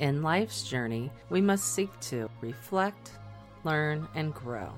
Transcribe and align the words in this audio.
In 0.00 0.22
life's 0.22 0.62
journey, 0.62 1.10
we 1.28 1.40
must 1.40 1.74
seek 1.74 1.90
to 2.02 2.30
reflect, 2.40 3.10
learn, 3.64 4.06
and 4.14 4.32
grow. 4.32 4.72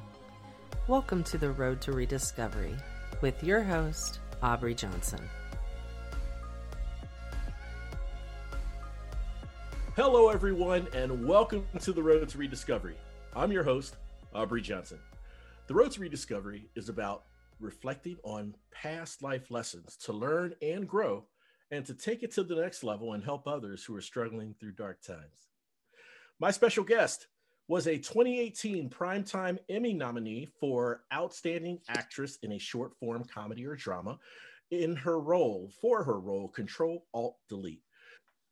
Welcome 0.88 1.22
to 1.24 1.36
the 1.36 1.50
Road 1.50 1.82
to 1.82 1.92
Rediscovery 1.92 2.74
with 3.20 3.44
your 3.44 3.62
host, 3.62 4.20
Aubrey 4.42 4.74
Johnson. 4.74 5.20
Hello, 9.94 10.30
everyone, 10.30 10.88
and 10.94 11.26
welcome 11.28 11.66
to 11.80 11.92
the 11.92 12.02
Road 12.02 12.26
to 12.30 12.38
Rediscovery. 12.38 12.96
I'm 13.36 13.52
your 13.52 13.64
host, 13.64 13.96
Aubrey 14.34 14.62
Johnson. 14.62 15.00
The 15.66 15.74
Road 15.74 15.90
to 15.92 16.00
Rediscovery 16.00 16.70
is 16.74 16.88
about 16.88 17.24
reflecting 17.60 18.16
on 18.22 18.54
past 18.70 19.22
life 19.22 19.50
lessons 19.50 19.98
to 19.98 20.14
learn 20.14 20.54
and 20.62 20.88
grow 20.88 21.26
and 21.70 21.84
to 21.86 21.94
take 21.94 22.22
it 22.22 22.32
to 22.32 22.42
the 22.42 22.56
next 22.56 22.82
level 22.82 23.12
and 23.12 23.24
help 23.24 23.46
others 23.46 23.84
who 23.84 23.94
are 23.94 24.00
struggling 24.00 24.54
through 24.58 24.72
dark 24.72 25.02
times. 25.02 25.48
My 26.38 26.50
special 26.50 26.84
guest 26.84 27.28
was 27.68 27.86
a 27.86 27.96
2018 27.96 28.90
Primetime 28.90 29.58
Emmy 29.68 29.92
nominee 29.92 30.48
for 30.58 31.04
Outstanding 31.12 31.78
Actress 31.88 32.38
in 32.42 32.52
a 32.52 32.58
Short 32.58 32.96
Form 32.98 33.24
Comedy 33.24 33.64
or 33.64 33.76
Drama 33.76 34.18
in 34.70 34.96
her 34.96 35.20
role, 35.20 35.70
for 35.80 36.02
her 36.02 36.18
role, 36.18 36.48
Control 36.48 37.06
Alt 37.14 37.36
Delete. 37.48 37.82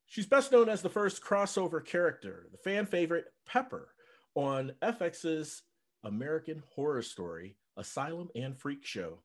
She's 0.07 0.27
best 0.27 0.53
known 0.53 0.69
as 0.69 0.83
the 0.83 0.89
first 0.89 1.23
crossover 1.23 1.85
character, 1.85 2.47
the 2.51 2.59
fan 2.59 2.87
favorite 2.87 3.27
Pepper, 3.47 3.89
on 4.35 4.73
FX's 4.83 5.63
American 6.05 6.63
Horror 6.75 7.03
Story, 7.03 7.57
Asylum 7.77 8.29
and 8.35 8.57
Freak 8.57 8.87
Show, 8.87 9.21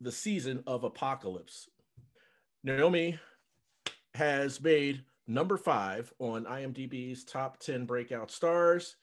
the 0.00 0.12
season 0.12 0.62
of 0.66 0.84
Apocalypse, 0.84 1.68
Naomi 2.64 3.18
has 4.14 4.58
made 4.58 5.04
number 5.26 5.58
five 5.58 6.10
on 6.18 6.46
IMDb's 6.46 7.22
top 7.22 7.58
10 7.58 7.84
breakout 7.84 8.30
stars. 8.30 8.96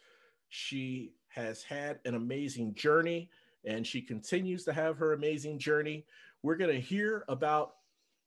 She 0.49 1.13
has 1.27 1.61
had 1.61 1.99
an 2.03 2.15
amazing 2.15 2.73
journey 2.73 3.29
and 3.63 3.85
she 3.85 4.01
continues 4.01 4.63
to 4.65 4.73
have 4.73 4.97
her 4.97 5.13
amazing 5.13 5.59
journey. 5.59 6.07
We're 6.41 6.55
going 6.55 6.73
to 6.73 6.81
hear 6.81 7.23
about 7.29 7.73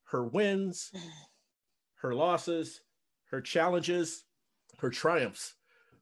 her 0.05 0.25
wins, 0.25 0.93
her 1.97 2.15
losses, 2.15 2.83
her 3.33 3.41
challenges, 3.41 4.27
her 4.79 4.91
triumphs. 4.91 5.55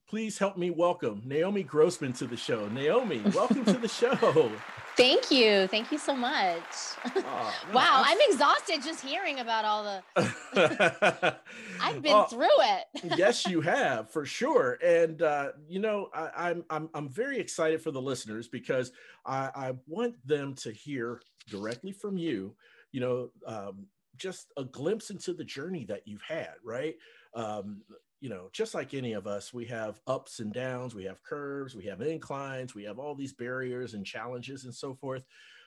Please 0.06 0.37
help 0.37 0.59
me 0.59 0.69
welcome 0.69 1.23
Naomi 1.25 1.62
Grossman 1.62 2.12
to 2.15 2.27
the 2.27 2.37
show. 2.37 2.69
Naomi, 2.69 3.23
welcome 3.34 3.65
to 3.65 3.78
the 3.78 3.89
show. 3.89 4.53
Thank 4.97 5.31
you. 5.31 5.67
Thank 5.69 5.91
you 5.91 5.98
so 5.98 6.15
much. 6.15 6.62
Oh, 7.35 7.55
wow, 7.75 8.03
I'm 8.05 8.19
exhausted 8.29 8.83
just 8.83 9.05
hearing 9.05 9.41
about 9.41 9.65
all 9.65 9.84
the. 9.84 11.37
I've 11.81 12.03
been 12.03 12.15
uh, 12.15 12.25
through 12.25 12.47
it. 12.47 13.15
yes, 13.17 13.47
you 13.47 13.61
have 13.61 14.11
for 14.11 14.25
sure, 14.25 14.79
and 14.84 15.21
uh, 15.23 15.53
you 15.69 15.81
know 15.81 16.09
I, 16.15 16.51
am 16.51 16.65
I'm, 16.71 16.83
I'm 16.83 16.89
I'm 16.95 17.09
very 17.09 17.39
excited 17.39 17.83
for 17.83 17.91
the 17.91 18.01
listeners 18.01 18.49
because 18.49 18.93
I, 19.27 19.51
I 19.55 19.73
want 19.87 20.15
them 20.27 20.55
to 20.57 20.73
hear 20.73 21.21
directly 21.49 21.93
from 21.93 22.17
you. 22.17 22.55
You 22.93 23.01
know, 23.01 23.31
um, 23.47 23.87
just 24.17 24.53
a 24.56 24.65
glimpse 24.65 25.11
into 25.11 25.33
the 25.33 25.45
journey 25.45 25.84
that 25.87 26.06
you've 26.06 26.23
had, 26.23 26.55
right? 26.65 26.97
Um, 27.34 27.83
you 28.23 28.28
know, 28.28 28.48
just 28.53 28.73
like 28.73 28.95
any 28.95 29.15
of 29.15 29.27
us, 29.27 29.53
we 29.53 29.65
have 29.65 30.01
ups 30.06 30.39
and 30.39 30.53
downs, 30.53 30.95
we 30.95 31.03
have 31.03 31.20
curves, 31.25 31.75
we 31.75 31.84
have 31.87 32.01
inclines, 32.01 32.73
we 32.73 32.84
have 32.84 33.01
all 33.01 33.17
these 33.17 33.33
barriers 33.33 33.95
and 33.95 34.06
challenges 34.06 34.65
and 34.65 34.73
so 34.73 34.95
forth. 34.95 35.25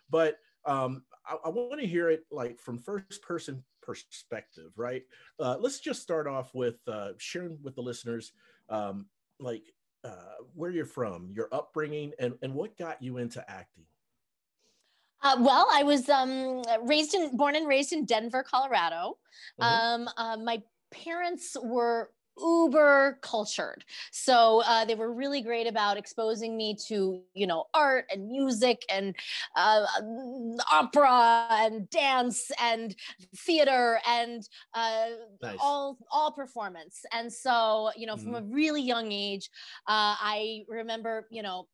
But 0.09 0.38
um, 0.64 1.03
I, 1.28 1.36
I 1.44 1.50
want 1.50 1.81
to 1.81 1.86
hear 1.86 2.09
it 2.09 2.23
like 2.31 2.61
from 2.61 2.80
first 2.80 3.22
person 3.22 3.61
perspective, 3.81 4.72
right? 4.78 5.03
Uh, 5.38 5.58
let's 5.59 5.81
just 5.81 6.02
start 6.02 6.28
off 6.28 6.56
with 6.56 6.76
uh, 6.88 7.09
sharing 7.17 7.58
with 7.61 7.76
the 7.76 7.81
listeners, 7.81 8.31
um, 8.70 9.08
like 9.38 9.64
uh, 10.06 10.39
where 10.53 10.72
you're 10.72 10.86
from, 10.86 11.33
your 11.36 11.49
upbringing, 11.52 12.14
and, 12.20 12.36
and 12.42 12.54
what 12.54 12.77
got 12.77 13.04
you 13.04 13.17
into 13.17 13.43
acting. 13.52 13.83
Uh, 15.22 15.36
well, 15.39 15.67
I 15.73 15.83
was 15.83 16.08
um, 16.08 16.61
raised 16.83 17.16
in, 17.16 17.36
born 17.36 17.58
and 17.58 17.67
raised 17.67 17.92
in 17.92 18.05
Denver, 18.05 18.43
Colorado. 18.43 19.17
Mm-hmm. 19.60 20.04
Um, 20.04 20.10
uh, 20.16 20.37
my 20.37 20.64
parents 20.92 21.58
were 21.61 22.11
uber 22.38 23.18
cultured 23.22 23.84
so 24.12 24.62
uh, 24.66 24.84
they 24.86 24.96
were 24.96 25.14
really 25.14 25.42
great 25.42 25.68
about 25.68 25.98
exposing 25.98 26.58
me 26.58 26.76
to 26.76 27.22
you 27.34 27.48
know 27.48 27.66
art 27.73 28.06
and 28.12 28.28
music 28.28 28.84
and 28.90 29.16
uh, 29.56 29.86
opera 30.72 31.48
and 31.52 31.90
dance 31.90 32.52
and 32.62 32.96
theater 33.38 34.00
and 34.08 34.48
uh, 34.73 35.08
nice. 35.42 35.58
all 35.62 35.98
all 36.12 36.32
performance 36.32 37.06
and 37.14 37.32
so 37.32 37.90
you 37.96 38.06
know 38.06 38.16
mm-hmm. 38.16 38.34
from 38.34 38.36
a 38.36 38.54
really 38.54 38.82
young 38.82 39.12
age 39.12 39.50
uh, 39.88 40.16
i 40.20 40.64
remember 40.67 41.28
you 41.30 41.42
know 41.42 41.67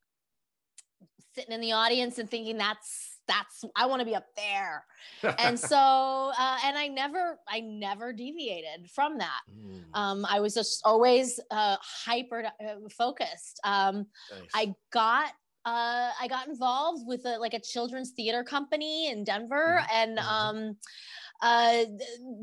sitting 1.34 1.54
in 1.54 1.62
the 1.62 1.72
audience 1.72 2.20
and 2.20 2.30
thinking 2.30 2.58
that's 2.58 3.11
that's 3.32 3.64
I 3.76 3.86
want 3.86 4.02
to 4.02 4.06
be 4.06 4.16
up 4.16 4.26
there. 4.36 4.84
and 5.40 5.60
so 5.60 5.78
uh, 5.78 6.58
and 6.66 6.78
I 6.78 6.88
never 6.88 7.40
I 7.48 7.62
never 7.62 8.14
deviated 8.14 8.90
from 8.94 9.18
that. 9.18 9.42
Mm. 9.50 9.84
Um, 9.94 10.26
I 10.30 10.40
was 10.40 10.54
just 10.54 10.82
always 10.86 11.40
uh, 11.50 11.78
hyper 11.82 12.46
uh, 12.46 12.76
focused. 12.98 13.60
Um, 13.64 14.08
nice. 14.32 14.50
I 14.54 14.76
got 14.92 15.32
uh, 15.66 16.10
I 16.20 16.28
got 16.28 16.48
involved 16.48 17.04
with 17.08 17.26
a, 17.26 17.38
like 17.38 17.54
a 17.54 17.60
children's 17.60 18.12
theater 18.12 18.44
company 18.44 19.10
in 19.10 19.24
Denver 19.24 19.80
mm-hmm. 19.80 19.96
and 19.96 20.18
mm-hmm. 20.18 20.58
um, 20.58 20.78
uh, 21.42 21.84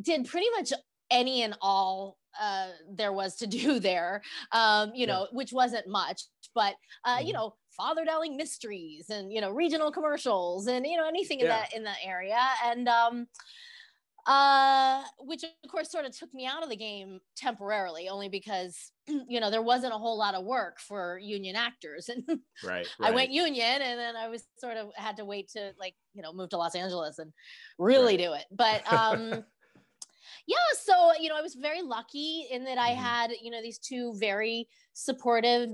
did 0.03 0.27
pretty 0.27 0.47
much 0.57 0.73
any 1.11 1.43
and 1.43 1.57
all 1.61 2.19
uh, 2.41 2.69
there 2.91 3.13
was 3.13 3.37
to 3.37 3.47
do 3.47 3.81
there, 3.81 4.23
um, 4.53 4.93
you 4.95 5.07
know, 5.07 5.27
which 5.33 5.53
wasn't 5.53 5.89
much, 5.89 6.23
but 6.55 6.75
uh, 7.05 7.17
mm-hmm. 7.17 7.27
you 7.27 7.33
know, 7.33 7.55
Father 7.79 8.05
Dowling 8.05 8.37
Mysteries 8.37 9.09
and 9.09 9.33
you 9.33 9.41
know 9.41 9.51
regional 9.51 9.91
commercials 9.91 10.67
and 10.67 10.87
you 10.87 10.97
know 10.97 11.09
anything 11.09 11.41
in 11.41 11.47
yeah. 11.47 11.61
that 11.61 11.75
in 11.75 11.85
that 11.85 11.99
area 12.05 12.39
and 12.67 12.89
um 12.89 13.27
uh 14.27 15.03
which 15.21 15.45
of 15.45 15.71
course 15.71 15.91
sort 15.91 16.05
of 16.05 16.17
took 16.17 16.33
me 16.35 16.45
out 16.45 16.63
of 16.63 16.69
the 16.69 16.77
game 16.77 17.21
temporarily 17.37 18.09
only 18.09 18.29
because 18.29 18.91
you 19.07 19.41
know 19.41 19.51
there 19.51 19.63
wasn't 19.63 19.95
a 19.95 19.97
whole 19.97 20.19
lot 20.19 20.35
of 20.35 20.45
work 20.45 20.81
for 20.81 21.19
union 21.23 21.57
actors 21.57 22.09
and 22.11 22.25
right, 22.65 22.87
right, 22.99 23.11
I 23.11 23.11
went 23.13 23.31
union 23.31 23.81
and 23.81 23.99
then 23.99 24.17
I 24.17 24.29
was 24.29 24.45
sort 24.59 24.77
of 24.77 24.91
had 24.97 25.17
to 25.19 25.25
wait 25.25 25.49
to 25.51 25.73
like 25.79 25.95
you 26.15 26.23
know 26.23 26.33
move 26.33 26.51
to 26.51 26.59
Los 26.59 26.75
Angeles 26.75 27.19
and 27.19 27.33
really 27.79 28.17
right. 28.17 28.27
do 28.27 28.33
it 28.33 28.45
but 28.51 28.93
um 28.93 29.45
yeah 30.47 30.57
so 30.81 31.13
you 31.21 31.29
know 31.29 31.37
i 31.37 31.43
was 31.43 31.55
very 31.55 31.83
lucky 31.83 32.47
in 32.51 32.65
that 32.65 32.79
i 32.79 32.91
mm-hmm. 32.91 33.03
had 33.03 33.31
you 33.41 33.51
know 33.51 33.63
these 33.63 33.79
two 33.79 34.15
very 34.19 34.67
supportive 35.01 35.71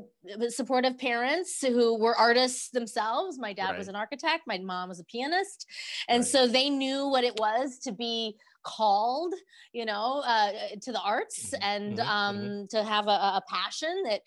supportive 0.51 0.99
parents 0.99 1.63
who 1.63 1.99
were 1.99 2.15
artists 2.15 2.69
themselves 2.69 3.39
my 3.39 3.55
dad 3.55 3.71
right. 3.71 3.79
was 3.79 3.89
an 3.89 3.97
architect 3.97 4.43
my 4.47 4.59
mom 4.59 4.91
was 4.91 5.01
a 5.01 5.05
pianist 5.05 5.67
and 6.11 6.21
right. 6.21 6.29
so 6.29 6.47
they 6.47 6.69
knew 6.69 7.09
what 7.09 7.25
it 7.25 7.35
was 7.39 7.79
to 7.79 7.91
be 7.91 8.37
called 8.65 9.33
you 9.73 9.87
know 9.87 10.23
uh, 10.27 10.53
to 10.83 10.93
the 10.93 11.01
arts 11.01 11.55
mm-hmm. 11.55 11.63
and 11.63 11.99
mm-hmm. 11.99 12.11
um, 12.11 12.37
mm-hmm. 12.37 12.65
to 12.69 12.85
have 12.85 13.07
a, 13.07 13.11
a 13.11 13.43
passion 13.49 14.03
that 14.05 14.21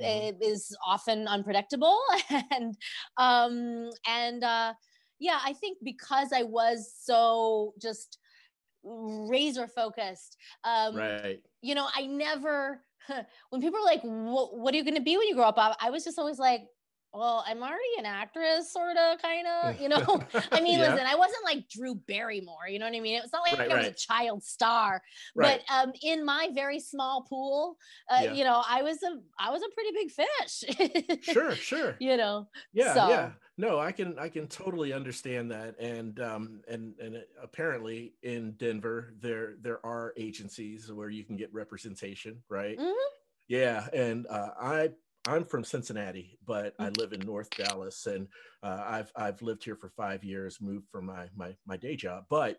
mm-hmm. 0.00 0.42
is 0.42 0.74
often 0.82 1.28
unpredictable 1.28 2.00
and 2.50 2.74
um, 3.18 3.90
and 4.06 4.42
uh, 4.44 4.72
yeah 5.18 5.40
i 5.44 5.52
think 5.52 5.76
because 5.84 6.32
i 6.32 6.42
was 6.42 6.90
so 6.98 7.74
just 7.78 8.18
razor 8.84 9.66
focused. 9.66 10.36
Um, 10.64 10.96
right. 10.96 11.40
You 11.62 11.74
know, 11.74 11.86
I 11.94 12.06
never, 12.06 12.82
when 13.50 13.60
people 13.60 13.78
are 13.78 13.84
like, 13.84 14.00
what 14.02 14.74
are 14.74 14.76
you 14.76 14.84
going 14.84 14.96
to 14.96 15.02
be 15.02 15.16
when 15.16 15.26
you 15.28 15.34
grow 15.34 15.44
up? 15.44 15.76
I 15.80 15.90
was 15.90 16.04
just 16.04 16.18
always 16.18 16.38
like, 16.38 16.62
well, 17.12 17.44
I'm 17.46 17.62
already 17.62 17.98
an 17.98 18.06
actress, 18.06 18.72
sort 18.72 18.96
of, 18.96 19.20
kind 19.20 19.46
of, 19.46 19.80
you 19.80 19.88
know. 19.88 19.98
I 20.52 20.60
mean, 20.60 20.78
yeah. 20.78 20.90
listen, 20.90 21.06
I 21.06 21.14
wasn't 21.14 21.44
like 21.44 21.68
Drew 21.68 21.94
Barrymore, 21.94 22.68
you 22.68 22.78
know 22.78 22.86
what 22.86 22.94
I 22.94 23.00
mean? 23.00 23.20
It's 23.22 23.32
not 23.32 23.42
like 23.42 23.58
right, 23.58 23.70
I 23.70 23.76
was 23.76 23.86
right. 23.86 23.92
a 23.92 23.94
child 23.94 24.42
star, 24.44 25.02
right. 25.34 25.60
but 25.68 25.74
um, 25.74 25.92
in 26.02 26.24
my 26.24 26.50
very 26.54 26.80
small 26.80 27.22
pool, 27.22 27.76
uh, 28.10 28.20
yeah. 28.24 28.32
you 28.34 28.44
know, 28.44 28.62
I 28.68 28.82
was 28.82 29.02
a, 29.02 29.18
I 29.38 29.50
was 29.50 29.62
a 29.62 29.68
pretty 29.74 29.90
big 29.94 30.10
fish. 30.10 31.24
sure, 31.24 31.54
sure. 31.54 31.96
You 31.98 32.16
know. 32.16 32.48
Yeah, 32.72 32.94
so. 32.94 33.08
yeah. 33.08 33.30
No, 33.56 33.80
I 33.80 33.90
can, 33.90 34.16
I 34.20 34.28
can 34.28 34.46
totally 34.46 34.92
understand 34.92 35.50
that, 35.50 35.80
and 35.80 36.20
um, 36.20 36.60
and 36.68 36.94
and 37.00 37.24
apparently 37.42 38.14
in 38.22 38.52
Denver, 38.52 39.14
there 39.20 39.54
there 39.60 39.84
are 39.84 40.14
agencies 40.16 40.92
where 40.92 41.10
you 41.10 41.24
can 41.24 41.36
get 41.36 41.52
representation, 41.52 42.40
right? 42.48 42.78
Mm-hmm. 42.78 42.92
Yeah, 43.48 43.88
and 43.92 44.28
uh, 44.28 44.50
I 44.60 44.90
I'm 45.26 45.44
from 45.44 45.64
Cincinnati, 45.64 46.38
but 46.46 46.74
I 46.78 46.86
mm. 46.86 46.96
live 46.96 47.12
in 47.12 47.20
North 47.20 47.50
Dallas, 47.50 48.06
and 48.06 48.28
uh, 48.62 48.82
I've 48.86 49.12
I've 49.16 49.42
lived 49.42 49.64
here 49.64 49.76
for 49.76 49.90
five 49.90 50.24
years. 50.24 50.60
Moved 50.60 50.88
from 50.90 51.06
my 51.06 51.26
my 51.36 51.54
my 51.66 51.76
day 51.76 51.96
job, 51.96 52.24
but 52.30 52.58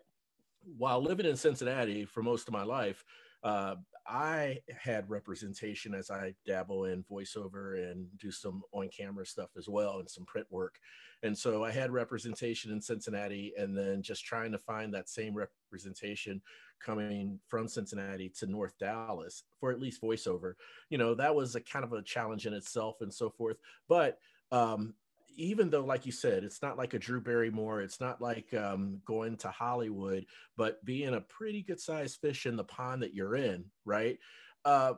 while 0.76 1.02
living 1.02 1.26
in 1.26 1.36
Cincinnati 1.36 2.04
for 2.04 2.22
most 2.22 2.48
of 2.48 2.52
my 2.52 2.62
life, 2.62 3.02
uh, 3.42 3.76
I 4.10 4.58
had 4.76 5.08
representation 5.08 5.94
as 5.94 6.10
I 6.10 6.34
dabble 6.44 6.86
in 6.86 7.04
voiceover 7.04 7.90
and 7.90 8.06
do 8.18 8.32
some 8.32 8.62
on 8.72 8.88
camera 8.88 9.24
stuff 9.24 9.50
as 9.56 9.68
well 9.68 10.00
and 10.00 10.10
some 10.10 10.24
print 10.24 10.48
work. 10.50 10.78
And 11.22 11.36
so 11.36 11.64
I 11.64 11.70
had 11.70 11.92
representation 11.92 12.72
in 12.72 12.80
Cincinnati 12.80 13.52
and 13.56 13.76
then 13.76 14.02
just 14.02 14.24
trying 14.24 14.50
to 14.52 14.58
find 14.58 14.92
that 14.92 15.08
same 15.08 15.34
representation 15.34 16.42
coming 16.80 17.38
from 17.46 17.68
Cincinnati 17.68 18.30
to 18.38 18.46
North 18.46 18.76
Dallas 18.78 19.44
for 19.60 19.70
at 19.70 19.80
least 19.80 20.02
voiceover. 20.02 20.54
You 20.88 20.98
know, 20.98 21.14
that 21.14 21.34
was 21.34 21.54
a 21.54 21.60
kind 21.60 21.84
of 21.84 21.92
a 21.92 22.02
challenge 22.02 22.46
in 22.46 22.52
itself 22.52 22.96
and 23.02 23.14
so 23.14 23.30
forth. 23.30 23.58
But 23.88 24.18
um, 24.50 24.94
even 25.40 25.70
though, 25.70 25.84
like 25.84 26.04
you 26.04 26.12
said, 26.12 26.44
it's 26.44 26.60
not 26.60 26.76
like 26.76 26.92
a 26.92 26.98
Drew 26.98 27.20
Barrymore, 27.20 27.80
it's 27.80 28.00
not 28.00 28.20
like 28.20 28.52
um, 28.52 29.00
going 29.06 29.36
to 29.38 29.48
Hollywood, 29.48 30.26
but 30.56 30.84
being 30.84 31.14
a 31.14 31.20
pretty 31.22 31.62
good 31.62 31.80
sized 31.80 32.20
fish 32.20 32.44
in 32.44 32.56
the 32.56 32.64
pond 32.64 33.02
that 33.02 33.14
you're 33.14 33.36
in, 33.36 33.64
right? 33.86 34.18
Uh, 34.64 34.94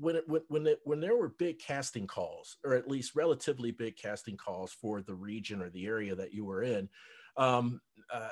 when 0.00 0.16
it, 0.16 0.24
when 0.48 0.66
it, 0.66 0.80
when 0.84 1.00
there 1.00 1.16
were 1.16 1.28
big 1.28 1.58
casting 1.58 2.06
calls, 2.06 2.56
or 2.64 2.74
at 2.74 2.88
least 2.88 3.14
relatively 3.14 3.70
big 3.70 3.96
casting 3.96 4.38
calls 4.38 4.72
for 4.72 5.02
the 5.02 5.14
region 5.14 5.60
or 5.60 5.68
the 5.68 5.86
area 5.86 6.14
that 6.14 6.32
you 6.32 6.46
were 6.46 6.62
in, 6.62 6.88
um, 7.36 7.80
uh, 8.12 8.28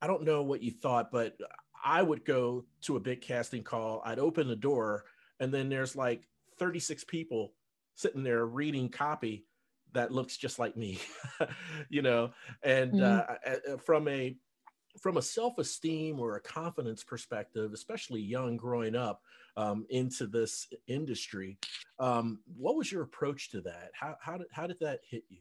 I 0.00 0.06
don't 0.06 0.24
know 0.24 0.42
what 0.42 0.62
you 0.62 0.70
thought, 0.70 1.10
but 1.10 1.36
I 1.84 2.02
would 2.02 2.24
go 2.24 2.66
to 2.82 2.96
a 2.96 3.00
big 3.00 3.20
casting 3.20 3.64
call. 3.64 4.00
I'd 4.04 4.20
open 4.20 4.46
the 4.46 4.54
door, 4.54 5.04
and 5.40 5.52
then 5.52 5.68
there's 5.68 5.96
like 5.96 6.28
36 6.58 7.02
people 7.04 7.54
sitting 7.96 8.22
there 8.22 8.46
reading 8.46 8.88
copy 8.88 9.44
that 9.92 10.12
looks 10.12 10.36
just 10.36 10.58
like 10.58 10.76
me, 10.76 10.98
you 11.88 12.02
know. 12.02 12.30
And 12.62 12.92
mm-hmm. 12.94 13.72
uh, 13.72 13.76
from 13.78 14.08
a 14.08 14.36
from 15.00 15.16
a 15.16 15.22
self-esteem 15.22 16.20
or 16.20 16.36
a 16.36 16.40
confidence 16.40 17.02
perspective, 17.02 17.72
especially 17.72 18.20
young 18.20 18.56
growing 18.56 18.94
up 18.94 19.22
um, 19.56 19.86
into 19.88 20.26
this 20.26 20.68
industry, 20.86 21.56
um, 21.98 22.40
what 22.56 22.76
was 22.76 22.92
your 22.92 23.02
approach 23.02 23.50
to 23.50 23.60
that? 23.62 23.90
How 23.94 24.16
how 24.20 24.36
did 24.38 24.48
how 24.52 24.66
did 24.66 24.80
that 24.80 25.00
hit 25.08 25.24
you? 25.28 25.40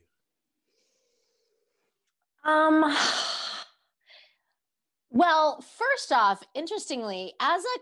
Um. 2.44 2.96
Well, 5.14 5.62
first 5.78 6.14
off, 6.14 6.42
interestingly, 6.56 7.34
as 7.42 7.62
a 7.62 7.80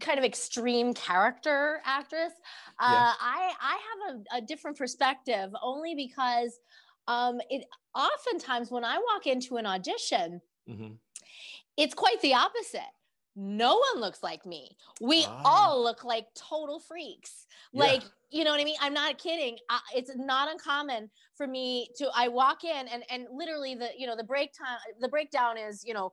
kind 0.00 0.18
of 0.18 0.24
extreme 0.24 0.92
character 0.94 1.80
actress 1.84 2.32
uh, 2.80 2.90
yeah. 2.90 3.12
i 3.20 3.52
i 3.60 3.72
have 3.72 4.16
a, 4.16 4.36
a, 4.38 4.40
different 4.40 4.76
perspective 4.76 5.50
only 5.62 5.94
because 5.94 6.60
um 7.06 7.40
it 7.50 7.64
oftentimes 7.94 8.70
when 8.70 8.84
i 8.84 8.98
walk 8.98 9.26
into 9.26 9.56
an 9.56 9.66
audition 9.66 10.40
mm-hmm. 10.68 10.92
it's 11.76 11.94
quite 11.94 12.20
the 12.22 12.34
opposite 12.34 12.80
no 13.40 13.80
one 13.92 14.00
looks 14.00 14.22
like 14.22 14.44
me 14.44 14.76
we 15.00 15.24
ah. 15.28 15.42
all 15.44 15.82
look 15.82 16.04
like 16.04 16.26
total 16.34 16.80
freaks 16.80 17.46
like 17.72 18.02
yeah. 18.02 18.08
you 18.30 18.44
know 18.44 18.50
what 18.50 18.60
i 18.60 18.64
mean 18.64 18.76
i'm 18.80 18.94
not 18.94 19.16
kidding 19.16 19.56
I, 19.70 19.78
it's 19.94 20.10
not 20.16 20.50
uncommon 20.50 21.08
for 21.36 21.46
me 21.46 21.88
to 21.98 22.10
i 22.16 22.26
walk 22.26 22.64
in 22.64 22.88
and 22.88 23.04
and 23.08 23.26
literally 23.32 23.76
the 23.76 23.90
you 23.96 24.08
know 24.08 24.16
the 24.16 24.24
break 24.24 24.52
time 24.52 24.78
the 25.00 25.08
breakdown 25.08 25.56
is 25.56 25.84
you 25.84 25.94
know 25.94 26.12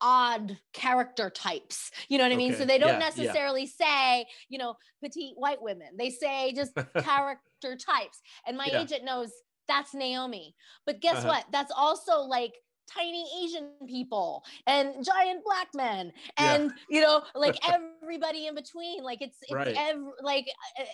odd 0.00 0.58
character 0.72 1.30
types 1.30 1.90
you 2.08 2.18
know 2.18 2.24
what 2.24 2.32
i 2.32 2.36
mean? 2.36 2.54
So 2.54 2.64
they 2.64 2.78
don't 2.78 2.94
yeah, 2.94 2.98
necessarily 2.98 3.62
yeah. 3.62 3.86
say 3.86 4.26
you 4.48 4.58
know 4.58 4.76
petite 5.02 5.34
white 5.36 5.62
women. 5.62 5.88
They 5.98 6.10
say 6.10 6.52
just 6.52 6.74
character 6.98 7.76
types. 7.76 8.20
And 8.46 8.56
my 8.56 8.68
yeah. 8.70 8.82
agent 8.82 9.04
knows 9.04 9.30
that's 9.68 9.94
naomi. 9.94 10.54
But 10.86 11.00
guess 11.00 11.18
uh-huh. 11.18 11.28
what? 11.28 11.46
That's 11.52 11.72
also 11.74 12.20
like 12.20 12.52
tiny 12.92 13.24
asian 13.42 13.70
people 13.86 14.44
and 14.66 15.04
giant 15.04 15.42
black 15.44 15.68
men 15.72 16.12
and 16.36 16.72
you 16.90 17.00
know 17.00 17.22
like 17.34 17.56
everybody 18.02 18.46
in 18.46 18.54
between. 18.54 19.02
Like 19.02 19.22
it's 19.22 19.36
it's 19.42 19.52
right. 19.52 19.76
ev- 19.76 20.12
like 20.22 20.46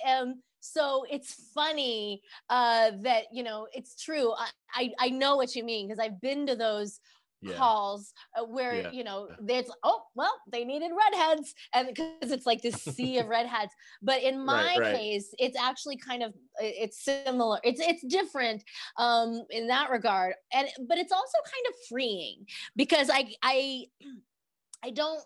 um 0.07 0.43
so 0.61 1.05
it's 1.11 1.51
funny 1.55 2.21
uh 2.51 2.91
that 3.03 3.25
you 3.33 3.43
know 3.43 3.67
it's 3.73 4.01
true. 4.03 4.33
I 4.33 4.49
i, 4.75 4.91
I 4.99 5.09
know 5.09 5.37
what 5.37 5.57
you 5.57 5.65
mean 5.65 5.89
because 5.89 5.99
i've 5.99 6.21
been 6.21 6.47
to 6.47 6.55
those 6.55 7.01
yeah. 7.41 7.57
calls 7.57 8.13
uh, 8.37 8.45
where 8.45 8.75
yeah. 8.75 8.91
you 8.91 9.05
know 9.05 9.29
there's 9.41 9.71
oh 9.85 10.03
well 10.15 10.33
they 10.51 10.65
needed 10.65 10.91
redheads 10.91 11.55
and 11.75 11.89
because 11.89 12.33
it's 12.33 12.47
like 12.47 12.61
this 12.63 12.83
sea 12.83 13.19
of 13.19 13.27
redheads 13.29 13.73
but 14.03 14.23
in 14.23 14.45
my 14.45 14.65
right, 14.65 14.79
right. 14.81 14.97
case 14.97 15.35
it's 15.39 15.57
actually 15.57 15.97
kind 15.97 16.23
of 16.23 16.33
it's 16.59 17.05
similar 17.05 17.59
it's 17.63 17.81
it's 17.81 18.05
different 18.07 18.63
um 18.99 19.43
in 19.51 19.69
that 19.69 19.91
regard 19.91 20.35
and 20.53 20.69
but 20.89 20.99
it's 20.99 21.13
also 21.13 21.39
kind 21.45 21.67
of 21.69 21.75
freeing 21.89 22.45
because 22.77 23.09
i 23.11 23.29
i 23.43 23.85
i 24.85 24.91
don't 24.91 25.23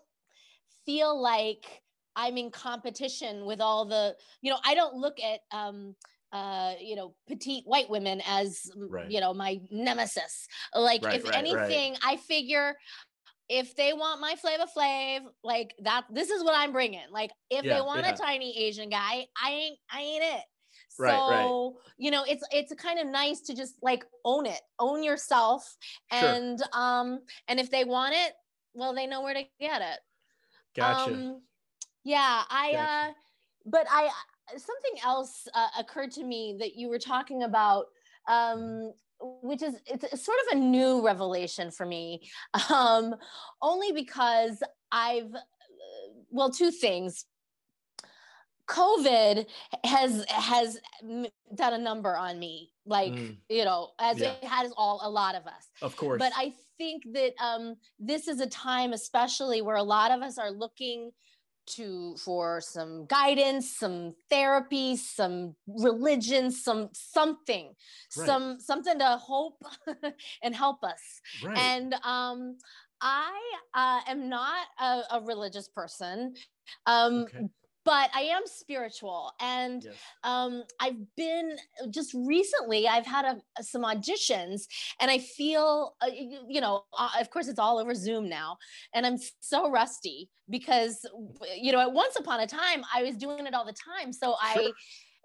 feel 0.85 1.19
like 1.19 1.81
i'm 2.15 2.37
in 2.37 2.51
competition 2.51 3.45
with 3.45 3.59
all 3.59 3.85
the 3.85 4.15
you 4.41 4.51
know 4.51 4.59
i 4.65 4.75
don't 4.75 4.95
look 4.95 5.17
at 5.19 5.39
um 5.51 5.95
uh, 6.33 6.73
you 6.81 6.95
know, 6.95 7.13
petite 7.27 7.63
white 7.65 7.89
women 7.89 8.21
as, 8.27 8.69
right. 8.75 9.09
you 9.09 9.21
know, 9.21 9.33
my 9.33 9.61
nemesis. 9.69 10.47
Like, 10.75 11.05
right, 11.05 11.15
if 11.15 11.25
right, 11.25 11.37
anything, 11.37 11.95
I 12.03 12.17
figure 12.17 12.75
if 13.49 13.75
they 13.75 13.93
want 13.93 14.19
my 14.19 14.35
Flavor 14.35 14.65
Flav, 14.75 15.21
like 15.43 15.75
that, 15.83 16.05
this 16.11 16.31
is 16.31 16.43
what 16.43 16.55
I'm 16.57 16.71
bringing. 16.71 17.05
Like, 17.11 17.31
if 17.51 17.63
yeah, 17.63 17.75
they 17.75 17.81
want 17.81 18.01
yeah. 18.01 18.13
a 18.13 18.17
tiny 18.17 18.57
Asian 18.65 18.89
guy, 18.89 19.27
I 19.41 19.51
ain't, 19.51 19.77
I 19.91 20.01
ain't 20.01 20.23
it. 20.23 20.43
So, 20.89 21.03
right, 21.03 21.19
right. 21.29 21.71
you 21.97 22.11
know, 22.11 22.23
it's 22.27 22.43
it's 22.51 22.73
kind 22.75 22.99
of 22.99 23.07
nice 23.07 23.41
to 23.41 23.55
just 23.55 23.75
like 23.81 24.05
own 24.25 24.45
it, 24.45 24.61
own 24.79 25.03
yourself, 25.03 25.75
and 26.11 26.59
sure. 26.59 26.67
um, 26.79 27.19
and 27.47 27.59
if 27.59 27.71
they 27.71 27.83
want 27.83 28.13
it, 28.15 28.33
well, 28.75 28.93
they 28.93 29.07
know 29.07 29.21
where 29.21 29.33
to 29.33 29.43
get 29.59 29.81
it. 29.81 29.99
Gotcha. 30.75 31.13
Um, 31.13 31.41
yeah, 32.03 32.43
I. 32.49 32.71
Gotcha. 32.73 33.09
uh 33.09 33.13
But 33.65 33.87
I 33.89 34.09
something 34.51 34.99
else 35.03 35.47
uh, 35.53 35.67
occurred 35.79 36.11
to 36.11 36.23
me 36.23 36.55
that 36.59 36.75
you 36.75 36.89
were 36.89 36.99
talking 36.99 37.43
about 37.43 37.85
um, 38.27 38.93
which 39.41 39.61
is 39.61 39.75
it's, 39.85 40.23
sort 40.23 40.37
of 40.47 40.57
a 40.57 40.59
new 40.59 41.05
revelation 41.05 41.71
for 41.71 41.85
me 41.85 42.21
um, 42.73 43.15
only 43.61 43.91
because 43.91 44.61
i've 44.91 45.33
uh, 45.33 45.39
well 46.29 46.51
two 46.51 46.71
things 46.71 47.25
covid 48.67 49.45
has 49.83 50.25
has 50.29 50.79
done 51.55 51.73
a 51.73 51.77
number 51.77 52.15
on 52.15 52.39
me 52.39 52.71
like 52.85 53.11
mm. 53.11 53.35
you 53.49 53.65
know 53.65 53.89
as 53.99 54.19
yeah. 54.19 54.33
it 54.41 54.43
has 54.43 54.71
all 54.77 55.01
a 55.03 55.09
lot 55.09 55.35
of 55.35 55.45
us 55.45 55.67
of 55.81 55.95
course 55.97 56.17
but 56.17 56.31
i 56.37 56.53
think 56.77 57.03
that 57.13 57.33
um, 57.43 57.75
this 57.99 58.27
is 58.27 58.39
a 58.39 58.47
time 58.47 58.93
especially 58.93 59.61
where 59.61 59.75
a 59.75 59.83
lot 59.83 60.11
of 60.11 60.21
us 60.21 60.37
are 60.37 60.49
looking 60.49 61.11
to 61.65 62.15
for 62.17 62.61
some 62.61 63.05
guidance 63.05 63.77
some 63.77 64.13
therapy 64.29 64.95
some 64.95 65.55
religion 65.67 66.51
some 66.51 66.89
something 66.93 67.73
right. 68.17 68.25
some 68.25 68.59
something 68.59 68.99
to 68.99 69.17
hope 69.17 69.61
and 70.43 70.55
help 70.55 70.83
us 70.83 71.21
right. 71.43 71.57
and 71.57 71.93
um 72.03 72.57
i 73.01 73.39
uh, 73.73 73.99
am 74.07 74.29
not 74.29 74.65
a, 74.79 75.01
a 75.11 75.21
religious 75.25 75.67
person 75.67 76.33
um 76.85 77.23
okay 77.23 77.47
but 77.85 78.09
I 78.15 78.21
am 78.21 78.43
spiritual. 78.45 79.31
And 79.39 79.83
yes. 79.83 79.93
um, 80.23 80.63
I've 80.79 80.97
been 81.15 81.55
just 81.89 82.13
recently, 82.13 82.87
I've 82.87 83.05
had 83.05 83.25
a, 83.25 83.63
some 83.63 83.83
auditions 83.83 84.63
and 84.99 85.11
I 85.11 85.17
feel, 85.17 85.95
uh, 86.01 86.07
you, 86.07 86.39
you, 86.47 86.61
know, 86.61 86.83
uh, 86.97 87.09
of 87.19 87.29
course, 87.29 87.47
it's 87.47 87.59
all 87.59 87.79
over 87.79 87.93
Zoom 87.93 88.29
now. 88.29 88.57
And 88.93 89.05
I'm 89.05 89.17
so 89.39 89.69
rusty 89.69 90.29
because, 90.49 91.05
you 91.55 91.71
know, 91.71 91.79
at 91.79 91.91
once 91.91 92.15
upon 92.17 92.39
a 92.39 92.47
time, 92.47 92.83
I 92.93 93.03
was 93.03 93.15
doing 93.15 93.45
it 93.45 93.53
all 93.53 93.65
the 93.65 93.73
time. 93.73 94.13
So 94.13 94.35
sure. 94.53 94.63
I, 94.63 94.71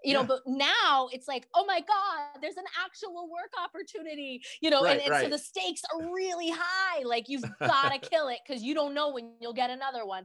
you 0.03 0.13
know, 0.13 0.23
but 0.23 0.41
now 0.45 1.09
it's 1.11 1.27
like, 1.27 1.47
oh 1.55 1.65
my 1.65 1.79
God, 1.79 2.41
there's 2.41 2.57
an 2.57 2.65
actual 2.83 3.29
work 3.29 3.51
opportunity, 3.61 4.41
you 4.61 4.69
know, 4.69 4.81
right, 4.83 4.93
and, 4.93 5.01
and 5.01 5.11
right. 5.11 5.23
so 5.23 5.29
the 5.29 5.37
stakes 5.37 5.81
are 5.93 6.13
really 6.13 6.49
high. 6.49 7.03
Like 7.03 7.27
you've 7.27 7.43
got 7.59 7.91
to 7.91 7.99
kill 7.99 8.29
it 8.29 8.39
because 8.47 8.63
you 8.63 8.73
don't 8.73 8.93
know 8.93 9.11
when 9.11 9.33
you'll 9.41 9.53
get 9.53 9.69
another 9.69 10.05
one. 10.05 10.23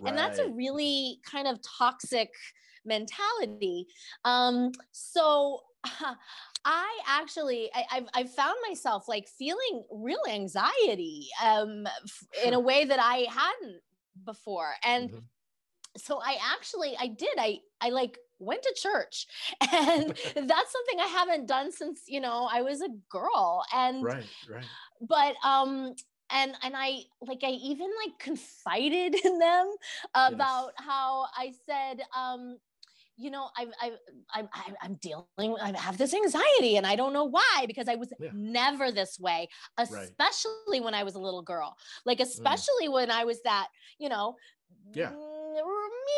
Right. 0.00 0.10
And 0.10 0.18
that's 0.18 0.38
a 0.38 0.48
really 0.48 1.18
kind 1.30 1.48
of 1.48 1.58
toxic 1.78 2.30
mentality. 2.84 3.86
Um, 4.24 4.72
so 4.92 5.62
I 6.64 6.98
actually, 7.06 7.70
I, 7.74 7.84
have 7.90 8.08
I've 8.14 8.34
found 8.34 8.56
myself 8.68 9.08
like 9.08 9.28
feeling 9.28 9.84
real 9.90 10.22
anxiety 10.28 11.28
um, 11.44 11.86
in 12.44 12.54
a 12.54 12.60
way 12.60 12.84
that 12.84 13.00
I 13.00 13.26
hadn't 13.28 13.80
before. 14.24 14.74
And 14.84 15.10
mm-hmm. 15.10 15.18
so 15.96 16.20
I 16.20 16.38
actually, 16.54 16.96
I 16.98 17.08
did, 17.08 17.34
I, 17.38 17.58
I 17.80 17.90
like 17.90 18.18
went 18.38 18.62
to 18.62 18.74
church 18.76 19.26
and 19.72 20.08
that's 20.48 20.72
something 20.72 21.00
i 21.00 21.08
haven't 21.10 21.46
done 21.46 21.72
since 21.72 22.02
you 22.06 22.20
know 22.20 22.48
i 22.50 22.62
was 22.62 22.80
a 22.80 22.88
girl 23.10 23.64
and 23.74 24.04
right 24.04 24.24
right 24.50 24.64
but 25.00 25.34
um 25.44 25.94
and 26.30 26.52
and 26.62 26.74
i 26.76 27.00
like 27.22 27.40
i 27.42 27.50
even 27.50 27.88
like 28.04 28.18
confided 28.18 29.14
in 29.24 29.38
them 29.38 29.74
about 30.14 30.72
yes. 30.78 30.86
how 30.86 31.26
i 31.36 31.52
said 31.66 32.00
um 32.16 32.56
you 33.18 33.32
know, 33.32 33.48
I've, 33.58 33.68
I've, 33.82 33.98
I'm, 34.32 34.48
I'm 34.80 34.94
dealing, 34.94 35.56
I 35.60 35.76
have 35.76 35.98
this 35.98 36.14
anxiety 36.14 36.76
and 36.76 36.86
I 36.86 36.94
don't 36.94 37.12
know 37.12 37.24
why, 37.24 37.64
because 37.66 37.88
I 37.88 37.96
was 37.96 38.12
yeah. 38.20 38.30
never 38.32 38.92
this 38.92 39.18
way, 39.18 39.48
especially 39.76 40.52
right. 40.70 40.84
when 40.84 40.94
I 40.94 41.02
was 41.02 41.16
a 41.16 41.18
little 41.18 41.42
girl. 41.42 41.76
Like, 42.06 42.18
mm. 42.18 42.22
especially 42.22 42.86
mm. 42.86 42.92
when 42.92 43.10
I 43.10 43.24
was 43.24 43.42
that, 43.42 43.68
you 43.98 44.08
know, 44.08 44.36
yeah 44.94 45.12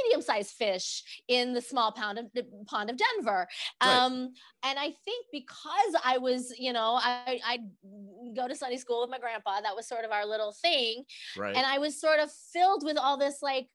medium-sized 0.04 0.50
fish 0.50 1.22
in 1.28 1.52
the 1.52 1.60
small 1.60 1.92
pond 1.92 2.18
of 2.18 2.26
pond 2.66 2.90
of 2.90 2.96
Denver. 2.96 3.48
Right. 3.82 3.96
Um, 3.96 4.32
and 4.62 4.78
I 4.78 4.92
think 5.04 5.26
because 5.32 5.94
I 6.04 6.18
was, 6.18 6.54
you 6.58 6.72
know, 6.72 6.98
I 7.02 7.40
I 7.44 7.58
go 8.34 8.48
to 8.48 8.54
Sunday 8.54 8.76
school 8.76 9.00
with 9.00 9.10
my 9.10 9.18
grandpa. 9.18 9.60
That 9.60 9.76
was 9.76 9.88
sort 9.88 10.04
of 10.04 10.10
our 10.10 10.26
little 10.26 10.54
thing. 10.62 11.04
Right. 11.36 11.54
And 11.54 11.66
I 11.66 11.78
was 11.78 12.00
sort 12.00 12.20
of 12.20 12.30
filled 12.52 12.84
with 12.84 12.96
all 12.96 13.18
this 13.18 13.38
like 13.42 13.66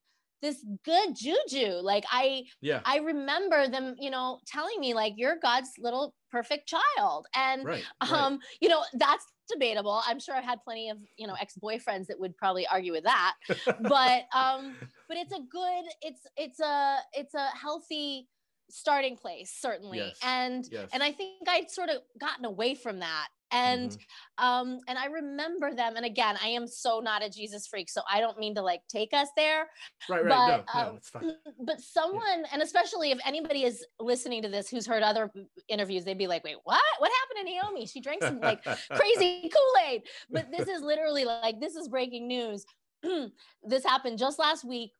this 0.41 0.63
good 0.84 1.15
juju. 1.15 1.74
Like 1.82 2.05
I 2.12 2.44
yeah, 2.62 2.82
I 2.86 2.98
remember 2.98 3.67
them, 3.67 3.96
you 4.00 4.10
know, 4.10 4.39
telling 4.46 4.79
me 4.79 4.94
like 4.94 5.13
you're 5.17 5.38
God's 5.41 5.72
little 5.79 6.13
perfect 6.36 6.68
child. 6.68 7.27
And 7.36 7.65
right, 7.65 7.84
right. 8.01 8.12
um, 8.12 8.39
you 8.60 8.68
know, 8.68 8.84
that's 8.94 9.25
debatable. 9.50 10.01
I'm 10.06 10.20
sure 10.20 10.36
I've 10.36 10.44
had 10.44 10.62
plenty 10.63 10.89
of, 10.89 10.98
you 11.18 11.27
know, 11.27 11.36
ex-boyfriends 11.39 12.08
that 12.08 12.20
would 12.20 12.36
probably 12.36 12.68
argue 12.68 12.92
with 12.92 13.06
that. 13.06 13.36
but 13.65 14.24
um, 14.34 14.75
but 15.08 15.18
it's 15.18 15.32
a 15.32 15.39
good, 15.39 15.86
it's 16.01 16.22
it's 16.36 16.60
a 16.60 16.98
it's 17.13 17.34
a 17.34 17.48
healthy 17.56 18.27
starting 18.70 19.15
place, 19.15 19.54
certainly. 19.58 20.00
Yes. 20.00 20.20
And 20.24 20.68
yes. 20.70 20.89
and 20.92 21.01
I 21.01 21.12
think 21.12 21.48
I'd 21.48 21.70
sort 21.70 21.89
of 21.89 21.98
gotten 22.20 22.46
away 22.46 22.75
from 22.75 23.00
that 23.00 23.27
and 23.55 23.91
mm-hmm. 23.91 24.45
um 24.45 24.79
and 24.88 24.97
i 24.97 25.05
remember 25.05 25.74
them 25.74 25.95
and 25.95 26.05
again 26.05 26.35
i 26.43 26.47
am 26.47 26.67
so 26.67 27.00
not 27.00 27.24
a 27.24 27.29
jesus 27.29 27.67
freak 27.67 27.89
so 27.89 28.01
i 28.12 28.19
don't 28.19 28.38
mean 28.38 28.53
to 28.53 28.62
like 28.62 28.81
take 28.89 29.13
us 29.13 29.29
there 29.35 29.67
right 30.09 30.25
right 30.25 30.29
but, 30.29 30.57
no, 30.57 30.81
no, 30.81 30.89
um, 30.89 30.95
it's 30.97 31.09
fine. 31.09 31.31
but 31.65 31.79
someone 31.79 32.39
yeah. 32.41 32.47
and 32.51 32.62
especially 32.62 33.12
if 33.12 33.19
anybody 33.25 33.63
is 33.63 33.85
listening 34.00 34.41
to 34.41 34.50
this 34.50 34.69
who's 34.69 34.85
heard 34.85 35.03
other 35.03 35.31
interviews 35.69 36.03
they'd 36.03 36.17
be 36.17 36.27
like 36.27 36.43
wait 36.43 36.57
what 36.63 36.81
what 37.00 37.12
happened 37.21 37.47
to 37.47 37.53
naomi 37.53 37.85
she 37.85 38.01
drank 38.01 38.21
some 38.21 38.39
like 38.41 38.63
crazy 38.93 39.50
kool-aid 39.50 40.03
but 40.29 40.51
this 40.51 40.67
is 40.67 40.81
literally 40.81 41.25
like 41.25 41.59
this 41.59 41.75
is 41.75 41.88
breaking 41.88 42.27
news 42.27 42.65
this 43.63 43.83
happened 43.83 44.17
just 44.17 44.39
last 44.39 44.65
week 44.65 44.91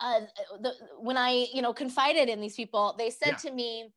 uh, 0.00 0.20
the, 0.60 0.72
when 0.98 1.16
i 1.16 1.46
you 1.52 1.62
know 1.62 1.72
confided 1.72 2.28
in 2.28 2.40
these 2.40 2.56
people 2.56 2.94
they 2.98 3.10
said 3.10 3.28
yeah. 3.28 3.36
to 3.36 3.50
me 3.52 3.88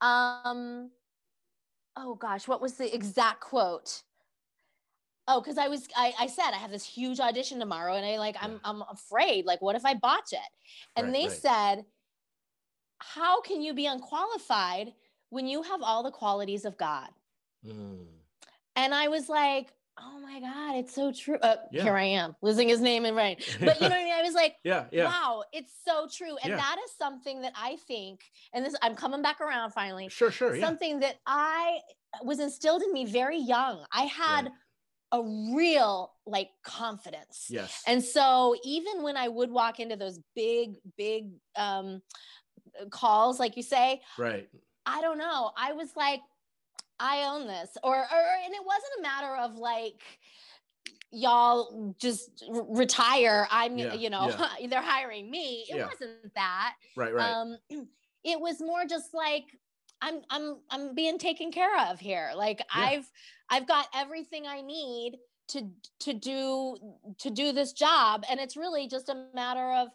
um 0.00 0.90
oh 2.00 2.14
gosh, 2.14 2.48
what 2.48 2.60
was 2.60 2.74
the 2.74 2.92
exact 2.94 3.40
quote? 3.40 4.02
Oh, 5.28 5.40
because 5.40 5.58
I 5.58 5.68
was 5.68 5.86
I, 5.96 6.12
I 6.18 6.26
said 6.26 6.50
I 6.52 6.56
have 6.56 6.70
this 6.70 6.84
huge 6.84 7.20
audition 7.20 7.60
tomorrow 7.60 7.94
and 7.94 8.04
I 8.04 8.18
like 8.18 8.36
I'm 8.40 8.52
yeah. 8.52 8.58
I'm 8.64 8.82
afraid. 8.90 9.44
Like, 9.44 9.62
what 9.62 9.76
if 9.76 9.84
I 9.84 9.94
botch 9.94 10.32
it? 10.32 10.38
And 10.96 11.06
right, 11.06 11.12
they 11.12 11.28
right. 11.28 11.32
said, 11.32 11.84
How 12.98 13.40
can 13.40 13.62
you 13.62 13.74
be 13.74 13.86
unqualified 13.86 14.92
when 15.28 15.46
you 15.46 15.62
have 15.62 15.82
all 15.82 16.02
the 16.02 16.10
qualities 16.10 16.64
of 16.64 16.76
God? 16.76 17.08
Mm. 17.66 18.06
And 18.76 18.94
I 18.94 19.08
was 19.08 19.28
like, 19.28 19.72
oh 20.02 20.20
my 20.20 20.40
god 20.40 20.76
it's 20.76 20.94
so 20.94 21.12
true. 21.12 21.36
Uh, 21.36 21.56
yeah. 21.72 21.82
here 21.82 21.96
i 21.96 22.04
am 22.04 22.34
losing 22.42 22.68
his 22.68 22.80
name 22.80 23.04
and 23.04 23.16
right. 23.16 23.38
But 23.60 23.80
you 23.80 23.88
know 23.88 23.94
what 23.94 24.00
i 24.00 24.04
mean? 24.04 24.12
I 24.12 24.22
was 24.22 24.34
like 24.34 24.56
yeah, 24.64 24.84
yeah. 24.92 25.06
Wow 25.06 25.44
it's 25.52 25.72
so 25.84 26.06
true. 26.12 26.36
And 26.42 26.50
yeah. 26.50 26.56
that 26.56 26.76
is 26.84 26.92
something 26.96 27.42
that 27.42 27.52
i 27.56 27.76
think 27.88 28.20
and 28.52 28.64
this 28.64 28.74
i'm 28.82 28.94
coming 28.94 29.22
back 29.22 29.40
around 29.40 29.72
finally 29.72 30.08
sure 30.08 30.30
sure 30.30 30.58
something 30.60 31.00
that 31.00 31.16
i 31.26 31.78
was 32.22 32.40
instilled 32.40 32.82
in 32.82 32.92
me 32.92 33.04
very 33.04 33.38
young. 33.38 33.84
I 33.92 34.02
had 34.02 34.46
right. 34.46 34.52
a 35.12 35.54
real 35.54 36.12
like 36.26 36.50
confidence. 36.64 37.46
Yes. 37.48 37.82
And 37.86 38.02
so 38.02 38.54
even 38.64 39.02
when 39.02 39.16
i 39.16 39.28
would 39.28 39.50
walk 39.50 39.80
into 39.80 39.96
those 39.96 40.18
big 40.34 40.76
big 40.96 41.30
um 41.56 42.02
calls 42.90 43.38
like 43.38 43.56
you 43.56 43.62
say 43.62 44.00
right. 44.18 44.48
I 44.86 45.02
don't 45.02 45.18
know. 45.18 45.50
I 45.56 45.72
was 45.72 45.90
like 45.94 46.20
I 47.00 47.24
own 47.24 47.46
this. 47.46 47.76
Or, 47.82 47.96
or 47.96 48.22
and 48.44 48.54
it 48.54 48.64
wasn't 48.64 48.92
a 48.98 49.02
matter 49.02 49.36
of 49.36 49.56
like, 49.56 50.02
y'all 51.10 51.94
just 52.00 52.44
retire. 52.68 53.48
I'm, 53.50 53.78
yeah, 53.78 53.94
you 53.94 54.10
know, 54.10 54.28
yeah. 54.28 54.68
they're 54.68 54.82
hiring 54.82 55.30
me. 55.30 55.64
It 55.68 55.76
yeah. 55.76 55.86
wasn't 55.86 56.34
that. 56.34 56.74
Right, 56.96 57.14
right. 57.14 57.30
Um, 57.30 57.56
it 58.24 58.38
was 58.38 58.60
more 58.60 58.84
just 58.84 59.14
like, 59.14 59.44
I'm, 60.02 60.20
I'm, 60.30 60.58
I'm 60.70 60.94
being 60.94 61.18
taken 61.18 61.50
care 61.50 61.90
of 61.90 61.98
here. 61.98 62.30
Like 62.34 62.62
I've, 62.72 63.10
I've 63.50 63.66
got 63.66 63.86
everything 63.94 64.46
I 64.46 64.62
need 64.62 65.16
to, 65.48 65.68
to 66.00 66.12
do, 66.14 66.76
to 67.18 67.30
do 67.30 67.52
this 67.52 67.72
job. 67.72 68.24
And 68.30 68.38
it's 68.38 68.56
really 68.56 68.86
just 68.88 69.08
a 69.08 69.26
matter 69.34 69.72
of, 69.72 69.88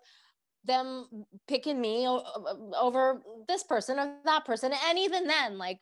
them 0.66 1.08
picking 1.48 1.80
me 1.80 2.08
over 2.08 3.22
this 3.48 3.64
person 3.64 4.00
or 4.00 4.16
that 4.26 4.46
person 4.46 4.72
and 4.88 4.98
even 4.98 5.28
then 5.28 5.58
like 5.58 5.80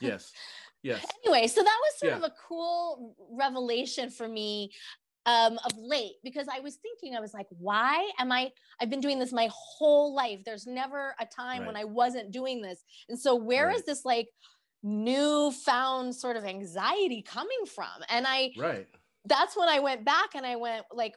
yes 0.00 0.32
Yes. 0.86 1.04
Anyway, 1.24 1.48
so 1.48 1.62
that 1.62 1.78
was 1.82 1.98
sort 1.98 2.12
yeah. 2.12 2.18
of 2.18 2.22
a 2.22 2.32
cool 2.48 3.16
revelation 3.32 4.10
for 4.10 4.28
me 4.28 4.70
um, 5.26 5.58
of 5.64 5.72
late 5.76 6.14
because 6.22 6.46
I 6.48 6.60
was 6.60 6.76
thinking, 6.76 7.16
I 7.16 7.20
was 7.20 7.34
like, 7.34 7.48
why 7.50 8.08
am 8.18 8.30
I? 8.30 8.52
I've 8.80 8.90
been 8.90 9.00
doing 9.00 9.18
this 9.18 9.32
my 9.32 9.50
whole 9.52 10.14
life. 10.14 10.44
There's 10.44 10.66
never 10.66 11.14
a 11.20 11.26
time 11.26 11.62
right. 11.62 11.66
when 11.66 11.76
I 11.76 11.84
wasn't 11.84 12.30
doing 12.30 12.62
this. 12.62 12.84
And 13.08 13.18
so, 13.18 13.34
where 13.34 13.66
right. 13.66 13.76
is 13.76 13.84
this 13.84 14.04
like 14.04 14.28
newfound 14.84 16.14
sort 16.14 16.36
of 16.36 16.44
anxiety 16.44 17.22
coming 17.22 17.66
from? 17.74 17.86
And 18.08 18.24
I, 18.28 18.52
right. 18.56 18.86
That's 19.28 19.56
when 19.56 19.68
I 19.68 19.80
went 19.80 20.04
back 20.04 20.36
and 20.36 20.46
I 20.46 20.54
went, 20.54 20.84
like, 20.92 21.16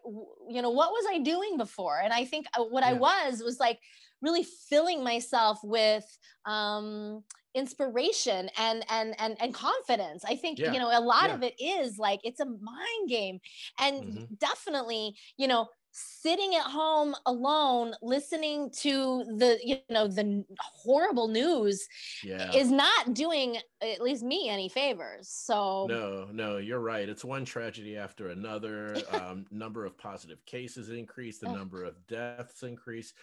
you 0.50 0.64
know, 0.64 0.72
what 0.72 0.90
was 0.90 1.06
I 1.12 1.20
doing 1.20 1.58
before? 1.58 2.00
And 2.04 2.12
I 2.12 2.26
think 2.26 2.48
uh, 2.58 2.64
what 2.64 2.84
yeah. 2.84 2.90
I 2.90 2.94
was 2.94 3.44
was 3.44 3.60
like 3.60 3.80
really 4.24 4.44
filling 4.44 5.04
myself 5.04 5.60
with, 5.64 6.06
um, 6.48 7.24
inspiration 7.56 8.50
and 8.58 8.86
and 8.90 9.16
and 9.20 9.36
and 9.42 9.54
confidence 9.54 10.24
i 10.26 10.36
think 10.36 10.60
yeah. 10.60 10.72
you 10.72 10.80
know 10.80 10.90
a 10.92 11.02
lot 11.02 11.30
yeah. 11.30 11.36
of 11.36 11.44
it 11.44 11.54
is 11.60 11.98
like 11.98 12.20
it's 12.24 12.40
a 12.40 12.46
mind 12.46 13.10
game 13.10 13.40
and 13.80 14.04
mm-hmm. 14.04 14.24
definitely 14.40 15.16
you 15.38 15.48
know 15.48 15.68
sitting 15.92 16.56
at 16.56 16.62
home 16.62 17.16
alone 17.26 17.94
listening 18.02 18.70
to 18.70 19.24
the 19.38 19.60
you 19.64 19.78
know 19.90 20.08
the 20.08 20.44
horrible 20.60 21.28
news 21.28 21.88
yeah. 22.24 22.52
is 22.54 22.70
not 22.70 23.14
doing 23.14 23.58
at 23.82 24.00
least 24.00 24.24
me 24.24 24.50
any 24.50 24.70
favors 24.70 25.28
so 25.28 25.88
no 25.90 26.28
no 26.32 26.58
you're 26.58 26.80
right 26.80 27.10
it's 27.10 27.26
one 27.26 27.44
tragedy 27.44 27.98
after 27.98 28.30
another 28.30 28.96
um, 29.14 29.46
number 29.50 29.86
of 29.86 29.98
positive 29.98 30.46
cases 30.46 30.90
increase 30.90 31.40
the 31.40 31.52
number 31.52 31.84
of 31.84 31.96
deaths 32.08 32.62
increase 32.64 33.14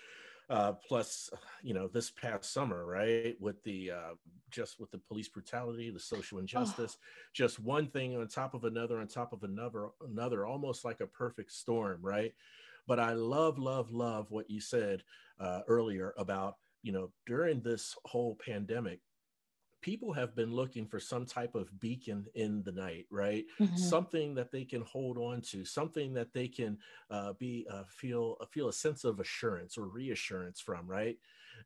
uh, 0.48 0.72
plus 0.72 1.30
you 1.62 1.74
know 1.74 1.88
this 1.88 2.10
past 2.10 2.52
summer 2.52 2.86
right 2.86 3.36
with 3.40 3.62
the 3.64 3.90
uh, 3.90 4.14
just 4.50 4.78
with 4.78 4.90
the 4.90 4.98
police 4.98 5.28
brutality 5.28 5.90
the 5.90 5.98
social 5.98 6.38
injustice 6.38 6.98
oh. 7.00 7.04
just 7.32 7.58
one 7.58 7.88
thing 7.88 8.16
on 8.16 8.28
top 8.28 8.54
of 8.54 8.64
another 8.64 9.00
on 9.00 9.08
top 9.08 9.32
of 9.32 9.42
another 9.42 9.88
another 10.08 10.46
almost 10.46 10.84
like 10.84 11.00
a 11.00 11.06
perfect 11.06 11.50
storm 11.50 11.98
right 12.00 12.32
but 12.86 13.00
i 13.00 13.12
love 13.12 13.58
love 13.58 13.90
love 13.90 14.30
what 14.30 14.48
you 14.48 14.60
said 14.60 15.02
uh, 15.40 15.60
earlier 15.66 16.14
about 16.16 16.56
you 16.82 16.92
know 16.92 17.10
during 17.26 17.60
this 17.60 17.96
whole 18.04 18.38
pandemic 18.44 19.00
people 19.86 20.12
have 20.12 20.34
been 20.34 20.52
looking 20.52 20.84
for 20.84 20.98
some 20.98 21.24
type 21.24 21.54
of 21.54 21.70
beacon 21.78 22.26
in 22.34 22.60
the 22.64 22.72
night, 22.72 23.06
right? 23.08 23.44
Mm-hmm. 23.60 23.76
Something 23.76 24.34
that 24.34 24.50
they 24.50 24.64
can 24.64 24.82
hold 24.82 25.16
on 25.16 25.40
to, 25.42 25.64
something 25.64 26.12
that 26.14 26.34
they 26.34 26.48
can 26.48 26.76
uh, 27.08 27.34
be 27.34 27.68
uh, 27.70 27.84
feel 27.86 28.36
uh, 28.40 28.46
feel 28.46 28.66
a 28.66 28.72
sense 28.72 29.04
of 29.04 29.20
assurance 29.20 29.78
or 29.78 29.86
reassurance 29.86 30.60
from, 30.60 30.88
right? 30.88 31.16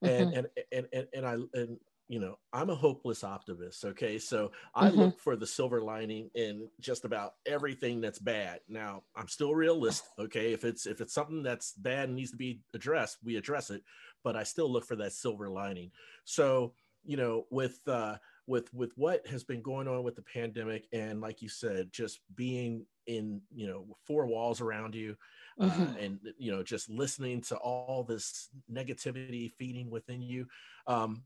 Mm-hmm. 0.05 0.35
And, 0.35 0.35
and 0.35 0.47
and 0.71 0.87
and 0.93 1.07
and 1.15 1.27
I 1.27 1.33
and 1.59 1.79
you 2.09 2.19
know 2.19 2.37
i'm 2.53 2.71
a 2.71 2.75
hopeless 2.75 3.23
optimist 3.23 3.85
okay 3.85 4.19
so 4.19 4.50
i 4.75 4.89
mm-hmm. 4.89 4.99
look 4.99 5.21
for 5.21 5.37
the 5.37 5.47
silver 5.47 5.81
lining 5.81 6.29
in 6.35 6.69
just 6.81 7.05
about 7.05 7.35
everything 7.47 8.00
that's 8.00 8.19
bad 8.19 8.59
now 8.69 9.05
i'm 9.15 9.29
still 9.29 9.55
realist 9.55 10.03
okay 10.19 10.53
if 10.53 10.65
it's 10.65 10.87
if 10.87 11.00
it's 11.00 11.15
something 11.15 11.41
that's 11.41 11.75
bad 11.75 12.09
and 12.09 12.17
needs 12.17 12.33
to 12.33 12.37
be 12.37 12.59
addressed 12.75 13.19
we 13.23 13.37
address 13.37 13.71
it 13.71 13.85
but 14.25 14.35
i 14.35 14.43
still 14.43 14.69
look 14.69 14.85
for 14.85 14.97
that 14.97 15.12
silver 15.12 15.49
lining 15.49 15.89
so 16.25 16.73
you 17.04 17.16
know 17.16 17.47
with 17.50 17.80
uh 17.87 18.16
with 18.47 18.73
with 18.75 18.92
what 18.97 19.26
has 19.26 19.45
been 19.45 19.62
going 19.62 19.88
on 19.88 20.02
with 20.02 20.16
the 20.16 20.23
pandemic 20.23 20.87
and 20.92 21.21
like 21.21 21.40
you 21.40 21.49
said 21.49 21.88
just 21.92 22.21
being 22.35 22.85
in 23.07 23.40
you 23.54 23.66
know 23.66 23.87
four 24.07 24.26
walls 24.26 24.61
around 24.61 24.95
you 24.95 25.16
uh, 25.61 25.69
mm-hmm. 25.69 25.97
and 25.99 26.19
you 26.38 26.50
know 26.50 26.62
just 26.62 26.90
listening 26.90 27.40
to 27.40 27.57
all 27.57 28.04
this 28.04 28.49
negativity 28.73 29.50
feeding 29.52 29.90
within 29.90 30.21
you 30.21 30.47
um 30.87 31.23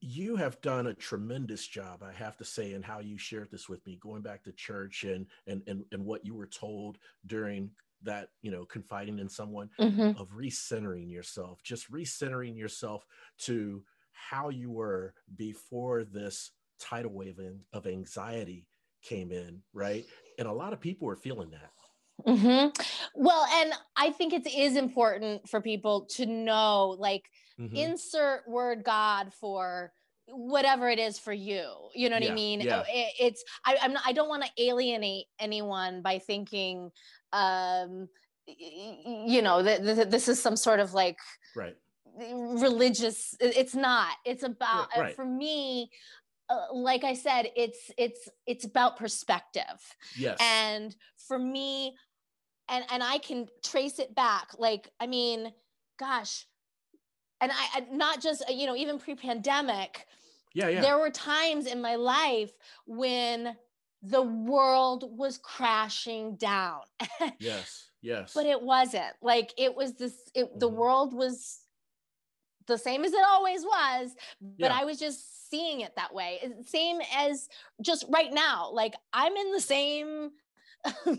you 0.00 0.36
have 0.36 0.60
done 0.60 0.88
a 0.88 0.94
tremendous 0.94 1.66
job 1.66 2.02
i 2.02 2.12
have 2.12 2.36
to 2.36 2.44
say 2.44 2.72
in 2.72 2.82
how 2.82 3.00
you 3.00 3.18
shared 3.18 3.50
this 3.50 3.68
with 3.68 3.84
me 3.86 3.98
going 4.00 4.22
back 4.22 4.42
to 4.42 4.52
church 4.52 5.04
and 5.04 5.26
and 5.46 5.62
and, 5.66 5.84
and 5.92 6.04
what 6.04 6.24
you 6.24 6.34
were 6.34 6.46
told 6.46 6.98
during 7.26 7.70
that 8.02 8.28
you 8.42 8.50
know 8.50 8.64
confiding 8.64 9.18
in 9.18 9.28
someone 9.28 9.68
mm-hmm. 9.80 10.20
of 10.20 10.30
recentering 10.30 11.10
yourself 11.10 11.62
just 11.62 11.90
recentering 11.90 12.56
yourself 12.56 13.04
to 13.38 13.82
how 14.18 14.48
you 14.48 14.70
were 14.70 15.14
before 15.36 16.04
this 16.04 16.50
tidal 16.80 17.12
wave 17.12 17.38
of 17.72 17.86
anxiety 17.86 18.66
came 19.02 19.32
in, 19.32 19.62
right? 19.72 20.04
And 20.38 20.48
a 20.48 20.52
lot 20.52 20.72
of 20.72 20.80
people 20.80 21.06
were 21.06 21.16
feeling 21.16 21.50
that. 21.50 21.70
hmm 22.26 22.66
Well, 23.14 23.46
and 23.52 23.72
I 23.96 24.10
think 24.10 24.32
it 24.32 24.46
is 24.46 24.76
important 24.76 25.48
for 25.48 25.60
people 25.60 26.06
to 26.16 26.26
know, 26.26 26.96
like, 26.98 27.30
Mhm. 27.60 27.76
insert 27.76 28.48
word 28.48 28.84
God 28.84 29.32
for 29.34 29.92
whatever 30.26 30.88
it 30.90 30.98
is 30.98 31.18
for 31.18 31.32
you. 31.32 31.90
You 31.94 32.10
know 32.10 32.16
what 32.16 32.22
Yeah, 32.22 32.32
I 32.32 32.34
mean? 32.34 32.60
yeah. 32.60 32.82
It, 32.88 33.14
it's 33.18 33.44
I, 33.64 33.78
I'm 33.80 33.92
not, 33.94 34.02
I 34.04 34.12
don't 34.12 34.28
want 34.28 34.44
to 34.44 34.62
alienate 34.62 35.26
anyone 35.38 36.02
by 36.02 36.18
thinking, 36.18 36.90
um, 37.32 38.08
you 38.46 39.42
know, 39.42 39.62
that 39.62 39.84
that 39.84 40.10
this 40.10 40.28
is 40.28 40.40
some 40.42 40.56
sort 40.56 40.80
of 40.80 40.92
like 40.94 41.18
right. 41.56 41.76
Religious. 42.18 43.34
It's 43.40 43.74
not. 43.74 44.14
It's 44.24 44.42
about 44.42 44.88
uh, 44.96 45.00
right. 45.00 45.16
for 45.16 45.24
me. 45.24 45.90
Uh, 46.50 46.72
like 46.72 47.04
I 47.04 47.12
said, 47.14 47.50
it's 47.56 47.90
it's 47.98 48.28
it's 48.46 48.64
about 48.64 48.96
perspective 48.96 49.64
Yes. 50.18 50.38
and 50.40 50.96
for 51.26 51.38
me 51.38 51.94
and 52.70 52.84
and 52.90 53.02
i 53.02 53.18
can 53.18 53.46
trace 53.62 53.98
it 53.98 54.14
back 54.14 54.48
like 54.58 54.90
i 54.98 55.06
mean 55.06 55.52
gosh 55.98 56.46
and 57.40 57.52
i 57.52 57.84
not 57.92 58.22
just 58.22 58.42
uh, 58.48 58.52
you 58.52 58.66
know 58.66 58.76
even 58.76 58.98
pre-pandemic 58.98 60.06
yeah, 60.54 60.68
yeah. 60.68 60.80
there 60.80 60.98
were 60.98 61.10
times 61.10 61.66
in 61.66 61.80
my 61.82 61.96
life 61.96 62.50
when 62.86 63.54
the 64.02 64.22
world 64.22 65.04
was 65.16 65.38
crashing 65.38 66.36
down 66.36 66.80
yes. 67.38 67.90
Yes. 68.00 68.32
but 68.34 68.46
it 68.46 68.62
wasn't 68.62 69.12
like 69.22 69.52
it 69.58 69.74
was 69.74 69.94
this 69.94 70.14
it, 70.34 70.58
the 70.58 70.70
Mhm. 70.70 70.74
world 70.74 71.12
was 71.14 71.60
the 72.68 72.78
same 72.78 73.04
as 73.04 73.12
it 73.12 73.24
always 73.26 73.62
was 73.64 74.14
but 74.40 74.70
Yeah. 74.70 74.78
i 74.80 74.84
was 74.84 74.98
just 74.98 75.50
seeing 75.50 75.80
it 75.80 75.92
that 75.96 76.14
way 76.14 76.38
same 76.66 77.00
as 77.16 77.48
just 77.82 78.04
right 78.08 78.32
now 78.32 78.70
like 78.72 78.94
i'm 79.12 79.34
in 79.36 79.50
the 79.52 79.60
same 79.60 80.30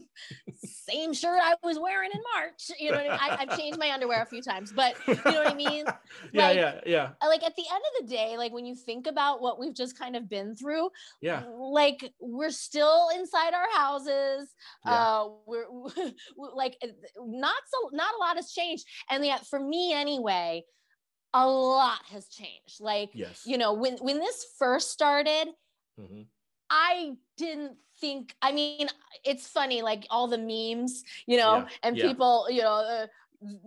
same 0.64 1.14
shirt 1.14 1.40
i 1.44 1.56
was 1.64 1.78
wearing 1.78 2.10
in 2.14 2.22
march 2.36 2.72
you 2.80 2.92
know 2.92 2.98
what 2.98 3.06
I, 3.08 3.10
mean? 3.10 3.20
I, 3.22 3.38
i've 3.42 3.58
changed 3.58 3.78
my 3.80 3.92
underwear 3.92 4.22
a 4.22 4.26
few 4.26 4.42
times 4.42 4.72
but 4.72 4.96
you 5.08 5.16
know 5.16 5.22
what 5.44 5.48
i 5.52 5.54
mean 5.54 5.86
yeah, 6.34 6.48
like- 6.48 6.56
yeah, 6.58 6.80
yeah, 6.86 7.10
Uh, 7.22 7.28
like 7.28 7.44
at 7.44 7.56
the 7.56 7.64
end 7.72 7.82
of 8.02 8.08
the 8.08 8.16
day 8.16 8.38
like 8.38 8.54
when 8.54 8.66
you 8.66 8.76
think 8.76 9.08
about 9.08 9.42
what 9.42 9.60
we've 9.60 9.76
just 9.76 9.98
kind 9.98 10.16
of 10.16 10.30
been 10.30 10.56
through 10.56 10.90
yeah. 11.22 11.44
like 11.58 12.14
we're 12.20 12.52
still 12.52 13.10
inside 13.16 13.54
our 13.54 13.68
houses 13.76 14.50
Yeah. 14.86 14.92
uh 14.94 15.30
we're 15.46 15.66
we 16.38 16.48
like 16.56 16.78
uh, 16.84 16.88
not 17.20 17.56
so 17.72 17.90
not 17.94 18.14
a 18.16 18.18
lot 18.20 18.36
has 18.38 18.52
changed 18.52 18.86
and 19.10 19.26
yet 19.26 19.46
for 19.46 19.60
me 19.60 19.94
anyway 19.94 20.64
a 21.34 21.48
lot 21.48 22.00
has 22.06 22.28
changed 22.28 22.80
like 22.82 23.12
Yes. 23.14 23.46
you 23.46 23.58
know 23.58 23.74
when 23.74 23.98
when 23.98 24.20
this 24.20 24.46
first 24.58 24.90
started 24.92 25.50
Mhm. 25.98 26.30
i 26.70 27.16
didn't 27.38 27.78
think 28.00 28.36
i 28.42 28.52
mean 28.52 28.88
it's 29.26 29.48
funny 29.48 29.82
like 29.82 30.06
all 30.10 30.28
the 30.28 30.38
memes 30.38 31.04
you 31.28 31.38
know 31.38 31.62
Yeah, 31.64 31.70
and 31.84 31.98
yeah. 31.98 32.08
people 32.08 32.48
you 32.50 32.62
know 32.62 32.74
uh, 32.76 33.08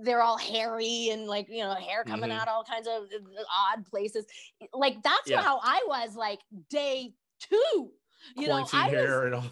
they're 0.02 0.22
all 0.22 0.38
hairy 0.38 1.08
and 1.10 1.26
like 1.26 1.48
you 1.48 1.62
know 1.62 1.74
hair 1.74 2.04
coming 2.04 2.30
Mhm. 2.30 2.38
out 2.38 2.48
all 2.48 2.64
kinds 2.64 2.86
of 2.86 3.04
uh, 3.04 3.42
odd 3.54 3.84
places 3.86 4.26
like 4.72 5.02
that's 5.02 5.30
Yeah. 5.30 5.40
how 5.42 5.58
i 5.62 5.82
was 5.86 6.14
like 6.16 6.40
day 6.70 7.14
two 7.40 7.92
you 8.36 8.48
know 8.48 8.66
i 8.72 8.88
hair 8.88 9.24
was 9.24 9.26
and 9.26 9.34
all. 9.34 9.44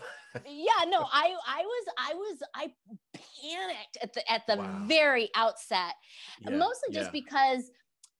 yeah 0.47 0.85
no 0.89 1.07
i 1.13 1.35
i 1.47 1.63
was 1.63 1.87
i 1.99 2.15
was 2.15 2.43
i 2.55 2.73
panicked 3.43 3.99
at 4.03 4.13
the 4.15 4.31
at 4.33 4.47
the 4.47 4.57
Wow. 4.57 4.85
very 4.87 5.31
outset 5.35 5.95
Yeah, 6.41 6.57
mostly 6.59 6.93
just 6.93 7.13
yeah. 7.13 7.21
because 7.23 7.71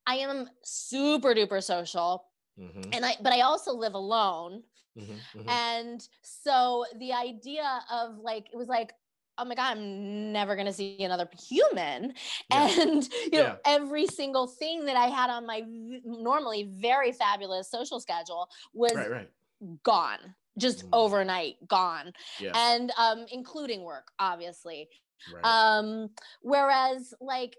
i 0.07 0.15
am 0.17 0.49
super 0.63 1.35
duper 1.35 1.63
social 1.63 2.27
Mhm, 2.59 2.95
and 2.95 3.07
i 3.07 3.17
but 3.23 3.33
i 3.33 3.41
also 3.41 3.73
live 3.73 3.95
alone 3.95 4.63
mhm, 4.99 5.17
mhm. 5.35 5.49
and 5.49 6.09
so 6.23 6.85
the 6.99 7.13
idea 7.13 7.81
of 7.91 8.19
like 8.19 8.49
it 8.53 8.57
was 8.57 8.69
like 8.69 8.93
oh 9.39 9.45
my 9.47 9.55
god 9.55 9.77
i'm 9.77 10.33
never 10.33 10.55
going 10.55 10.67
to 10.67 10.73
see 10.73 11.03
another 11.03 11.29
human 11.49 12.15
Yeah. 12.51 12.69
and 12.81 13.09
you 13.33 13.39
know 13.39 13.57
Yeah. 13.57 13.57
every 13.65 14.07
single 14.07 14.47
thing 14.47 14.85
that 14.87 14.97
i 14.97 15.07
had 15.07 15.31
on 15.31 15.47
my 15.47 15.63
v- 15.63 16.03
normally 16.05 16.65
very 16.65 17.13
fabulous 17.13 17.71
social 17.71 18.01
schedule 18.01 18.51
was 18.75 18.93
Right, 18.93 19.11
right. 19.11 19.31
gone 19.83 20.35
just 20.59 20.85
Mm. 20.85 20.89
overnight 20.93 21.57
gone 21.67 22.13
Yeah. 22.39 22.53
and 22.55 22.93
um 22.99 23.25
including 23.31 23.85
work 23.85 24.11
obviously 24.19 24.91
right. 25.33 25.45
um 25.45 26.11
whereas 26.43 27.15
like 27.21 27.57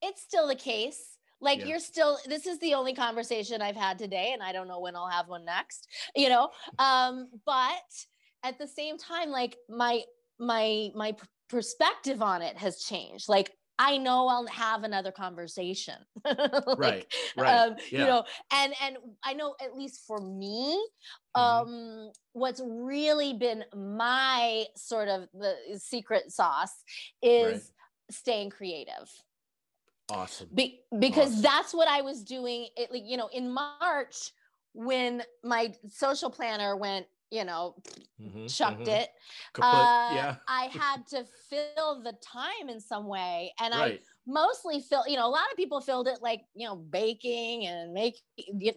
it's 0.00 0.22
still 0.22 0.46
the 0.46 0.54
case 0.54 1.18
like 1.40 1.60
Yeah. 1.60 1.66
you're 1.66 1.78
still 1.80 2.18
this 2.26 2.46
is 2.46 2.58
the 2.58 2.74
only 2.74 2.94
conversation 2.94 3.62
i've 3.62 3.76
had 3.76 3.98
today 3.98 4.30
and 4.32 4.42
i 4.42 4.52
don't 4.52 4.68
know 4.68 4.80
when 4.80 4.96
i'll 4.96 5.08
have 5.08 5.28
one 5.28 5.44
next 5.44 5.88
you 6.14 6.28
know 6.28 6.50
um 6.78 7.28
but 7.46 8.06
at 8.42 8.58
the 8.58 8.66
same 8.66 8.96
time 8.98 9.30
like 9.30 9.56
my 9.68 10.02
my 10.38 10.88
my 10.94 11.14
perspective 11.48 12.22
on 12.22 12.42
it 12.42 12.56
has 12.56 12.78
changed 12.80 13.28
like 13.28 13.50
i 13.78 13.96
know 13.96 14.28
i'll 14.28 14.46
have 14.46 14.84
another 14.84 15.10
conversation 15.10 15.96
Like, 16.24 16.78
right. 16.78 17.14
Right. 17.36 17.54
um 17.54 17.76
yeah. 17.90 18.00
you 18.02 18.06
know 18.06 18.24
and 18.52 18.74
and 18.82 18.96
i 19.24 19.32
know 19.34 19.54
at 19.62 19.76
least 19.76 20.04
for 20.06 20.20
me 20.20 20.80
Mhm. 21.36 21.40
um 21.40 22.12
what's 22.32 22.60
really 22.64 23.34
been 23.34 23.64
my 23.74 24.64
sort 24.76 25.08
of 25.08 25.28
the 25.34 25.54
secret 25.78 26.30
sauce 26.30 26.82
is 27.22 27.72
staying 28.10 28.50
creative 28.50 29.10
awesome. 30.10 30.48
Be- 30.54 30.80
because 30.98 31.30
Awesome. 31.32 31.42
that's 31.42 31.74
what 31.74 31.88
i 31.88 32.00
was 32.02 32.22
doing 32.24 32.68
it 32.76 32.90
like 32.92 33.02
you 33.06 33.16
know 33.16 33.28
in 33.32 33.52
march 33.52 34.32
when 34.72 35.22
my 35.44 35.72
social 35.88 36.30
planner 36.30 36.76
went 36.76 37.06
you 37.30 37.44
know 37.44 37.74
Mhm, 38.20 38.54
chucked 38.54 38.80
mhm. 38.86 39.00
it 39.00 39.08
Kaput. 39.54 39.64
uh, 39.64 40.14
yeah. 40.14 40.36
i 40.48 40.64
had 40.64 41.06
to 41.08 41.24
fill 41.48 42.02
the 42.02 42.12
time 42.22 42.68
in 42.68 42.80
some 42.80 43.06
way 43.06 43.52
and 43.60 43.72
i 43.72 43.98
mostly 44.26 44.80
fill 44.80 45.04
you 45.06 45.16
know 45.16 45.26
a 45.26 45.30
lot 45.30 45.44
of 45.50 45.56
people 45.56 45.80
filled 45.80 46.06
it 46.06 46.18
like 46.20 46.42
you 46.54 46.66
know 46.66 46.76
baking 46.76 47.66
and 47.66 47.92
make 47.94 48.16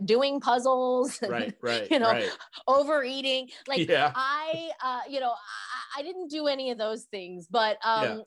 doing 0.05 0.39
puzzles 0.39 1.19
and 1.21 1.31
Right. 1.31 1.55
Right. 1.61 1.91
you 1.91 1.99
know, 1.99 2.11
right. 2.11 2.29
overeating 2.67 3.49
like 3.67 3.87
yeah. 3.89 4.11
i 4.15 4.69
uh 4.83 5.01
you 5.09 5.19
know 5.19 5.31
I, 5.31 5.99
I 5.99 6.03
didn't 6.03 6.29
do 6.29 6.47
any 6.47 6.71
of 6.71 6.77
those 6.77 7.03
things 7.05 7.47
but 7.49 7.77
um 7.83 8.03
Yeah. 8.03 8.17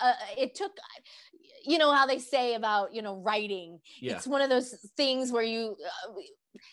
uh, 0.00 0.12
it 0.36 0.54
took 0.54 0.72
you 1.68 1.78
know 1.78 1.92
how 1.92 2.06
they 2.06 2.18
say 2.18 2.54
about 2.54 2.94
you 2.94 3.02
know 3.02 3.16
writing 3.22 3.80
Yeah. 4.00 4.14
it's 4.14 4.26
one 4.26 4.42
of 4.42 4.50
those 4.50 4.74
things 4.96 5.32
where 5.32 5.42
you 5.42 5.76
uh, 6.08 6.12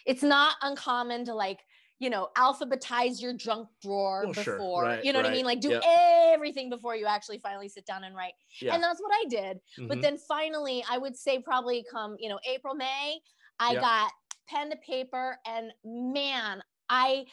it's 0.05 0.23
not 0.23 0.55
uncommon 0.61 1.25
to 1.25 1.33
like 1.33 1.61
you 1.99 2.09
know 2.09 2.29
alphabetize 2.37 3.21
your 3.21 3.33
junk 3.33 3.69
drawer 3.81 4.27
Oh, 4.27 4.33
sure. 4.33 4.57
before 4.57 4.83
Right, 4.83 5.03
you 5.03 5.13
know 5.13 5.19
what 5.19 5.25
i 5.25 5.29
mean 5.31 5.45
like 5.45 5.61
do 5.61 5.71
Yep. 5.71 5.83
everything 5.83 6.69
before 6.69 6.95
you 6.95 7.05
actually 7.05 7.39
finally 7.39 7.69
sit 7.69 7.85
down 7.85 8.03
and 8.03 8.15
write 8.15 8.33
Yeah. 8.61 8.73
and 8.75 8.83
that's 8.83 9.01
what 9.01 9.11
i 9.13 9.25
did 9.29 9.59
but 9.87 9.97
Mhm. 9.97 10.01
then 10.01 10.17
finally 10.17 10.83
i 10.89 10.97
would 10.97 11.15
say 11.15 11.39
probably 11.39 11.85
come 11.89 12.15
you 12.19 12.29
know 12.29 12.39
april 12.47 12.75
may 12.75 13.19
i 13.59 13.75
Yeah. 13.75 13.81
got 13.81 14.11
pen 14.49 14.69
to 14.69 14.77
paper 14.77 15.37
and 15.45 15.71
man 15.85 16.61
i 16.89 17.25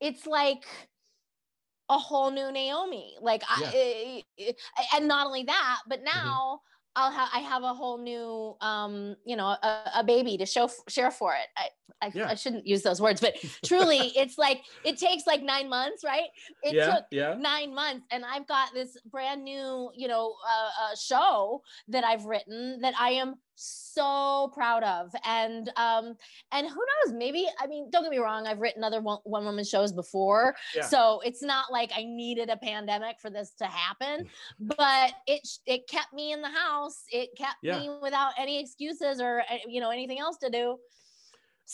it's 0.00 0.26
like 0.26 0.64
a 1.90 1.98
whole 1.98 2.30
new 2.30 2.50
naomi 2.50 3.16
like 3.20 3.42
i 3.46 4.22
eh, 4.38 4.52
and 4.94 5.06
not 5.06 5.26
only 5.26 5.42
that 5.44 5.80
but 5.88 6.00
Mm-hmm. 6.14 6.36
now 6.36 6.60
i'll 6.96 7.10
have 7.10 7.28
i 7.34 7.38
have 7.38 7.62
a 7.62 7.74
whole 7.74 7.98
new 7.98 8.56
um 8.60 9.16
you 9.24 9.36
know 9.36 9.46
a, 9.46 9.90
a 9.96 10.04
baby 10.04 10.36
to 10.36 10.46
show 10.46 10.68
share 10.88 11.10
for 11.10 11.34
it 11.34 11.48
i 11.56 11.68
I, 12.02 12.10
Yeah. 12.12 12.28
I 12.28 12.34
shouldn't 12.34 12.66
use 12.66 12.82
those 12.82 13.00
words 13.00 13.20
but 13.20 13.34
truly 13.64 14.12
it's 14.16 14.36
like 14.36 14.62
it 14.84 14.98
takes 14.98 15.26
like 15.26 15.42
nine 15.42 15.68
months 15.68 16.04
right 16.04 16.28
it 16.62 16.74
yeah. 16.74 16.94
took 16.94 17.04
yeah. 17.10 17.34
nine 17.38 17.74
months 17.74 18.04
and 18.10 18.24
i've 18.24 18.46
got 18.46 18.74
this 18.74 18.96
brand 19.10 19.44
new 19.44 19.90
you 19.94 20.08
know 20.08 20.34
uh, 20.46 20.70
uh, 20.84 20.96
show 20.96 21.62
that 21.88 22.04
i've 22.04 22.24
written 22.24 22.80
that 22.80 22.94
i 22.98 23.10
am 23.10 23.36
so 23.56 24.50
proud 24.54 24.82
of 24.82 25.12
and 25.24 25.70
um 25.76 26.14
and 26.52 26.66
who 26.68 26.74
knows 27.04 27.14
maybe 27.14 27.46
i 27.60 27.66
mean 27.66 27.88
don't 27.90 28.02
get 28.02 28.10
me 28.10 28.18
wrong 28.18 28.46
i've 28.46 28.58
written 28.60 28.82
other 28.82 29.00
one, 29.00 29.18
one 29.24 29.44
woman 29.44 29.64
shows 29.64 29.92
before 29.92 30.54
Yeah. 30.74 30.82
so 30.82 31.20
it's 31.24 31.42
not 31.42 31.70
like 31.70 31.90
i 31.96 32.02
needed 32.02 32.50
a 32.50 32.56
pandemic 32.56 33.20
for 33.20 33.30
this 33.30 33.54
to 33.58 33.66
happen 33.66 34.26
but 34.60 35.12
it 35.26 35.46
it 35.66 35.86
kept 35.88 36.12
me 36.12 36.32
in 36.32 36.42
the 36.42 36.48
house 36.50 37.04
it 37.12 37.30
kept 37.36 37.56
Yeah. 37.62 37.78
me 37.78 37.90
without 38.02 38.32
any 38.38 38.60
excuses 38.60 39.20
or 39.20 39.42
uh, 39.50 39.58
you 39.68 39.80
know 39.80 39.90
anything 39.90 40.18
else 40.18 40.36
to 40.38 40.50
do 40.50 40.76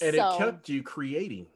And 0.02 0.14
so 0.14 0.28
it 0.34 0.38
kept 0.38 0.68
you 0.68 0.82
creating. 0.82 1.46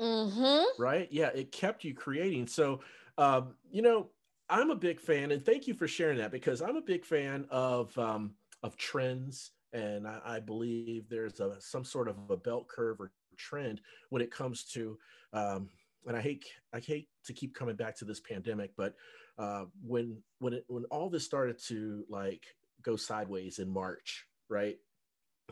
mm-hmm. 0.00 0.82
right 0.82 1.08
yeah 1.10 1.28
it 1.28 1.52
kept 1.52 1.84
you 1.84 1.94
creating 1.94 2.46
so 2.46 2.80
um, 3.18 3.54
you 3.70 3.82
know 3.82 4.10
i'm 4.48 4.70
a 4.70 4.74
big 4.76 5.00
fan 5.00 5.30
and 5.30 5.44
thank 5.44 5.66
you 5.66 5.74
for 5.74 5.88
sharing 5.88 6.18
that 6.18 6.30
because 6.30 6.60
i'm 6.62 6.76
a 6.76 6.82
big 6.82 7.04
fan 7.04 7.46
of 7.50 7.96
um, 7.98 8.34
of 8.62 8.76
trends 8.76 9.52
and 9.72 10.06
I, 10.06 10.20
I 10.24 10.40
believe 10.40 11.08
there's 11.08 11.40
a 11.40 11.60
some 11.60 11.84
sort 11.84 12.08
of 12.08 12.16
a 12.30 12.36
bell 12.36 12.66
curve 12.68 13.00
or 13.00 13.12
trend 13.36 13.80
when 14.10 14.22
it 14.22 14.30
comes 14.30 14.64
to 14.72 14.98
um, 15.32 15.68
and 16.06 16.16
i 16.16 16.20
hate 16.20 16.44
i 16.74 16.78
hate 16.78 17.08
to 17.24 17.32
keep 17.32 17.54
coming 17.54 17.76
back 17.76 17.96
to 17.96 18.04
this 18.04 18.20
pandemic 18.20 18.72
but 18.76 18.94
uh, 19.38 19.64
when 19.86 20.18
when 20.38 20.52
it 20.52 20.64
when 20.68 20.84
all 20.86 21.08
this 21.08 21.24
started 21.24 21.58
to 21.68 22.04
like 22.08 22.44
go 22.82 22.96
sideways 22.96 23.58
in 23.58 23.68
march 23.68 24.26
right 24.48 24.76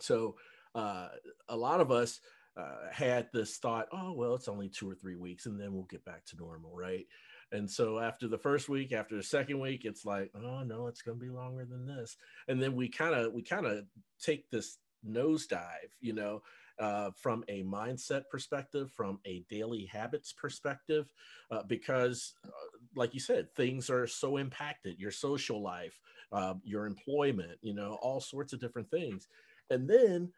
so 0.01 0.37
uh, 0.75 1.09
a 1.49 1.57
lot 1.57 1.81
of 1.81 1.91
us 1.91 2.21
uh, 2.59 2.91
had 2.91 3.29
this 3.33 3.57
thought, 3.59 3.87
oh 3.93 4.13
well, 4.13 4.35
it's 4.35 4.49
only 4.49 4.69
two 4.69 4.91
or 4.91 4.95
three 4.95 5.17
weeks, 5.17 5.47
and 5.47 5.61
then 5.61 5.73
we'll 5.73 5.85
get 5.85 6.05
back 6.05 6.25
to 6.27 6.37
normal, 6.37 6.75
right? 6.75 7.07
And 7.53 7.71
so 7.71 7.99
after 7.99 8.29
the 8.29 8.39
first 8.39 8.69
week, 8.69 8.93
after 8.93 9.17
the 9.17 9.23
second 9.23 9.59
week, 9.61 9.85
it's 9.85 10.05
like, 10.05 10.31
oh 10.35 10.63
no, 10.65 10.87
it's 10.87 11.03
going 11.03 11.19
to 11.19 11.25
be 11.25 11.31
longer 11.31 11.65
than 11.65 11.87
this. 11.87 12.17
And 12.47 12.61
then 12.63 12.75
we 12.75 12.89
kind 12.89 13.15
of 13.15 13.33
we 13.33 13.43
kind 13.43 13.67
of 13.67 13.85
take 14.21 14.51
this 14.51 14.79
nosedive, 15.07 15.91
you 16.01 16.13
know, 16.13 16.43
uh, 16.79 17.11
from 17.17 17.45
a 17.49 17.63
mindset 17.65 18.23
perspective, 18.31 18.91
from 18.95 19.19
a 19.27 19.45
daily 19.49 19.87
habits 19.87 20.33
perspective, 20.33 21.13
uh, 21.51 21.63
because, 21.67 22.35
uh, 22.45 22.51
like 22.95 23.15
you 23.15 23.21
said, 23.21 23.53
things 23.55 23.91
are 23.91 24.07
so 24.07 24.37
impacted 24.37 24.99
your 24.99 25.11
social 25.11 25.63
life, 25.63 25.99
uh, 26.33 26.55
your 26.63 26.87
employment, 26.87 27.59
you 27.63 27.75
know, 27.75 27.99
all 28.01 28.21
sorts 28.21 28.53
of 28.53 28.61
different 28.61 28.91
things. 28.91 29.27
And 29.71 29.89
then, 29.89 30.33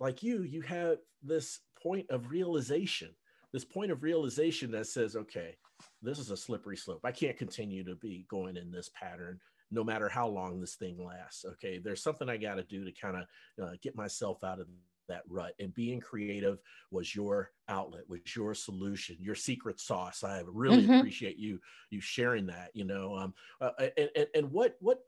like 0.00 0.22
you, 0.22 0.42
you 0.42 0.62
have 0.62 0.98
this 1.22 1.60
point 1.82 2.06
of 2.10 2.30
realization, 2.30 3.10
this 3.52 3.64
point 3.64 3.92
of 3.92 4.02
realization 4.02 4.70
that 4.72 4.86
says, 4.86 5.16
okay, 5.16 5.56
this 6.04 6.18
is 6.18 6.30
a 6.30 6.36
slippery 6.36 6.76
slope. 6.76 7.00
I 7.04 7.12
can't 7.12 7.36
continue 7.36 7.84
to 7.84 7.94
be 7.96 8.26
going 8.28 8.56
in 8.56 8.70
this 8.70 8.90
pattern 8.94 9.40
no 9.70 9.82
matter 9.82 10.08
how 10.08 10.28
long 10.28 10.60
this 10.60 10.74
thing 10.74 11.04
lasts. 11.04 11.44
Okay, 11.44 11.78
there's 11.78 12.02
something 12.02 12.28
I 12.28 12.36
got 12.36 12.56
to 12.56 12.62
do 12.62 12.84
to 12.84 12.92
kind 12.92 13.16
of 13.16 13.64
uh, 13.64 13.72
get 13.82 13.96
myself 13.96 14.44
out 14.44 14.60
of 14.60 14.66
that 15.08 15.22
rut 15.28 15.54
and 15.58 15.74
being 15.74 16.00
creative 16.00 16.58
was 16.90 17.14
your 17.14 17.50
outlet 17.68 18.02
was 18.08 18.20
your 18.34 18.54
solution 18.54 19.16
your 19.20 19.34
secret 19.34 19.78
sauce 19.78 20.24
i 20.24 20.42
really 20.46 20.84
mm-hmm. 20.84 20.94
appreciate 20.94 21.36
you 21.36 21.60
you 21.90 22.00
sharing 22.00 22.46
that 22.46 22.70
you 22.72 22.84
know 22.84 23.14
um 23.14 23.34
uh, 23.60 23.70
and, 23.98 24.08
and 24.16 24.26
and 24.34 24.50
what 24.50 24.76
what 24.80 25.00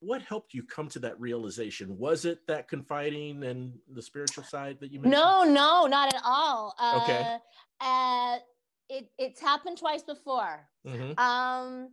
what 0.00 0.22
helped 0.22 0.54
you 0.54 0.62
come 0.62 0.88
to 0.88 0.98
that 0.98 1.18
realization 1.18 1.98
was 1.98 2.24
it 2.24 2.46
that 2.46 2.68
confiding 2.68 3.42
and 3.42 3.72
the 3.92 4.02
spiritual 4.02 4.44
side 4.44 4.78
that 4.78 4.92
you 4.92 5.00
mentioned 5.00 5.20
no 5.20 5.42
no 5.42 5.86
not 5.86 6.14
at 6.14 6.20
all 6.24 6.74
uh, 6.78 7.00
okay 7.02 7.36
uh, 7.80 8.36
it 8.88 9.08
it's 9.18 9.40
happened 9.40 9.78
twice 9.78 10.02
before 10.02 10.68
mm-hmm. 10.86 11.18
um 11.18 11.88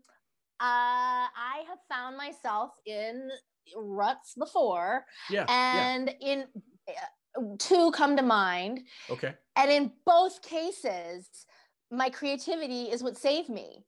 uh, 0.60 1.28
I 1.36 1.66
have 1.68 1.80
found 1.90 2.16
myself 2.16 2.72
in 2.86 3.30
ruts 3.76 4.34
before. 4.38 5.06
Yeah. 5.30 5.46
And 5.50 6.14
yeah. 6.22 6.44
in 7.38 7.58
two 7.58 7.92
come 7.92 8.16
to 8.16 8.24
mind. 8.24 8.82
Okay. 9.10 9.34
And 9.56 9.72
in 9.72 9.92
both 10.06 10.42
cases, 10.42 11.28
my 11.92 12.10
creativity 12.10 12.84
is 12.84 13.04
what 13.04 13.18
saved 13.18 13.50
me. 13.50 13.84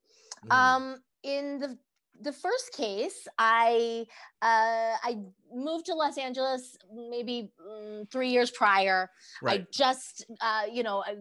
Mm. 0.47 0.53
Um, 0.53 0.95
in 1.23 1.59
the 1.59 1.77
the 2.21 2.31
first 2.31 2.73
case, 2.73 3.27
I 3.37 4.05
uh, 4.41 4.95
I 5.03 5.17
moved 5.53 5.87
to 5.87 5.93
Los 5.93 6.17
Angeles 6.17 6.77
maybe 7.09 7.51
um, 7.59 8.05
three 8.11 8.29
years 8.29 8.51
prior. 8.51 9.09
Right. 9.41 9.61
I 9.61 9.67
just 9.71 10.25
uh, 10.41 10.63
you 10.71 10.83
know 10.83 11.03
I 11.05 11.15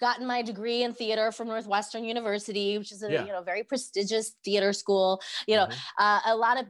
gotten 0.00 0.26
my 0.26 0.42
degree 0.42 0.82
in 0.82 0.92
theater 0.92 1.32
from 1.32 1.48
Northwestern 1.48 2.04
University, 2.04 2.78
which 2.78 2.92
is 2.92 3.02
a 3.02 3.12
yeah. 3.12 3.24
you 3.24 3.32
know 3.32 3.42
very 3.42 3.62
prestigious 3.62 4.34
theater 4.44 4.72
school. 4.72 5.20
You 5.46 5.56
know, 5.56 5.66
mm-hmm. 5.66 6.02
uh, 6.02 6.20
a 6.26 6.36
lot 6.36 6.58
of 6.58 6.66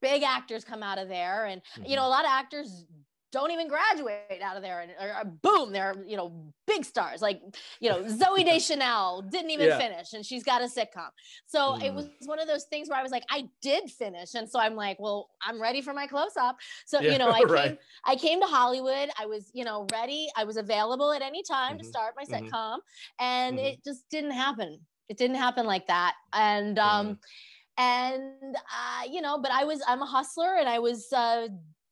big 0.00 0.22
actors 0.22 0.64
come 0.64 0.82
out 0.82 0.98
of 0.98 1.08
there, 1.08 1.46
and 1.46 1.60
mm-hmm. 1.60 1.90
you 1.90 1.96
know 1.96 2.06
a 2.06 2.08
lot 2.10 2.24
of 2.24 2.30
actors 2.30 2.84
don't 3.30 3.50
even 3.50 3.68
graduate 3.68 4.40
out 4.42 4.56
of 4.56 4.62
there 4.62 4.80
and 4.80 4.92
or, 5.00 5.14
or 5.16 5.24
boom 5.24 5.72
they're 5.72 5.94
you 6.06 6.16
know 6.16 6.52
big 6.66 6.84
stars 6.84 7.20
like 7.20 7.40
you 7.80 7.90
know 7.90 8.06
zoe 8.08 8.44
deschanel 8.44 9.22
didn't 9.22 9.50
even 9.50 9.68
yeah. 9.68 9.78
finish 9.78 10.12
and 10.12 10.24
she's 10.24 10.42
got 10.42 10.62
a 10.62 10.64
sitcom 10.64 11.08
so 11.46 11.72
mm. 11.72 11.82
it 11.82 11.92
was 11.92 12.08
one 12.24 12.38
of 12.38 12.46
those 12.46 12.64
things 12.64 12.88
where 12.88 12.98
i 12.98 13.02
was 13.02 13.12
like 13.12 13.24
i 13.30 13.44
did 13.62 13.90
finish 13.90 14.34
and 14.34 14.48
so 14.48 14.58
i'm 14.58 14.74
like 14.74 14.98
well 14.98 15.28
i'm 15.42 15.60
ready 15.60 15.82
for 15.82 15.92
my 15.92 16.06
close-up 16.06 16.56
so 16.86 17.00
yeah, 17.00 17.12
you 17.12 17.18
know 17.18 17.28
i 17.34 17.42
right. 17.42 17.68
came 17.68 17.78
i 18.04 18.16
came 18.16 18.40
to 18.40 18.46
hollywood 18.46 19.10
i 19.18 19.26
was 19.26 19.50
you 19.52 19.64
know 19.64 19.86
ready 19.92 20.28
i 20.36 20.44
was 20.44 20.56
available 20.56 21.12
at 21.12 21.22
any 21.22 21.42
time 21.42 21.72
mm-hmm. 21.72 21.78
to 21.78 21.84
start 21.84 22.14
my 22.16 22.24
mm-hmm. 22.24 22.46
sitcom 22.46 22.78
and 23.20 23.58
mm-hmm. 23.58 23.66
it 23.66 23.84
just 23.84 24.08
didn't 24.10 24.32
happen 24.32 24.78
it 25.08 25.16
didn't 25.16 25.36
happen 25.36 25.66
like 25.66 25.86
that 25.86 26.14
and 26.32 26.78
um 26.78 27.18
and 27.78 28.56
uh, 28.56 29.04
you 29.10 29.20
know 29.20 29.38
but 29.38 29.52
i 29.52 29.64
was 29.64 29.80
i'm 29.86 30.02
a 30.02 30.06
hustler 30.06 30.56
and 30.58 30.68
i 30.68 30.78
was 30.78 31.12
uh, 31.12 31.46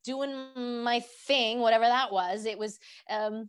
doing 0.06 0.82
my 0.82 1.00
thing, 1.26 1.58
whatever 1.60 1.84
that 1.84 2.12
was. 2.12 2.46
It 2.46 2.58
was 2.58 2.78
um, 3.10 3.48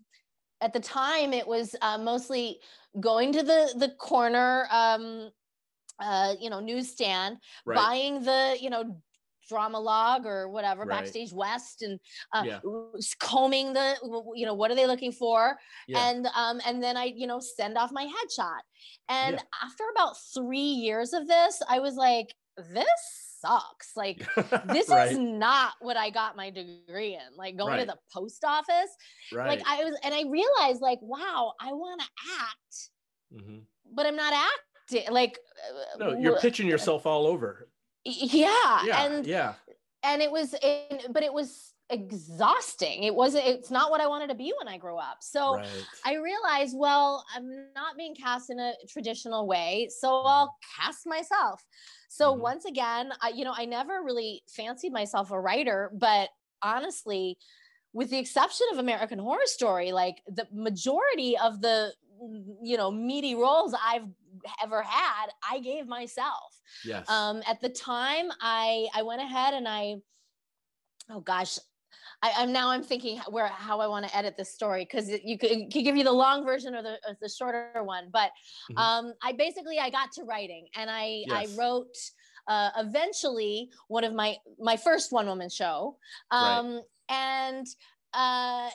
at 0.60 0.74
the 0.74 0.80
time 0.80 1.32
it 1.32 1.48
was 1.48 1.76
uh, 1.82 1.98
mostly 1.98 2.60
going 3.00 3.32
to 3.34 3.44
the 3.44 3.74
the 3.78 3.90
corner, 4.00 4.68
um, 4.72 5.30
uh, 6.00 6.34
you 6.40 6.50
know, 6.50 6.60
newsstand, 6.60 7.38
right. 7.66 7.76
buying 7.76 8.24
the 8.24 8.58
you 8.60 8.70
know 8.70 8.98
Drama-Logue 9.48 10.26
or 10.26 10.50
whatever 10.50 10.82
right. 10.82 11.00
backstage 11.00 11.32
west 11.32 11.82
and 11.82 12.00
uh, 12.34 12.44
yeah. 12.46 12.60
combing 13.20 13.74
the 13.74 13.96
you 14.36 14.46
know 14.46 14.54
what 14.54 14.72
are 14.72 14.76
they 14.76 14.88
looking 14.88 15.12
for 15.12 15.58
yeah. 15.88 16.10
and 16.10 16.28
um 16.36 16.60
and 16.66 16.84
then 16.84 16.98
i 16.98 17.06
you 17.06 17.28
know 17.28 17.40
send 17.40 17.78
off 17.78 17.92
my 17.92 18.04
headshot 18.04 18.60
and 19.08 19.36
yeah. 19.36 19.42
after 19.64 19.84
about 19.96 20.16
three 20.34 20.60
years 20.60 21.14
of 21.14 21.28
this 21.28 21.62
i 21.70 21.80
was 21.80 21.96
like 21.96 22.36
this 22.58 23.27
sucks. 23.40 23.96
Like 23.96 24.26
this 24.68 24.90
right. 24.90 25.12
is 25.12 25.18
not 25.18 25.74
what 25.80 25.98
I 25.98 26.10
got 26.10 26.36
my 26.36 26.50
degree 26.50 27.14
in. 27.14 27.38
Like 27.38 27.58
going 27.58 27.74
right. 27.74 27.80
to 27.82 27.86
the 27.86 27.98
post 28.14 28.44
office. 28.44 28.96
Right. 29.34 29.48
Like 29.48 29.62
I 29.68 29.84
was 29.84 29.98
and 30.04 30.14
I 30.14 30.24
realized 30.24 30.82
like, 30.82 31.00
wow, 31.02 31.54
I 31.60 31.74
want 31.74 32.02
to 32.02 32.08
act, 32.42 32.90
mm-hmm. 33.34 33.60
but 33.94 34.06
I'm 34.06 34.16
not 34.16 34.34
acting. 34.34 35.12
Like 35.12 35.38
no, 36.00 36.18
you're 36.18 36.40
pitching 36.40 36.68
yourself 36.68 37.06
all 37.06 37.28
over. 37.28 37.70
Yeah. 38.06 38.86
Yeah. 38.86 39.06
And 39.06 39.26
yeah. 39.26 39.54
And 40.04 40.22
it 40.22 40.32
was 40.32 40.54
in, 40.54 41.00
but 41.12 41.24
it 41.24 41.34
was 41.34 41.67
exhausting. 41.90 43.04
It 43.04 43.16
wasn't, 43.16 43.46
it's 43.48 43.72
not 43.72 43.92
what 43.92 44.02
I 44.02 44.08
wanted 44.08 44.30
to 44.30 44.36
be 44.36 44.54
when 44.60 44.68
I 44.68 44.78
grew 44.78 44.98
up. 44.98 45.18
So 45.22 45.56
right. 45.56 45.68
I 46.06 46.16
realized, 46.16 46.76
well, 46.78 47.26
I'm 47.36 47.50
not 47.76 47.98
being 47.98 48.16
cast 48.16 48.50
in 48.50 48.60
a 48.60 48.74
traditional 48.90 49.48
way. 49.48 49.90
So 49.90 50.10
mm-hmm. 50.10 50.28
I'll 50.28 50.56
cast 50.80 51.08
myself. 51.08 51.64
So 52.10 52.32
mm-hmm. 52.32 52.42
once 52.42 52.66
again, 52.66 53.12
I, 53.22 53.30
you 53.30 53.46
know, 53.46 53.54
I 53.56 53.66
never 53.66 54.02
really 54.04 54.44
fancied 54.50 54.92
myself 54.92 55.32
a 55.32 55.40
writer, 55.40 55.92
but 55.94 56.30
honestly, 56.62 57.38
with 57.94 58.10
the 58.10 58.20
exception 58.20 58.68
of 58.72 58.80
American 58.80 59.20
Horror 59.20 59.46
Story, 59.46 59.92
like 59.92 60.22
the 60.28 60.48
majority 60.54 61.38
of 61.38 61.62
the 61.62 61.94
you 62.62 62.78
know 62.78 62.92
meaty 62.92 63.36
roles 63.36 63.76
I've 63.84 64.08
ever 64.64 64.82
had, 64.82 65.28
I 65.50 65.60
gave 65.60 65.88
myself. 65.88 66.62
Yes. 66.86 67.10
Um, 67.10 67.42
at 67.48 67.62
the 67.62 67.70
time, 67.70 68.30
I 68.42 68.88
I 68.94 69.04
went 69.04 69.22
ahead 69.22 69.54
and 69.54 69.68
I, 69.68 69.96
oh 71.10 71.22
gosh, 71.22 71.58
I, 72.24 72.44
am 72.44 72.52
now 72.52 72.70
I'm 72.70 72.84
thinking 72.84 73.20
where 73.30 73.48
how 73.48 73.80
I 73.80 73.88
want 73.88 74.08
to 74.08 74.18
edit 74.18 74.36
this 74.38 74.54
story 74.54 74.86
because 74.86 75.10
you 75.24 75.38
could, 75.38 75.72
could 75.72 75.84
give 75.84 75.96
you 75.96 76.04
the 76.04 76.12
long 76.12 76.46
version 76.46 76.74
or 76.74 76.82
the 76.82 76.98
or 77.08 77.18
the 77.22 77.30
shorter 77.30 77.84
one. 77.84 78.10
But 78.12 78.32
mm-hmm. 78.72 78.78
um, 78.78 79.14
I 79.24 79.34
basically 79.34 79.78
I 79.80 79.90
got 79.90 80.12
to 80.14 80.24
writing 80.24 80.68
and 80.76 80.90
I 80.90 81.24
yes. 81.28 81.56
I 81.56 81.62
wrote 81.62 81.96
uh, 82.48 82.70
eventually 82.78 83.70
one 83.88 84.04
of 84.04 84.14
my 84.14 84.38
my 84.60 84.78
first 84.78 85.12
one 85.12 85.28
woman 85.28 85.50
show, 85.50 85.98
um, 86.32 86.76
right. 86.76 86.82
and 87.10 87.68
uh, 88.14 88.70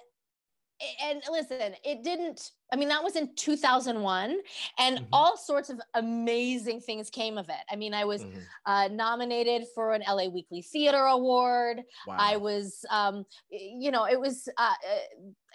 and 1.02 1.22
listen, 1.31 1.74
it 1.85 2.02
didn't. 2.02 2.50
I 2.72 2.76
mean, 2.76 2.88
that 2.88 3.04
was 3.04 3.16
in 3.16 3.35
2001, 3.37 4.38
and 4.78 4.96
mm-hmm. 4.96 5.04
all 5.12 5.37
sorts 5.37 5.68
of 5.68 5.80
amazing 5.94 6.80
things 6.80 7.11
came 7.11 7.37
of 7.37 7.48
it. 7.50 7.61
I 7.70 7.76
mean, 7.76 7.92
I 7.92 8.06
was 8.06 8.24
mm-hmm. 8.24 8.38
uh, 8.64 8.88
nominated 8.88 9.64
for 9.74 9.92
an 9.92 10.02
LA 10.08 10.28
Weekly 10.28 10.62
Theater 10.62 11.04
Award. 11.04 11.82
Wow. 12.06 12.16
I 12.18 12.38
was, 12.38 12.85
um, 12.90 13.24
you 13.50 13.90
know, 13.90 14.06
it 14.06 14.18
was 14.18 14.48
uh, 14.56 14.74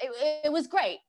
it, 0.02 0.46
it 0.46 0.52
was 0.52 0.68
great, 0.68 1.00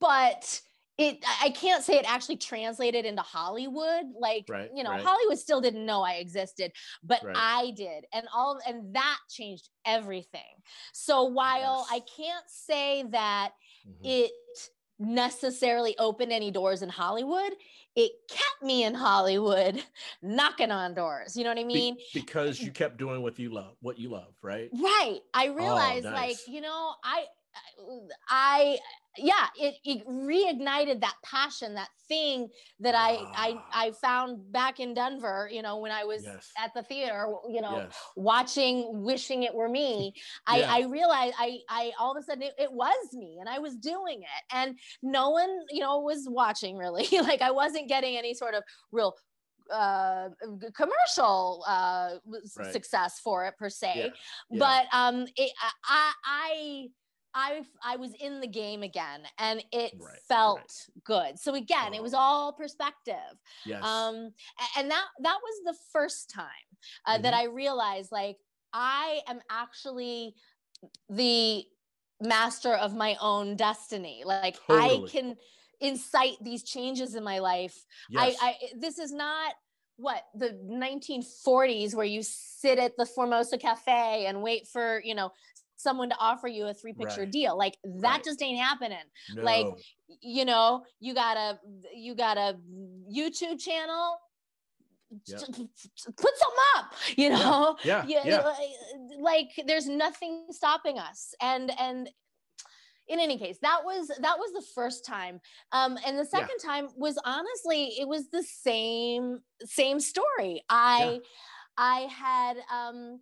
but 0.00 0.60
it 0.98 1.24
i 1.40 1.48
can't 1.48 1.82
say 1.82 1.94
it 1.94 2.04
actually 2.06 2.36
translated 2.36 3.06
into 3.06 3.22
hollywood 3.22 4.04
like 4.18 4.44
right, 4.48 4.70
you 4.74 4.84
know 4.84 4.90
right. 4.90 5.02
hollywood 5.02 5.38
still 5.38 5.60
didn't 5.60 5.86
know 5.86 6.02
i 6.02 6.14
existed 6.14 6.70
but 7.02 7.24
right. 7.24 7.34
i 7.34 7.72
did 7.76 8.04
and 8.12 8.26
all 8.34 8.60
and 8.66 8.94
that 8.94 9.18
changed 9.30 9.70
everything 9.86 10.42
so 10.92 11.24
while 11.24 11.86
yes. 11.90 12.02
i 12.02 12.22
can't 12.22 12.44
say 12.46 13.04
that 13.10 13.52
mm-hmm. 13.88 14.04
it 14.04 14.30
necessarily 15.02 15.96
open 15.98 16.32
any 16.32 16.50
doors 16.50 16.82
in 16.82 16.88
hollywood 16.88 17.52
it 17.94 18.12
kept 18.28 18.62
me 18.62 18.84
in 18.84 18.94
hollywood 18.94 19.82
knocking 20.22 20.70
on 20.70 20.94
doors 20.94 21.36
you 21.36 21.44
know 21.44 21.50
what 21.50 21.58
i 21.58 21.64
mean? 21.64 21.94
Be- 21.94 22.20
because 22.20 22.60
you 22.60 22.70
mm. 22.70 22.74
kept 22.74 22.96
doing 22.96 23.22
what 23.22 23.38
you 23.38 23.52
love 23.52 23.74
what 23.80 23.98
you 23.98 24.10
love 24.10 24.32
right? 24.42 24.70
Right 24.72 25.20
i 25.34 25.48
oh, 25.48 25.54
realized 25.54 26.06
oh, 26.06 26.10
nice. 26.10 26.46
like 26.46 26.54
you 26.54 26.60
know 26.60 26.94
i 27.04 27.24
I 28.28 28.78
yeah, 29.18 29.46
it, 29.60 29.74
it 29.84 30.06
reignited 30.06 31.02
that 31.02 31.16
passion, 31.22 31.74
that 31.74 31.90
thing 32.08 32.48
that 32.80 32.94
I, 32.94 33.18
I 33.34 33.54
ah. 33.58 33.70
I 33.74 33.90
found 34.00 34.50
back 34.52 34.80
in 34.80 34.94
Denver, 34.94 35.50
you 35.52 35.60
know, 35.60 35.78
when 35.78 35.92
I 35.92 36.04
was 36.04 36.24
yes. 36.24 36.50
at 36.58 36.72
the 36.74 36.82
theater, 36.82 37.26
you 37.50 37.60
know, 37.60 37.76
yes. 37.78 37.94
watching 38.16 39.02
Wishing 39.02 39.42
It 39.42 39.54
Were 39.54 39.68
Me. 39.68 40.14
I, 40.46 40.60
yeah. 40.60 40.72
I 40.72 40.80
realized 40.84 41.34
I 41.38 41.58
I 41.68 41.92
all 42.00 42.16
of 42.16 42.22
a 42.22 42.24
sudden 42.24 42.42
it, 42.42 42.54
it 42.58 42.72
was 42.72 43.12
me 43.12 43.36
and 43.38 43.48
I 43.48 43.58
was 43.58 43.76
doing 43.76 44.22
it. 44.22 44.54
And 44.54 44.78
no 45.02 45.30
one, 45.30 45.50
you 45.70 45.80
know, 45.80 46.00
was 46.00 46.26
watching 46.28 46.78
really. 46.78 47.06
like 47.12 47.42
I 47.42 47.50
wasn't 47.50 47.88
getting 47.88 48.16
any 48.16 48.32
sort 48.32 48.54
of 48.54 48.62
real 48.92 49.14
uh 49.72 50.28
commercial 50.74 51.64
uh 51.68 52.10
right. 52.58 52.72
success 52.72 53.20
for 53.22 53.46
it 53.46 53.56
per 53.56 53.70
se 53.70 53.92
yeah. 53.94 54.08
Yeah. 54.50 54.58
but 54.58 54.96
um 54.96 55.24
it, 55.36 55.52
I, 55.88 56.12
I 56.24 56.88
I 57.34 57.62
I 57.82 57.96
was 57.96 58.14
in 58.14 58.40
the 58.40 58.46
game 58.46 58.82
again 58.82 59.22
and 59.38 59.64
it 59.72 59.92
Right, 59.98 60.20
felt 60.28 60.58
right. 60.58 60.70
good. 61.04 61.38
So 61.38 61.54
again, 61.54 61.94
it 61.94 62.02
was 62.02 62.14
Oh. 62.14 62.18
all 62.18 62.52
perspective. 62.52 63.14
Yes. 63.64 63.82
Um 63.82 64.32
and 64.76 64.90
that 64.90 65.06
that 65.20 65.38
was 65.42 65.60
the 65.64 65.78
first 65.92 66.30
time 66.30 66.48
uh, 67.06 67.18
that 67.18 67.34
Mhm. 67.34 67.38
I 67.38 67.44
realized 67.44 68.12
like 68.12 68.38
I 68.72 69.20
am 69.26 69.40
actually 69.50 70.34
the 71.08 71.64
master 72.20 72.74
of 72.74 72.94
my 72.94 73.16
own 73.20 73.56
destiny. 73.56 74.22
Like 74.26 74.58
I 74.68 75.04
can 75.08 75.36
incite 75.80 76.38
these 76.40 76.62
changes 76.62 77.14
in 77.16 77.24
my 77.24 77.40
life 77.40 77.84
yes. 78.08 78.36
I, 78.40 78.46
I 78.48 78.68
this 78.76 78.98
is 78.98 79.12
not 79.12 79.54
what 79.96 80.24
the 80.34 80.52
1940s 80.62 81.94
where 81.94 82.06
you 82.06 82.22
sit 82.22 82.78
at 82.78 82.96
the 82.96 83.04
Formosa 83.06 83.58
Cafe 83.58 84.26
and 84.26 84.42
wait 84.42 84.68
for 84.68 85.02
you 85.04 85.14
know 85.14 85.32
someone 85.82 86.08
to 86.10 86.16
offer 86.18 86.48
you 86.48 86.66
a 86.66 86.74
three 86.74 86.92
picture 86.92 87.22
Right. 87.22 87.30
deal 87.30 87.56
like 87.58 87.76
that 87.84 88.02
Right. 88.16 88.24
just 88.24 88.42
ain't 88.42 88.58
happening 88.60 88.98
no. 89.34 89.42
like, 89.42 89.66
you 90.20 90.44
know 90.44 90.84
you 91.00 91.14
got 91.14 91.36
a 91.36 91.58
you 91.94 92.14
got 92.14 92.36
a 92.36 92.56
YouTube 93.12 93.60
channel 93.60 94.18
Yep. 95.26 95.40
put 96.16 96.34
some 96.38 96.56
up 96.76 96.94
you 97.16 97.28
know 97.28 97.76
yeah. 97.84 98.02
yeah, 98.06 98.22
Yeah. 98.24 98.52
like 99.20 99.50
there's 99.66 99.86
nothing 99.86 100.46
stopping 100.50 100.98
us 100.98 101.34
and 101.42 101.70
and 101.78 102.08
in 103.08 103.20
any 103.20 103.36
case 103.36 103.58
that 103.60 103.80
was 103.84 104.08
that 104.08 104.38
was 104.38 104.52
the 104.54 104.64
first 104.74 105.04
time 105.04 105.38
um 105.72 105.98
and 106.06 106.18
the 106.18 106.22
Yeah. 106.32 106.38
second 106.40 106.58
time 106.64 106.88
was 106.96 107.18
honestly 107.26 107.88
it 108.00 108.08
was 108.08 108.30
the 108.30 108.42
same 108.42 109.40
same 109.64 110.00
story 110.00 110.62
i 110.70 111.20
i 111.76 112.00
had 112.10 112.56
um 112.72 113.20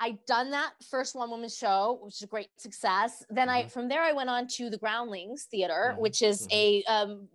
I 0.00 0.18
done 0.26 0.50
that 0.50 0.72
first 0.90 1.14
one 1.14 1.30
woman 1.30 1.48
show, 1.48 1.98
which 2.02 2.16
is 2.16 2.22
a 2.22 2.26
great 2.26 2.48
success. 2.58 3.24
Then 3.30 3.48
I 3.48 3.64
Mhm. 3.64 3.70
from 3.70 3.88
there 3.88 4.02
I 4.02 4.12
went 4.12 4.28
on 4.30 4.46
to 4.48 4.68
the 4.70 4.78
Groundlings 4.78 5.44
Theater, 5.44 5.94
Mhm, 5.96 6.00
which 6.00 6.20
is 6.22 6.46
mhm. 6.48 6.52
a 6.52 6.84
um, 6.84 7.28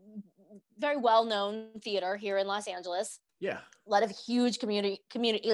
very 0.78 0.98
well 0.98 1.24
known 1.26 1.70
theater 1.82 2.16
here 2.18 2.38
in 2.38 2.48
Los 2.48 2.68
Angeles 2.68 3.20
Yeah. 3.40 3.60
a 3.88 3.90
lot 3.90 4.04
of 4.04 4.10
huge 4.12 4.60
community 4.60 5.04
community 5.10 5.50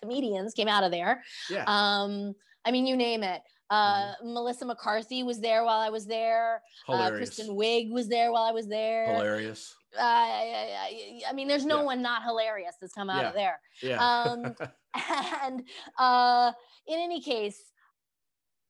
comedians 0.00 0.54
came 0.54 0.68
out 0.68 0.84
of 0.84 0.90
there. 0.90 1.22
Yeah. 1.48 1.64
Um, 1.66 2.34
I 2.64 2.70
mean, 2.70 2.86
you 2.86 2.96
name 2.96 3.22
it. 3.22 3.42
Uh, 3.70 4.14
Melissa 4.22 4.64
McCarthy 4.64 5.22
was 5.22 5.40
there 5.40 5.64
while 5.64 5.78
I 5.80 5.90
was 5.90 6.04
there. 6.06 6.62
Uh, 6.88 6.92
Mm-hmm. 6.94 7.16
Kristen 7.16 7.48
Wiig 7.56 7.90
was 7.92 8.08
there 8.08 8.32
while 8.32 8.42
I 8.42 8.50
was 8.52 8.66
there. 8.66 9.06
Hilarious. 9.14 9.74
Uh, 9.96 10.02
I, 10.02 11.22
I- 11.24 11.30
I 11.30 11.32
mean, 11.32 11.46
there's 11.48 11.64
no 11.64 11.78
Yeah. 11.78 11.84
one 11.84 12.02
not 12.02 12.22
hilarious 12.24 12.74
that's 12.80 12.92
come 12.92 13.08
out 13.10 13.22
Yeah. 13.22 13.28
of 13.28 13.34
there. 13.34 13.60
Yeah. 13.82 13.98
Um, 14.22 14.56
and 15.42 15.62
uh, 15.98 16.52
in 16.86 16.98
any 16.98 17.20
case, 17.20 17.60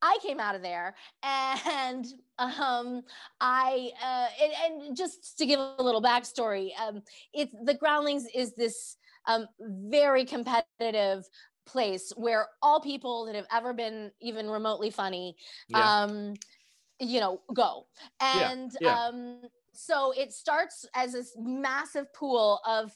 I 0.01 0.17
came 0.23 0.39
out 0.39 0.55
of 0.55 0.63
there 0.63 0.95
and 1.21 2.05
um, 2.39 3.03
I 3.39 3.91
uh, 4.03 4.27
and, 4.43 4.81
and 4.87 4.97
just 4.97 5.37
to 5.37 5.45
give 5.45 5.59
a 5.59 5.83
little 5.83 6.01
backstory, 6.01 6.71
um, 6.79 7.03
it's 7.33 7.53
the 7.63 7.75
Groundlings 7.75 8.25
is 8.33 8.55
this 8.55 8.97
um, 9.27 9.47
very 9.59 10.25
competitive 10.25 11.25
place 11.65 12.11
where 12.15 12.47
all 12.61 12.81
people 12.81 13.25
that 13.25 13.35
have 13.35 13.45
ever 13.51 13.73
been 13.73 14.11
even 14.19 14.49
remotely 14.49 14.89
funny 14.89 15.35
yeah. 15.69 16.03
um 16.03 16.33
you 16.99 17.19
know 17.19 17.39
go 17.53 17.85
and 18.19 18.71
yeah. 18.81 19.05
um 19.05 19.41
so 19.73 20.11
it 20.17 20.31
starts 20.31 20.85
as 20.95 21.13
this 21.13 21.35
massive 21.39 22.11
pool 22.13 22.59
of 22.67 22.91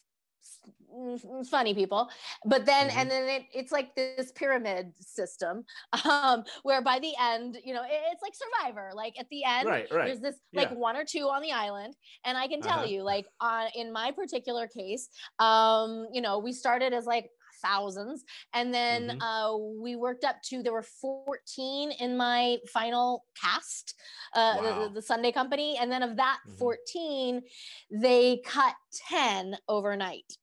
funny 1.50 1.74
people 1.74 2.10
but 2.45 2.65
then 2.65 2.89
Mhm. 2.89 2.98
and 2.98 3.12
then 3.12 3.30
it, 3.30 3.43
it's 3.54 3.71
like 3.71 3.95
this 3.95 4.32
pyramid 4.34 4.93
system 5.00 5.63
um 6.06 6.43
where 6.63 6.82
by 6.82 7.00
the 7.00 7.13
end 7.19 7.58
you 7.63 7.74
know 7.74 7.84
it- 7.84 8.04
it's 8.12 8.21
like 8.21 8.34
survivor 8.36 8.91
like 8.93 9.19
at 9.19 9.28
the 9.30 9.43
end 9.43 9.67
right. 9.67 9.91
Right. 9.91 10.06
there's 10.06 10.19
this 10.21 10.36
like 10.54 10.69
Yeah. 10.71 10.76
one 10.78 10.95
or 10.95 11.06
two 11.06 11.28
on 11.30 11.41
the 11.41 11.52
island 11.52 11.95
and 12.26 12.38
i 12.38 12.48
can 12.48 12.62
tell 12.62 12.80
Uh-huh. 12.80 12.88
you 12.93 13.04
like 13.04 13.26
on 13.39 13.67
in 13.76 13.91
my 13.91 14.12
particular 14.12 14.67
case 14.67 15.10
um 15.39 16.08
you 16.12 16.21
know 16.21 16.39
we 16.39 16.52
started 16.54 16.93
as 16.93 17.06
like 17.06 17.30
thousands 17.62 18.24
and 18.54 18.74
then 18.74 19.02
Mhm. 19.10 19.21
uh 19.21 19.58
we 19.82 19.95
worked 19.95 20.24
up 20.24 20.41
to 20.43 20.62
there 20.62 20.74
were 20.74 20.84
14 20.84 21.91
in 21.91 22.17
my 22.17 22.58
final 22.71 23.26
cast 23.41 23.95
uh 24.34 24.56
the- 24.62 24.62
Wow. 24.62 24.88
the, 24.88 24.93
the 24.95 25.02
sunday 25.02 25.32
company 25.32 25.78
and 25.78 25.91
then 25.91 26.04
of 26.04 26.17
that 26.17 26.39
Mhm. 26.48 26.58
14 26.58 27.41
they 27.89 28.41
cut 28.45 28.76
10 29.08 29.58
overnight 29.67 30.38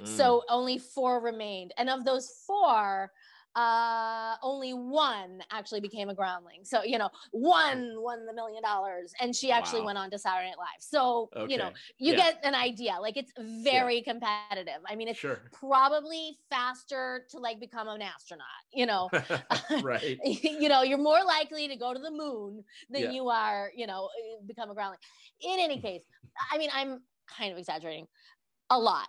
Mm. 0.00 0.06
so 0.06 0.42
only 0.48 0.78
four 0.78 1.20
remained 1.20 1.72
and 1.78 1.88
of 1.90 2.04
those 2.04 2.28
four 2.46 3.10
uh 3.56 4.34
only 4.42 4.72
one 4.74 5.40
actually 5.52 5.80
became 5.80 6.08
a 6.08 6.14
groundling 6.14 6.64
so 6.64 6.82
you 6.82 6.98
know 6.98 7.08
one 7.30 7.94
won 8.02 8.26
the 8.26 8.32
million 8.32 8.60
dollars 8.62 9.12
and 9.20 9.34
she 9.34 9.52
actually 9.52 9.80
Wow. 9.80 9.86
went 9.86 9.98
on 9.98 10.10
to 10.10 10.18
saturday 10.18 10.48
night 10.48 10.58
live 10.58 10.66
so 10.80 11.30
you 11.44 11.56
know 11.56 11.70
you 11.98 12.14
Yeah. 12.14 12.16
get 12.16 12.38
an 12.42 12.54
idea 12.54 12.96
like 13.00 13.16
it's 13.16 13.32
very 13.62 14.02
competitive 14.02 14.80
i 14.88 14.96
mean 14.96 15.06
it's 15.06 15.20
sure. 15.20 15.40
probably 15.52 16.36
faster 16.50 17.24
to 17.30 17.38
like 17.38 17.60
become 17.60 17.86
an 17.86 18.02
astronaut 18.02 18.46
you 18.72 18.86
know 18.86 19.12
right. 19.82 20.18
you 20.24 20.68
know 20.68 20.82
you're 20.82 20.98
more 20.98 21.22
likely 21.24 21.68
to 21.68 21.76
go 21.76 21.94
to 21.94 22.00
the 22.00 22.10
moon 22.10 22.64
than 22.90 23.02
Yeah. 23.02 23.12
you 23.12 23.28
are 23.28 23.70
you 23.76 23.86
know 23.86 24.08
become 24.46 24.70
a 24.70 24.74
groundling 24.74 24.98
in 25.40 25.60
any 25.60 25.78
case 25.80 26.02
i 26.52 26.58
mean 26.58 26.70
i'm 26.74 27.02
kind 27.28 27.52
of 27.52 27.58
exaggerating 27.58 28.06
a 28.70 28.78
lot 28.78 29.08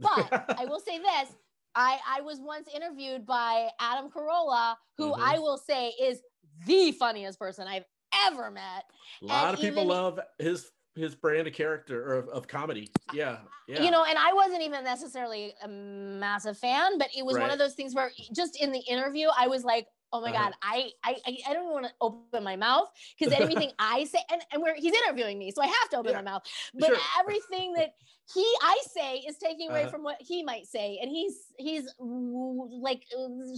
but 0.00 0.44
I 0.58 0.64
will 0.66 0.80
say 0.80 0.98
this. 0.98 1.34
I, 1.76 1.98
I 2.06 2.20
was 2.20 2.38
once 2.40 2.68
interviewed 2.74 3.26
by 3.26 3.68
Adam 3.80 4.08
Carolla, 4.10 4.76
who 4.96 5.12
Mhm. 5.12 5.18
I 5.20 5.38
will 5.38 5.58
say 5.58 5.88
is 6.00 6.20
the 6.66 6.92
funniest 6.92 7.38
person 7.38 7.66
I've 7.66 7.84
ever 8.26 8.50
met. 8.50 8.84
A 9.22 9.26
lot 9.26 9.44
and 9.48 9.54
of 9.54 9.60
people 9.60 9.78
even- 9.78 9.88
love 9.88 10.20
his 10.38 10.70
his 10.96 11.16
brand 11.16 11.48
of 11.48 11.52
character 11.52 12.08
or 12.08 12.14
of, 12.18 12.28
of 12.28 12.46
comedy. 12.46 12.88
Yeah. 13.12 13.38
Yeah. 13.66 13.82
You 13.82 13.90
know, 13.90 14.04
and 14.04 14.16
I 14.16 14.32
wasn't 14.32 14.62
even 14.62 14.84
necessarily 14.84 15.52
a 15.60 15.66
massive 15.66 16.56
fan, 16.56 16.98
but 16.98 17.08
it 17.16 17.24
was 17.26 17.36
one 17.36 17.50
of 17.50 17.58
those 17.58 17.74
things 17.74 17.96
where 17.96 18.12
just 18.32 18.56
in 18.62 18.70
the 18.70 18.78
interview, 18.78 19.26
I 19.36 19.48
was 19.48 19.64
like, 19.64 19.88
oh 20.14 20.20
my 20.22 20.32
Uh-huh. 20.32 20.44
God, 20.50 20.54
I, 20.62 20.90
I, 21.04 21.16
I 21.48 21.52
don't 21.52 21.70
want 21.72 21.86
to 21.86 21.92
open 22.00 22.44
my 22.44 22.56
mouth 22.56 22.88
because 23.18 23.32
anything 23.42 23.72
I 23.78 24.04
say, 24.04 24.20
and, 24.30 24.42
and 24.52 24.62
where 24.62 24.74
he's 24.76 24.94
interviewing 24.94 25.38
me, 25.38 25.50
so 25.50 25.62
I 25.62 25.66
have 25.66 25.88
to 25.90 25.98
open 25.98 26.12
Yeah. 26.12 26.18
my 26.22 26.22
mouth. 26.22 26.42
But 26.74 26.86
Sure. 26.86 26.98
everything 27.18 27.74
that 27.74 27.90
he 28.32 28.46
I 28.62 28.78
say 28.90 29.18
is 29.18 29.36
taking 29.38 29.68
away 29.70 29.82
Uh-huh. 29.82 29.90
from 29.90 30.02
what 30.04 30.16
he 30.20 30.42
might 30.42 30.66
say, 30.66 30.98
and 31.02 31.10
he's 31.10 31.52
he's 31.58 31.92
like 31.98 33.04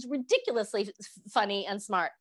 ridiculously 0.07 0.89
funny 1.29 1.65
and 1.65 1.81
smart. 1.81 2.11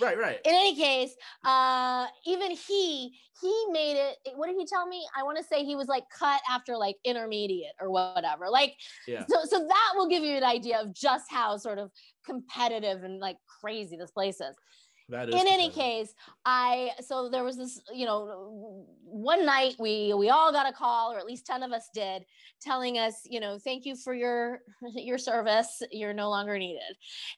right. 0.00 0.18
Right. 0.18 0.40
In 0.44 0.54
any 0.54 0.76
case, 0.76 1.14
uh, 1.44 2.06
even 2.26 2.50
he 2.52 3.18
he 3.40 3.66
made 3.70 3.96
it. 3.96 4.18
What 4.36 4.46
did 4.46 4.56
he 4.56 4.66
tell 4.66 4.86
me? 4.86 5.06
I 5.16 5.22
want 5.24 5.38
to 5.38 5.44
say 5.44 5.64
he 5.64 5.76
was 5.76 5.88
like 5.88 6.04
cut 6.10 6.40
after 6.48 6.76
like 6.76 6.96
intermediate 7.04 7.74
or 7.80 7.90
whatever. 7.90 8.48
Like 8.50 8.74
Yeah. 9.06 9.26
so 9.28 9.44
so 9.44 9.66
that 9.66 9.92
will 9.96 10.08
give 10.08 10.22
you 10.22 10.36
an 10.36 10.44
idea 10.44 10.80
of 10.80 10.94
just 10.94 11.30
how 11.30 11.56
sort 11.56 11.78
of 11.78 11.90
competitive 12.26 13.04
and 13.04 13.20
like 13.20 13.36
crazy 13.60 13.96
this 13.96 14.10
place 14.10 14.40
is 14.40 14.54
That 15.08 15.28
is. 15.28 15.34
in 15.40 15.46
any 15.46 15.70
case 15.70 16.12
i 16.44 16.90
so 17.00 17.28
there 17.30 17.44
was 17.44 17.56
this 17.56 17.80
you 17.94 18.04
know 18.06 18.84
one 19.04 19.46
night 19.46 19.76
we 19.78 20.12
we 20.14 20.28
all 20.30 20.50
got 20.52 20.68
a 20.68 20.72
call 20.72 21.12
or 21.12 21.18
at 21.18 21.26
least 21.26 21.46
10 21.46 21.62
of 21.62 21.70
us 21.72 21.88
did 21.94 22.24
telling 22.60 22.98
us 22.98 23.14
you 23.24 23.38
know 23.40 23.58
thank 23.58 23.84
you 23.86 23.94
for 23.96 24.12
your 24.14 24.60
your 24.94 25.18
service 25.18 25.82
you're 25.92 26.12
no 26.12 26.28
longer 26.28 26.58
needed 26.58 26.92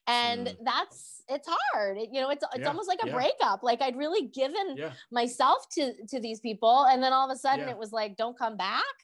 and 0.07 0.47
Mm. 0.47 0.55
that's 0.65 1.21
it's 1.29 1.47
hard 1.57 1.97
It- 1.97 2.09
you 2.11 2.19
know 2.21 2.29
it's 2.31 2.43
it's 2.55 2.61
Yeah, 2.63 2.67
almost 2.69 2.87
like 2.89 3.03
a 3.03 3.07
yeah. 3.07 3.13
breakup 3.13 3.59
like 3.63 3.81
i'd 3.83 3.95
really 3.95 4.27
given 4.41 4.75
Yeah. 4.75 4.93
myself 5.11 5.59
to 5.75 5.93
to 6.11 6.19
these 6.19 6.39
people 6.39 6.85
and 6.89 7.03
then 7.03 7.13
all 7.13 7.29
of 7.29 7.35
a 7.35 7.39
sudden 7.39 7.69
it 7.69 7.77
was 7.77 7.91
like 7.91 8.17
don't 8.17 8.37
come 8.37 8.57
back 8.57 8.95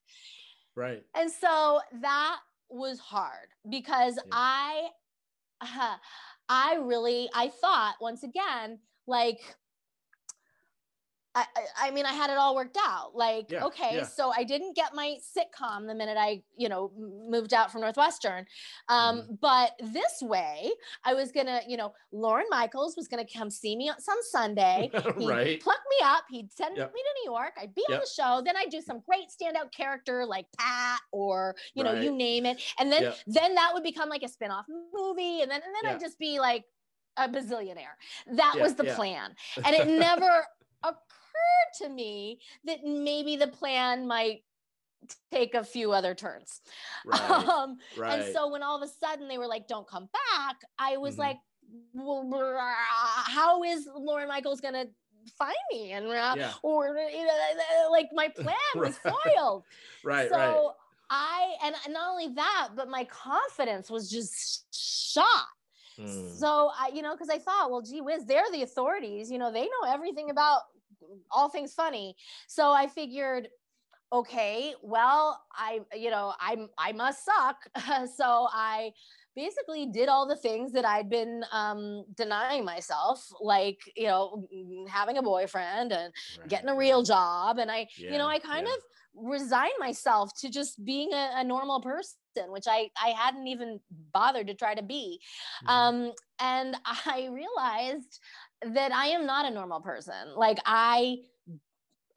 Right. 0.75 1.03
and 1.15 1.31
so 1.31 1.79
that 2.01 2.39
was 2.69 2.97
hard 2.99 3.47
because 3.69 4.15
Yeah. 4.17 4.39
I, 5.61 5.97
I 6.49 6.75
really, 6.75 7.29
I 7.33 7.49
thought 7.49 7.95
once 7.99 8.23
again, 8.23 8.79
like, 9.07 9.39
I, 11.35 11.45
I- 11.77 11.91
mean, 11.91 12.05
I 12.05 12.13
had 12.13 12.29
it 12.29 12.37
all 12.37 12.55
worked 12.55 12.77
out. 12.81 13.15
Like, 13.15 13.51
Yeah, 13.51 13.65
okay, 13.65 13.97
yeah. 13.97 14.03
so 14.05 14.31
I 14.35 14.43
didn't 14.45 14.75
get 14.75 14.93
my 14.95 15.17
sitcom 15.37 15.85
the 15.85 15.93
minute 15.93 16.17
I, 16.17 16.41
you 16.57 16.69
know, 16.69 16.91
moved 16.97 17.53
out 17.53 17.71
from 17.71 17.81
Northwestern. 17.81 18.45
Um, 18.89 19.15
Mm-hmm. 19.17 19.33
But 19.41 19.73
this 19.93 20.21
way, 20.21 20.71
I 21.03 21.13
was 21.13 21.31
gonna, 21.31 21.61
you 21.67 21.77
know, 21.77 21.93
Lorne 22.11 22.45
Michaels 22.49 22.95
was 22.97 23.07
gonna 23.07 23.25
come 23.25 23.49
see 23.49 23.75
me 23.75 23.89
on 23.89 23.99
some 23.99 24.17
Sunday. 24.31 24.89
He'd 25.17 25.27
right. 25.29 25.61
pluck 25.61 25.79
me 25.99 26.05
up. 26.05 26.23
He'd 26.29 26.51
send 26.53 26.77
Yep. 26.77 26.93
me 26.93 27.01
to 27.01 27.09
New 27.23 27.31
York. 27.31 27.53
I'd 27.61 27.75
be 27.75 27.83
on 27.91 27.99
the 27.99 28.07
show. 28.07 28.41
Then 28.45 28.55
I'd 28.57 28.69
do 28.69 28.81
some 28.81 29.01
great 29.05 29.25
standout 29.29 29.71
character 29.75 30.25
like 30.25 30.45
Pat 30.57 30.99
or 31.11 31.55
you 31.73 31.83
know 31.83 31.93
you 31.93 32.11
name 32.15 32.45
it. 32.45 32.61
And 32.79 32.91
then 32.91 33.03
Yep. 33.03 33.17
then 33.27 33.55
that 33.55 33.71
would 33.73 33.83
become 33.83 34.09
like 34.09 34.23
a 34.23 34.27
spin-off 34.29 34.65
movie. 34.93 35.41
And 35.41 35.51
then 35.51 35.61
and 35.63 35.73
then 35.75 35.83
Yeah. 35.83 35.91
I'd 35.95 35.99
just 35.99 36.17
be 36.19 36.39
like 36.39 36.63
a 37.17 37.27
bazillionaire. 37.29 37.95
That 38.33 38.55
was 38.59 38.75
the 38.75 38.85
plan. 38.85 39.35
And 39.65 39.75
it 39.75 39.87
never 39.87 40.45
occurred 40.83 40.97
to 41.79 41.89
me 41.89 42.39
that 42.65 42.83
maybe 42.83 43.35
the 43.35 43.47
plan 43.47 44.07
might 44.07 44.43
take 45.31 45.53
a 45.53 45.63
few 45.63 45.91
other 45.91 46.15
turns. 46.15 46.61
Right. 47.05 47.19
Um, 47.47 47.77
right. 47.97 48.13
and 48.25 48.33
so 48.33 48.49
when 48.51 48.63
all 48.63 48.75
of 48.81 48.81
a 48.81 48.91
sudden 48.91 49.27
they 49.27 49.37
were 49.37 49.47
like, 49.47 49.67
don't 49.67 49.87
come 49.87 50.09
back, 50.11 50.57
I 50.79 50.97
was 50.97 51.15
Mhm. 51.15 51.19
like, 51.19 51.37
how 53.25 53.63
is 53.63 53.87
Lorne 53.93 54.27
Michaels 54.27 54.61
going 54.61 54.73
to 54.73 54.87
find 55.37 55.55
me 55.71 55.91
and 55.91 56.07
uh, 56.07 56.35
Yeah. 56.37 56.53
or 56.61 56.87
you 57.11 57.25
know 57.25 57.87
like 57.89 58.07
my 58.13 58.27
plan 58.35 58.55
was 58.75 58.97
Right. 59.03 59.15
foiled 59.35 59.63
Right, 60.03 60.29
so 60.29 60.35
right. 60.37 60.69
i 61.09 61.55
and 61.63 61.75
and 61.83 61.93
not 61.93 62.11
only 62.11 62.27
that 62.35 62.69
but 62.75 62.89
my 62.89 63.05
confidence 63.05 63.89
was 63.89 64.09
just 64.09 64.65
shot 65.13 65.47
Mm. 65.97 66.37
so 66.37 66.69
i 66.77 66.91
you 66.93 67.01
know 67.01 67.13
because 67.15 67.29
i 67.29 67.39
thought 67.39 67.71
well 67.71 67.81
gee 67.81 68.01
whiz 68.01 68.25
they're 68.25 68.43
the 68.51 68.63
authorities 68.63 69.31
you 69.31 69.37
know 69.37 69.49
they 69.49 69.63
know 69.63 69.83
everything 69.87 70.29
about 70.29 70.61
all 71.31 71.49
things 71.49 71.73
funny. 71.73 72.15
So 72.47 72.71
i 72.71 72.87
figured 72.87 73.49
okay 74.11 74.73
well 74.81 75.41
i 75.53 75.81
you 75.93 76.09
know 76.09 76.33
i'm 76.39 76.69
i 76.77 76.91
must 76.91 77.25
suck. 77.25 77.57
So 78.15 78.47
i 78.51 78.91
basically 79.35 79.87
did 79.87 80.07
all 80.09 80.27
the 80.27 80.35
things 80.37 80.71
that 80.73 80.85
i'd 80.85 81.09
been 81.09 81.43
um 81.51 82.05
denying 82.15 82.57
myself 82.57 83.21
like 83.33 83.79
you 83.95 83.99
know 83.99 84.47
having 84.87 85.17
a 85.17 85.21
boyfriend 85.21 85.91
and 85.91 86.13
Right, 86.35 86.47
getting 86.47 86.69
a 86.69 86.75
real 86.75 87.03
job. 87.03 87.57
And 87.59 87.71
i 87.71 87.87
you 88.07 88.17
know 88.17 88.27
i 88.27 88.39
kind 88.39 88.65
yeah. 88.65 88.75
of 88.75 88.83
resigned 89.29 89.73
myself 89.79 90.31
to 90.39 90.49
just 90.49 90.83
being 90.85 91.11
a, 91.13 91.31
a 91.35 91.43
normal 91.43 91.81
person 91.81 92.25
which 92.27 92.65
i 92.67 92.89
i 93.01 93.09
hadn't 93.09 93.47
even 93.47 93.59
bothered 94.13 94.47
to 94.47 94.53
try 94.53 94.75
to 94.75 94.83
be. 94.83 95.19
Mhm. 95.61 95.67
um 95.67 96.11
and 96.39 96.75
i 96.85 97.27
realized 97.31 98.19
that 98.63 98.91
i 98.91 99.07
am 99.07 99.25
not 99.25 99.45
a 99.45 99.51
normal 99.51 99.79
person 99.81 100.33
like 100.35 100.57
i 100.65 101.17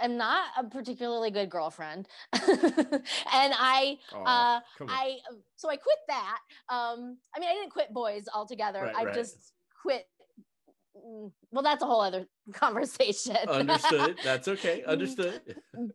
am 0.01 0.17
not 0.17 0.45
a 0.57 0.65
particularly 0.65 1.31
good 1.31 1.51
girlfriend 1.51 2.07
and 2.33 2.43
i 3.33 3.99
Aw, 4.15 4.23
uh 4.57 4.61
i 4.89 5.17
so 5.57 5.69
i 5.69 5.77
quit 5.77 5.99
that 6.09 6.39
um 6.69 7.19
i 7.35 7.41
mean 7.41 7.49
i 7.49 7.55
didn't 7.55 7.71
quit 7.71 7.93
boys 7.93 8.27
altogether 8.33 8.83
Right, 8.85 8.97
i 8.97 9.05
right. 9.05 9.15
just 9.15 9.53
quit 9.83 10.07
mm, 10.97 11.33
well 11.51 11.63
that's 11.63 11.83
a 11.83 11.87
whole 11.87 12.01
other 12.01 12.27
conversation 12.53 13.37
Understood. 13.49 14.17
That's 14.23 14.49
okay. 14.49 14.83
Understood. 14.85 15.41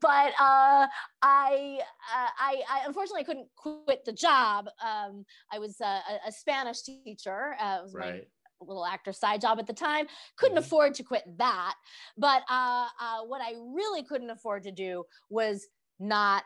but 0.02 0.34
uh, 0.40 0.88
I, 1.24 1.80
uh, 2.14 2.30
I, 2.40 2.62
I 2.70 2.82
unfortunately 2.86 3.24
couldn't 3.24 3.48
quit 3.56 4.06
the 4.06 4.14
job. 4.14 4.68
Um, 4.84 5.26
I 5.52 5.58
was 5.60 5.82
a, 5.82 6.00
a- 6.28 6.32
Spanish 6.32 6.82
teacher. 6.84 7.56
Uh, 7.60 7.80
was 7.84 7.94
my 7.96 8.00
Right. 8.00 8.28
Little 8.64 8.86
actor 8.86 9.14
side 9.14 9.42
job 9.42 9.60
at 9.60 9.68
the 9.68 9.74
time. 9.74 10.08
Couldn't 10.38 10.58
Mhm. 10.58 10.66
afford 10.66 10.94
to 10.96 11.04
quit 11.04 11.24
that. 11.38 11.76
But 12.18 12.44
uh, 12.50 12.88
uh, 13.00 13.22
what 13.26 13.42
I 13.42 13.54
really 13.74 14.04
couldn't 14.04 14.30
afford 14.30 14.64
to 14.64 14.72
do 14.72 15.06
was 15.30 15.68
not 16.00 16.44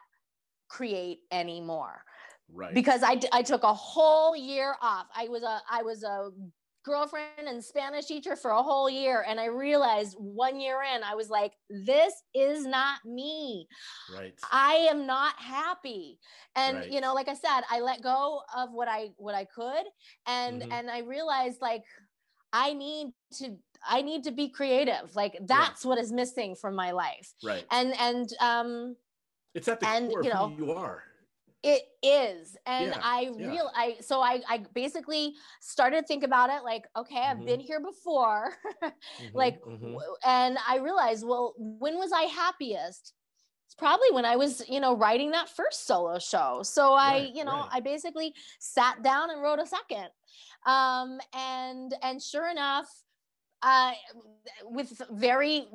create 0.70 1.20
anymore 1.32 2.04
Right. 2.54 2.74
because 2.74 3.04
I, 3.04 3.20
I 3.32 3.42
took 3.42 3.64
a 3.64 3.74
whole 3.74 4.36
year 4.36 4.76
off. 4.82 5.08
I 5.16 5.28
was 5.30 5.44
a 5.44 5.62
I 5.70 5.84
was 5.84 6.04
a 6.04 6.30
girlfriend 6.84 7.48
and 7.48 7.64
Spanish 7.64 8.06
teacher 8.06 8.36
for 8.38 8.52
a 8.52 8.64
whole 8.64 8.90
year, 8.90 9.26
and 9.28 9.40
I 9.40 9.46
realized 9.48 10.16
one 10.18 10.60
year 10.60 10.82
in, 10.84 11.04
I 11.04 11.16
was 11.16 11.30
like, 11.30 11.52
this 11.70 12.14
is 12.34 12.66
not 12.66 13.04
me. 13.06 13.68
right. 14.18 14.34
I 14.52 14.88
am 14.90 15.06
not 15.06 15.36
happy. 15.38 16.20
And 16.56 16.78
Right. 16.78 16.92
you 16.92 17.02
know, 17.02 17.14
like 17.14 17.28
I 17.28 17.34
said, 17.34 17.62
I 17.70 17.82
let 17.82 18.02
go 18.02 18.42
of 18.56 18.72
what 18.72 18.88
I 18.88 19.10
what 19.18 19.36
I 19.36 19.46
could, 19.46 19.86
and 20.26 20.62
Mhm. 20.62 20.72
and 20.72 20.90
I 20.92 21.00
realized 21.00 21.62
like 21.62 21.84
I 22.54 22.74
need 22.74 23.14
to 23.36 23.58
I 23.88 24.02
need 24.02 24.24
to 24.24 24.32
be 24.32 24.50
creative. 24.50 25.16
Like 25.16 25.38
that's 25.46 25.86
what 25.86 25.98
is 25.98 26.12
missing 26.12 26.56
from 26.56 26.76
my 26.76 26.92
life. 26.92 27.34
right. 27.44 27.66
And 27.72 27.94
and 28.00 28.30
um 28.40 28.96
It's 29.54 29.68
at 29.68 29.80
the 29.80 29.86
and, 29.88 30.10
core 30.12 30.22
you 30.24 30.30
of 30.30 30.36
know, 30.36 30.50
who 30.50 30.66
you 30.66 30.72
are. 30.74 31.04
it 31.64 31.82
is 32.04 32.56
and 32.68 32.92
Yeah, 32.92 33.00
i 33.02 33.22
yeah. 33.38 33.50
real 33.52 33.72
i 33.76 33.98
so 34.00 34.22
i 34.22 34.42
i 34.48 34.60
basically 34.74 35.34
started 35.60 36.02
to 36.02 36.08
think 36.08 36.24
about 36.24 36.50
it 36.52 36.64
like 36.64 36.86
okay 36.96 37.18
i've 37.20 37.38
Mhm. 37.40 37.46
been 37.46 37.60
here 37.60 37.80
before 37.82 38.54
Mhm, 38.84 39.34
like 39.34 39.60
mhm. 39.66 39.98
and 40.24 40.58
i 40.68 40.78
realized 40.78 41.26
well 41.26 41.56
when 41.58 41.98
was 41.98 42.12
i 42.12 42.24
happiest 42.24 43.14
it's 43.66 43.74
probably 43.76 44.12
when 44.12 44.24
i 44.24 44.36
was 44.36 44.62
you 44.70 44.80
know 44.80 44.96
writing 44.96 45.32
that 45.32 45.50
first 45.50 45.88
solo 45.88 46.20
show 46.20 46.62
so 46.62 46.94
i 46.94 47.16
Right, 47.16 47.34
you 47.34 47.44
know 47.44 47.62
right. 47.62 47.70
i 47.72 47.80
basically 47.80 48.34
sat 48.60 49.02
down 49.02 49.32
and 49.32 49.42
wrote 49.42 49.60
a 49.60 49.66
second 49.66 50.10
um 50.68 51.20
and 51.34 51.96
and 52.04 52.22
sure 52.22 52.48
enough 52.50 52.88
uh 53.64 53.94
with 54.66 55.02
very 55.12 55.68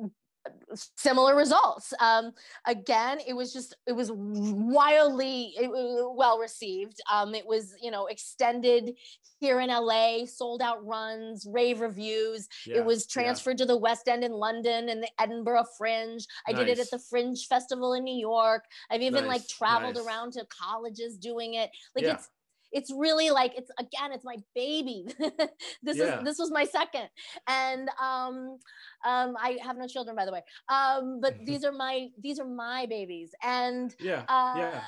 similar 0.97 1.35
results. 1.37 1.93
Um 2.01 2.33
again 2.65 3.19
it 3.25 3.33
was 3.33 3.53
just 3.53 3.75
it 3.87 3.93
was 3.93 4.11
wildly 4.11 5.53
it, 5.57 5.69
well 6.15 6.37
received. 6.37 6.99
Um 7.11 7.33
it 7.33 7.45
was 7.45 7.73
you 7.81 7.91
know 7.91 8.07
extended 8.07 8.95
here 9.39 9.61
in 9.61 9.69
la 9.69 10.25
sold 10.25 10.61
out 10.61 10.85
runs 10.85 11.47
rave 11.49 11.79
reviews. 11.79 12.47
Yeah, 12.65 12.77
it 12.77 12.85
was 12.85 13.07
yeah. 13.09 13.21
transferred 13.21 13.57
to 13.59 13.65
the 13.65 13.77
west 13.77 14.07
end 14.07 14.23
in 14.23 14.33
london 14.33 14.89
and 14.89 15.01
the 15.01 15.09
edinburgh 15.19 15.65
fringe. 15.77 16.25
I 16.47 16.53
did 16.53 16.67
it 16.67 16.79
at 16.79 16.91
the 16.91 16.99
fringe 16.99 17.47
festival 17.47 17.93
in 17.93 18.03
new 18.03 18.19
york. 18.19 18.65
I've 18.91 19.01
even 19.01 19.25
like 19.27 19.47
traveled 19.47 19.95
nice. 19.95 20.05
around 20.05 20.33
to 20.33 20.45
colleges 20.45 21.17
doing 21.17 21.53
it. 21.53 21.69
Like 21.95 22.05
Yeah. 22.05 22.15
it's 22.15 22.29
it's 22.73 22.91
really 22.95 23.29
like 23.29 23.53
it's 23.57 23.71
again 23.79 24.11
it's 24.11 24.25
my 24.25 24.37
baby 24.55 25.05
this 25.83 25.99
Yeah. 25.99 26.19
is 26.19 26.25
this 26.25 26.37
was 26.39 26.51
my 26.51 26.65
second 26.65 27.09
and 27.47 27.89
um 28.01 28.57
um 29.05 29.35
i 29.39 29.57
have 29.63 29.77
no 29.77 29.87
children 29.87 30.15
by 30.15 30.25
the 30.25 30.31
way 30.31 30.43
um 30.69 31.19
but 31.21 31.35
these 31.45 31.63
are 31.63 31.71
my 31.71 32.07
these 32.21 32.39
are 32.39 32.47
my 32.47 32.85
babies 32.87 33.31
and 33.43 33.95
Yeah. 33.99 34.23
uh 34.27 34.55
yeah. 34.57 34.81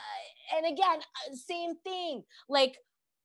and 0.56 0.66
again 0.66 1.00
uh, 1.00 1.36
same 1.36 1.76
thing 1.84 2.24
like 2.50 2.78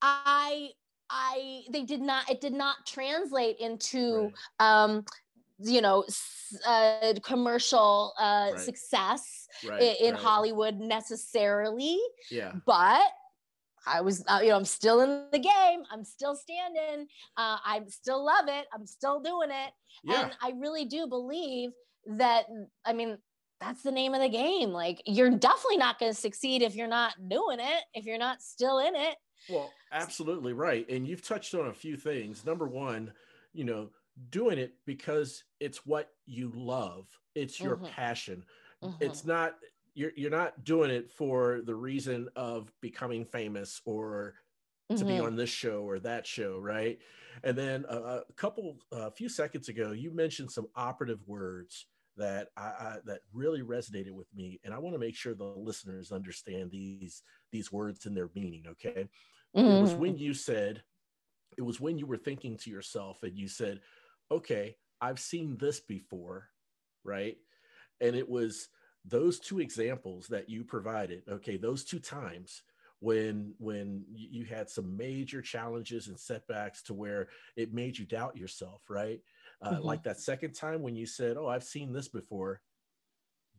i 0.03 0.69
i 1.11 1.63
they 1.71 1.83
did 1.85 2.01
not 2.01 2.29
it 2.31 2.41
did 2.41 2.53
not 2.53 2.77
translate 2.87 3.57
into 3.59 4.33
Right. 4.61 4.85
um 4.85 5.05
you 5.63 5.81
know 5.81 6.05
uh, 6.67 7.15
commercial 7.23 8.13
uh 8.19 8.51
Right. 8.53 8.59
success 8.59 9.49
Right. 9.69 9.97
in 10.01 10.15
right. 10.15 10.23
hollywood 10.23 10.77
necessarily 10.79 11.99
Yeah. 12.31 12.53
but 12.67 13.03
I 13.87 14.01
was, 14.01 14.25
uh, 14.29 14.41
you 14.43 14.51
know, 14.51 14.57
I'm 14.57 14.65
still 14.65 15.01
in 15.01 15.29
the 15.33 15.39
game. 15.39 15.85
I'm 15.91 16.05
still 16.05 16.37
standing. 16.37 17.07
Uh, 17.37 17.59
I 17.65 17.83
still 17.89 18.25
love 18.25 18.47
it. 18.49 18.67
I'm 18.73 18.87
still 18.87 19.21
doing 19.21 19.51
it. 19.51 19.73
Yeah. 20.05 20.25
And 20.25 20.37
I 20.43 20.53
really 20.57 20.85
do 20.85 21.07
believe 21.07 21.71
that, 22.07 22.47
I 22.85 22.93
mean, 22.93 23.19
that's 23.61 23.83
the 23.83 23.93
name 23.93 24.15
of 24.15 24.21
the 24.21 24.29
game. 24.29 24.71
Like, 24.71 25.03
you're 25.07 25.31
definitely 25.31 25.77
not 25.77 25.99
going 25.99 26.13
to 26.13 26.19
succeed 26.19 26.63
if 26.63 26.75
you're 26.75 26.89
not 26.89 27.29
doing 27.29 27.61
it, 27.61 27.85
if 27.95 28.05
you're 28.05 28.19
not 28.19 28.43
still 28.43 28.79
in 28.79 28.95
it. 28.95 29.17
Well, 29.49 29.73
absolutely 29.93 30.53
right. 30.53 30.89
And 30.89 31.07
you've 31.07 31.23
touched 31.23 31.55
on 31.55 31.67
a 31.67 31.75
few 31.75 31.97
things. 31.97 32.45
Number 32.45 32.67
one, 32.67 33.13
you 33.53 33.65
know, 33.65 33.91
doing 34.31 34.59
it 34.59 34.75
because 34.87 35.45
it's 35.61 35.85
what 35.87 36.11
you 36.27 36.53
love, 36.55 37.09
it's 37.35 37.61
your 37.61 37.77
Mhm. 37.77 37.91
passion. 37.91 38.45
Mhm. 38.83 38.97
It's 39.01 39.25
not 39.25 39.59
you're 40.01 40.13
you're 40.17 40.31
not 40.31 40.65
doing 40.65 40.91
it 40.91 41.11
for 41.11 41.63
the 41.63 41.75
reason 41.77 42.29
of 42.37 42.73
becoming 42.81 43.25
famous 43.27 43.83
or 43.85 44.37
to 44.97 45.05
be 45.05 45.19
Mhm. 45.19 45.21
on 45.21 45.37
this 45.37 45.51
show 45.51 45.83
or 45.85 46.01
that 46.01 46.27
show, 46.27 46.59
right? 46.59 47.01
And 47.45 47.57
then 47.57 47.87
uh, 47.87 48.23
a 48.29 48.33
couple, 48.35 48.81
a 48.93 49.11
few 49.11 49.29
seconds 49.29 49.69
ago, 49.69 49.93
you 49.93 50.11
mentioned 50.13 50.51
some 50.53 50.69
operative 50.75 51.27
words 51.27 51.87
that 52.17 52.51
I, 52.57 52.63
I 52.63 52.99
that 53.07 53.23
really 53.33 53.63
resonated 53.63 54.13
with 54.13 54.33
me, 54.35 54.61
and 54.65 54.75
I 54.75 54.79
want 54.79 54.95
to 54.95 54.99
make 55.01 55.17
sure 55.17 55.35
the 55.35 55.45
listeners 55.45 56.13
understand 56.13 56.71
these 56.73 57.23
these 57.53 57.73
words 57.73 58.07
and 58.07 58.17
their 58.17 58.31
meaning. 58.35 58.67
Okay, 58.69 59.09
it 59.67 59.79
was 59.79 59.97
when 59.97 60.19
you 60.19 60.35
said, 60.35 60.85
it 61.59 61.63
was 61.63 61.81
when 61.81 61.99
you 61.99 62.07
were 62.07 62.17
thinking 62.17 62.57
to 62.59 62.71
yourself, 62.71 63.23
and 63.23 63.39
you 63.39 63.49
said, 63.49 63.83
"Okay, 64.31 64.79
I've 65.01 65.21
seen 65.21 65.57
this 65.59 65.81
before," 65.81 66.51
right? 67.05 67.39
And 68.01 68.17
it 68.17 68.29
was 68.29 68.69
those 69.05 69.39
two 69.41 69.61
examples 69.61 70.27
that 70.29 70.49
you 70.49 70.65
provided. 70.65 71.23
Okay, 71.29 71.57
those 71.57 71.85
two 71.85 71.99
times 72.01 72.63
when 73.01 73.55
when 73.59 74.05
you 74.13 74.45
had 74.45 74.69
some 74.69 74.95
major 74.97 75.41
challenges 75.41 76.09
and 76.09 76.21
setbacks 76.21 76.83
to 76.83 76.93
where 76.93 77.29
it 77.57 77.73
made 77.73 77.97
you 77.99 78.05
doubt 78.05 78.37
yourself 78.37 78.83
right 78.91 79.23
uh, 79.63 79.77
Mhm. 79.77 79.85
like 79.85 80.03
that 80.03 80.21
second 80.21 80.53
time 80.53 80.83
when 80.83 80.95
you 80.95 81.07
said 81.07 81.39
oh 81.39 81.47
i've 81.49 81.65
seen 81.65 81.95
this 81.95 82.09
before 82.09 82.61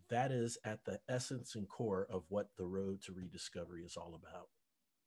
that 0.10 0.32
is 0.32 0.60
at 0.63 0.84
the 0.86 0.99
essence 1.10 1.56
and 1.56 1.67
core 1.67 2.06
of 2.12 2.23
what 2.30 2.49
the 2.58 2.65
road 2.65 3.01
to 3.01 3.13
rediscovery 3.13 3.84
is 3.84 3.97
all 3.97 4.13
about 4.13 4.49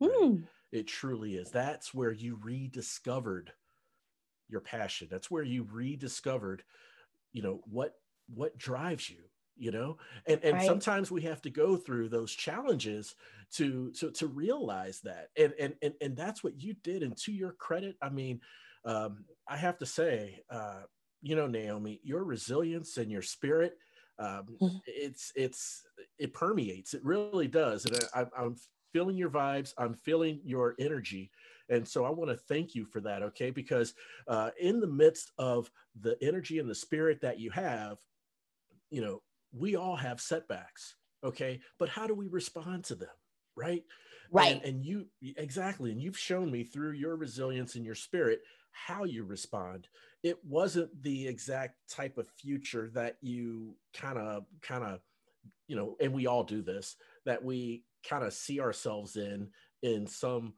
right? 0.01 0.11
Mm. 0.11 0.49
it 0.73 0.89
truly 0.89 1.37
is 1.37 1.53
that's 1.53 1.95
where 1.95 2.13
you 2.13 2.37
rediscovered 2.43 3.53
your 4.49 4.61
passion 4.63 5.07
that's 5.09 5.31
where 5.31 5.45
you 5.45 5.63
rediscovered 5.71 6.65
you 7.33 7.41
know 7.43 7.61
what 7.67 7.95
what 8.35 8.59
drives 8.59 9.09
you 9.09 9.23
you 9.57 9.71
know? 9.71 9.99
And 10.27 10.43
and 10.45 10.61
Right. 10.61 10.63
sometimes 10.63 11.11
we 11.11 11.23
have 11.23 11.43
to 11.43 11.51
go 11.51 11.77
through 11.77 12.09
those 12.09 12.33
challenges 12.33 13.15
to 13.53 13.91
to 13.93 14.11
to 14.13 14.27
realize 14.27 15.01
that. 15.03 15.29
And 15.37 15.55
and 15.59 15.77
and, 15.83 15.95
and 16.01 16.17
that's 16.17 16.43
what 16.45 16.61
you 16.61 16.75
did. 16.75 17.03
And 17.03 17.17
to 17.19 17.33
your 17.33 17.53
credit 17.53 17.97
i 18.03 18.09
mean 18.09 18.41
um 18.85 19.25
i 19.49 19.57
have 19.57 19.79
to 19.79 19.87
say 19.87 20.43
uh 20.51 20.83
you 21.23 21.35
know 21.35 21.47
naomi 21.47 22.01
your 22.03 22.23
resilience 22.25 22.99
and 22.99 23.11
your 23.11 23.23
spirit 23.23 23.79
um 24.19 24.61
Mhm. 24.61 24.81
it's 24.87 25.33
it's 25.35 25.87
it 26.19 26.35
permeates. 26.35 26.93
It 26.95 27.05
really 27.05 27.49
does. 27.49 27.87
And 27.87 27.97
I, 27.97 28.09
i'm 28.21 28.31
I'm 28.37 28.57
feeling 28.93 29.17
your 29.17 29.31
vibes. 29.31 29.73
I'm 29.79 29.95
feeling 29.95 30.41
your 30.45 30.77
energy. 30.79 31.33
And 31.69 31.89
so 31.89 32.05
I 32.05 32.11
want 32.11 32.31
to 32.31 32.37
thank 32.37 32.75
you 32.77 32.85
for 32.85 33.01
that, 33.01 33.23
okay? 33.23 33.51
Because 33.51 33.95
uh, 34.29 34.51
in 34.61 34.79
the 34.79 34.87
midst 34.87 35.33
of 35.39 35.71
the 35.97 36.17
energy 36.23 36.61
and 36.61 36.71
the 36.71 36.75
spirit 36.77 37.21
that 37.23 37.41
you 37.41 37.51
have, 37.51 37.99
you 38.91 39.01
know, 39.01 39.23
we 39.57 39.77
all 39.77 39.97
have 39.97 40.21
setbacks, 40.21 40.97
okay? 41.23 41.61
But 41.79 41.89
how 41.89 42.07
do 42.07 42.15
we 42.15 42.29
respond 42.29 42.85
to 42.85 42.95
them, 42.95 43.09
right? 43.57 43.83
Right. 44.33 44.57
And, 44.57 44.65
and 44.65 44.85
you, 44.85 45.07
exactly. 45.23 45.93
And 45.93 46.01
you've 46.01 46.19
shown 46.19 46.51
me 46.51 46.65
through 46.65 46.93
your 46.93 47.17
resilience 47.17 47.77
and 47.77 47.85
your 47.85 47.95
spirit 47.95 48.41
how 48.73 49.05
you 49.05 49.25
respond. 49.25 49.87
It 50.23 50.39
wasn't 50.45 51.03
the 51.03 51.29
exact 51.29 51.77
type 51.89 52.19
of 52.19 52.29
future 52.41 52.91
that 52.95 53.17
you 53.21 53.77
kind 53.95 54.19
of, 54.19 54.45
kind 54.63 54.83
of, 54.83 55.01
you 55.69 55.77
know, 55.77 55.97
and 56.01 56.13
we 56.13 56.27
all 56.27 56.43
do 56.43 56.63
this, 56.63 56.97
that 57.27 57.45
we 57.45 57.85
kind 58.09 58.25
of 58.25 58.33
see 58.33 58.61
ourselves 58.61 59.17
in, 59.17 59.51
in 59.83 60.07
some 60.07 60.55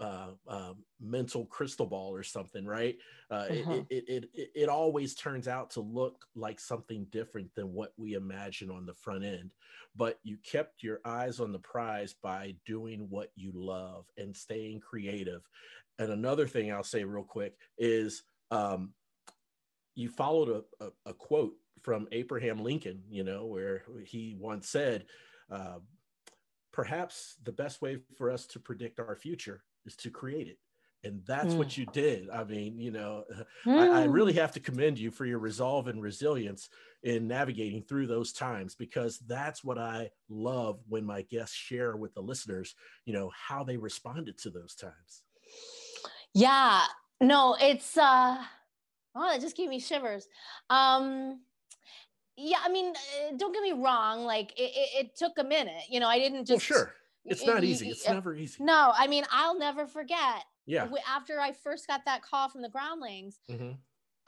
uh, 0.00 0.28
uh, 0.48 0.72
mental 1.00 1.44
crystal 1.46 1.86
ball 1.86 2.14
or 2.14 2.22
something, 2.22 2.64
right? 2.64 2.96
Uh, 3.30 3.34
uh-huh. 3.34 3.82
it, 3.90 4.04
it, 4.08 4.28
it, 4.34 4.50
it, 4.54 4.68
always 4.68 5.14
turns 5.14 5.48
out 5.48 5.70
to 5.70 5.80
look 5.80 6.24
like 6.34 6.58
something 6.58 7.06
different 7.10 7.54
than 7.54 7.72
what 7.72 7.92
we 7.96 8.14
imagine 8.14 8.70
on 8.70 8.86
the 8.86 8.94
front 8.94 9.24
end. 9.24 9.50
But 9.94 10.18
you 10.22 10.38
kept 10.38 10.82
your 10.82 11.00
eyes 11.04 11.40
on 11.40 11.52
the 11.52 11.58
prize 11.58 12.14
by 12.22 12.54
doing 12.64 13.06
what 13.10 13.30
you 13.34 13.52
love 13.54 14.06
and 14.16 14.34
staying 14.34 14.80
creative. 14.80 15.42
And 15.98 16.10
another 16.10 16.46
thing 16.46 16.72
I'll 16.72 16.82
say 16.82 17.04
real 17.04 17.24
quick 17.24 17.54
is 17.78 18.22
um, 18.50 18.92
you 19.94 20.08
followed 20.08 20.64
a, 20.80 20.84
a, 20.84 20.88
a 21.06 21.14
quote 21.14 21.54
from 21.82 22.08
Abraham 22.12 22.62
Lincoln, 22.62 23.02
you 23.08 23.24
know, 23.24 23.46
where 23.46 23.82
he 24.04 24.36
once 24.38 24.68
said, 24.68 25.06
uh, 25.50 25.78
perhaps 26.72 27.36
the 27.44 27.52
best 27.52 27.80
way 27.80 27.98
for 28.16 28.30
us 28.30 28.46
to 28.46 28.60
predict 28.60 29.00
our 29.00 29.16
future 29.16 29.62
is 29.86 29.96
to 29.96 30.10
create 30.10 30.48
it 30.48 30.58
and 31.04 31.22
that's 31.26 31.54
mm. 31.54 31.58
what 31.58 31.76
you 31.76 31.86
did 31.92 32.28
i 32.30 32.42
mean 32.44 32.78
you 32.78 32.90
know 32.90 33.24
mm. 33.64 33.78
I, 33.92 34.02
I, 34.02 34.04
really 34.04 34.32
hmm. 34.32 34.38
have 34.38 34.52
to 34.52 34.60
commend 34.60 34.98
you 34.98 35.10
for 35.10 35.24
your 35.24 35.38
resolve 35.38 35.88
and 35.88 36.02
resilience 36.02 36.68
in 37.02 37.28
navigating 37.28 37.82
through 37.82 38.06
those 38.06 38.32
times 38.32 38.74
because 38.74 39.18
that's 39.26 39.62
what 39.62 39.78
i 39.78 40.10
love 40.28 40.80
when 40.88 41.04
my 41.04 41.22
guests 41.22 41.54
share 41.54 41.96
with 41.96 42.14
the 42.14 42.20
listeners 42.20 42.74
you 43.04 43.12
know 43.12 43.30
how 43.34 43.62
they 43.62 43.76
responded 43.76 44.38
to 44.38 44.50
those 44.50 44.74
times 44.74 45.22
yeah 46.34 46.82
no 47.20 47.56
it's 47.60 47.96
uh 47.96 48.36
oh 49.14 49.30
that 49.32 49.40
just 49.40 49.56
gave 49.56 49.68
me 49.68 49.78
shivers 49.78 50.26
um 50.70 51.40
yeah 52.36 52.58
i 52.64 52.68
mean 52.68 52.92
uh, 52.92 53.36
don't 53.36 53.52
get 53.52 53.62
me 53.62 53.72
wrong 53.72 54.24
like 54.24 54.52
it, 54.58 54.72
it, 54.74 55.06
it 55.06 55.16
took 55.16 55.32
a 55.38 55.44
minute 55.44 55.82
you 55.88 56.00
know 56.00 56.08
i 56.08 56.18
didn't 56.18 56.46
just 56.46 56.70
well, 56.70 56.80
sure 56.80 56.94
it's 57.26 57.46
not 57.46 57.64
easy 57.64 57.88
it's 57.88 58.08
never 58.08 58.34
easy 58.34 58.62
no 58.62 58.92
i 58.96 59.06
mean 59.06 59.24
i'll 59.30 59.58
never 59.58 59.86
forget 59.86 60.44
yeah 60.66 60.88
after 61.08 61.40
i 61.40 61.52
first 61.52 61.86
got 61.86 62.04
that 62.04 62.22
call 62.22 62.48
from 62.48 62.62
the 62.62 62.68
groundlings 62.68 63.38
mm-hmm. 63.50 63.72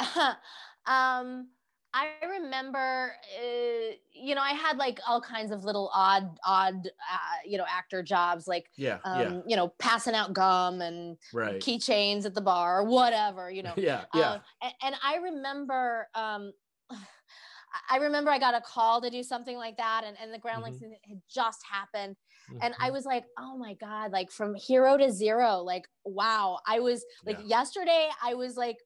um 0.92 1.48
I 1.94 2.08
remember, 2.26 3.12
uh, 3.38 3.92
you 4.12 4.34
know, 4.34 4.42
I 4.42 4.52
had 4.52 4.76
like 4.76 5.00
all 5.08 5.20
kinds 5.20 5.50
of 5.50 5.64
little 5.64 5.90
odd, 5.94 6.38
odd, 6.44 6.86
uh, 6.86 7.36
you 7.46 7.56
know, 7.56 7.64
actor 7.68 8.02
jobs, 8.02 8.46
like, 8.46 8.66
yeah, 8.76 8.98
um, 9.04 9.20
yeah. 9.20 9.40
you 9.46 9.56
know, 9.56 9.72
passing 9.78 10.14
out 10.14 10.34
gum 10.34 10.82
and 10.82 11.16
right. 11.32 11.60
keychains 11.60 12.26
at 12.26 12.34
the 12.34 12.42
bar 12.42 12.80
or 12.80 12.84
whatever, 12.84 13.50
you 13.50 13.62
know. 13.64 13.72
yeah, 13.76 14.04
yeah. 14.14 14.30
Uh, 14.30 14.38
and, 14.62 14.72
and, 14.82 14.94
I 15.02 15.16
remember, 15.16 16.08
um, 16.14 16.52
I 17.90 17.96
remember 17.98 18.30
I 18.30 18.38
got 18.38 18.54
a 18.54 18.60
call 18.60 19.00
to 19.00 19.08
do 19.08 19.22
something 19.22 19.56
like 19.56 19.78
that, 19.78 20.02
and, 20.04 20.16
and 20.22 20.32
the 20.32 20.38
groundlings 20.38 20.78
mm-hmm. 20.78 20.92
had 21.08 21.20
just 21.28 21.60
happened. 21.70 22.16
Mm-hmm. 22.50 22.58
And 22.62 22.74
I 22.78 22.86
mm-hmm. 22.86 22.94
was 22.94 23.04
like, 23.04 23.24
oh 23.38 23.56
my 23.56 23.74
God, 23.74 24.12
like 24.12 24.30
from 24.30 24.54
hero 24.54 24.96
to 24.96 25.10
zero, 25.12 25.58
like, 25.58 25.84
wow. 26.04 26.58
I 26.66 26.80
was 26.80 27.04
like, 27.24 27.38
yeah. 27.40 27.58
yesterday, 27.58 28.08
I 28.22 28.34
was 28.34 28.56
like, 28.56 28.76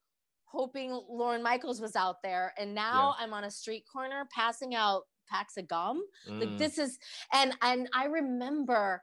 hoping 0.45 0.91
Lorne 1.09 1.43
Michaels 1.43 1.81
was 1.81 1.97
out 1.97 2.17
there. 2.23 2.53
And 2.59 2.75
now 2.75 3.15
yeah. 3.19 3.25
I'm 3.25 3.33
on 3.33 3.45
a 3.45 3.51
street 3.51 3.85
corner 3.91 4.29
passing 4.35 4.75
out 4.75 5.03
packs 5.29 5.57
of 5.57 5.67
gum. 5.67 6.03
Mm. 6.29 6.41
Like 6.41 6.59
this 6.59 6.79
is, 6.79 6.99
and, 7.33 7.57
and 7.63 7.89
I 7.95 8.05
remember 8.05 9.01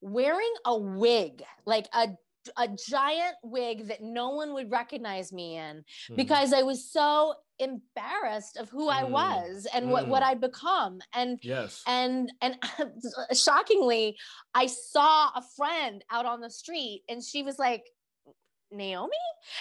wearing 0.00 0.52
a 0.64 0.78
wig, 0.78 1.42
like 1.66 1.88
a 1.92 2.08
a 2.56 2.68
giant 2.68 3.36
wig 3.42 3.88
that 3.88 4.02
no 4.02 4.30
one 4.30 4.54
would 4.54 4.70
recognize 4.70 5.32
me 5.32 5.56
in 5.56 5.84
mm. 6.10 6.16
because 6.16 6.52
I 6.52 6.62
was 6.62 6.90
so 6.90 7.34
embarrassed 7.58 8.56
of 8.56 8.68
who 8.70 8.88
mm. 8.88 8.92
I 8.92 9.04
was 9.04 9.66
and 9.72 9.86
mm. 9.86 9.90
what 9.90 10.08
what 10.08 10.22
mm. 10.22 10.26
I'd 10.26 10.40
become 10.40 11.00
and 11.14 11.38
yes 11.42 11.82
and 11.86 12.32
and 12.40 12.56
shockingly 13.34 14.16
I 14.54 14.66
saw 14.66 15.30
a 15.34 15.42
friend 15.56 16.04
out 16.10 16.26
on 16.26 16.40
the 16.40 16.50
street 16.50 17.02
and 17.08 17.22
she 17.22 17.42
was 17.42 17.58
like 17.58 17.84
Naomi 18.70 19.12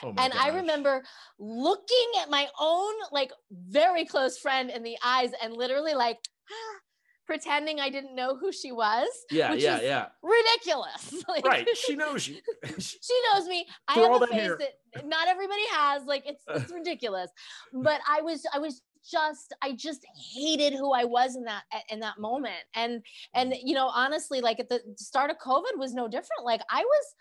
oh 0.03 0.09
and 0.09 0.33
gosh. 0.33 0.35
I 0.35 0.49
remember 0.49 1.03
looking 1.37 2.11
at 2.21 2.29
my 2.29 2.47
own 2.59 2.93
like 3.11 3.31
very 3.51 4.05
close 4.05 4.37
friend 4.37 4.69
in 4.69 4.83
the 4.83 4.97
eyes 5.03 5.31
and 5.43 5.53
literally 5.53 5.93
like 5.93 6.17
ah, 6.49 6.79
pretending 7.25 7.79
I 7.79 7.89
didn't 7.89 8.15
know 8.15 8.35
who 8.35 8.51
she 8.51 8.71
was. 8.71 9.07
Yeah, 9.29 9.53
yeah, 9.53 9.79
yeah. 9.81 10.07
Ridiculous. 10.21 11.23
like, 11.27 11.45
right. 11.45 11.67
She 11.75 11.95
knows 12.01 12.27
you. 12.27 12.37
she 12.79 13.21
knows 13.31 13.47
me. 13.47 13.65
I 13.87 13.99
have 13.99 14.21
a 14.21 14.27
face 14.27 14.35
hair. 14.35 14.57
that 14.57 15.07
not 15.07 15.27
everybody 15.27 15.63
has. 15.73 16.03
Like 16.05 16.23
it's 16.25 16.43
it's 16.49 16.71
ridiculous. 16.71 17.29
But 17.73 18.01
I 18.07 18.21
was 18.21 18.45
I 18.53 18.59
was 18.59 18.81
just 19.09 19.53
I 19.61 19.73
just 19.73 20.05
hated 20.33 20.73
who 20.73 20.93
I 20.93 21.05
was 21.05 21.35
in 21.35 21.43
that 21.45 21.63
in 21.89 21.99
that 22.01 22.19
moment. 22.19 22.63
And 22.75 23.03
and 23.33 23.53
mm. 23.53 23.59
you 23.63 23.73
know, 23.73 23.87
honestly, 23.87 24.41
like 24.41 24.59
at 24.59 24.69
the 24.69 24.81
start 24.97 25.29
of 25.29 25.37
COVID 25.37 25.77
was 25.77 25.93
no 25.93 26.07
different. 26.07 26.43
Like 26.43 26.61
I 26.69 26.81
was 26.81 27.15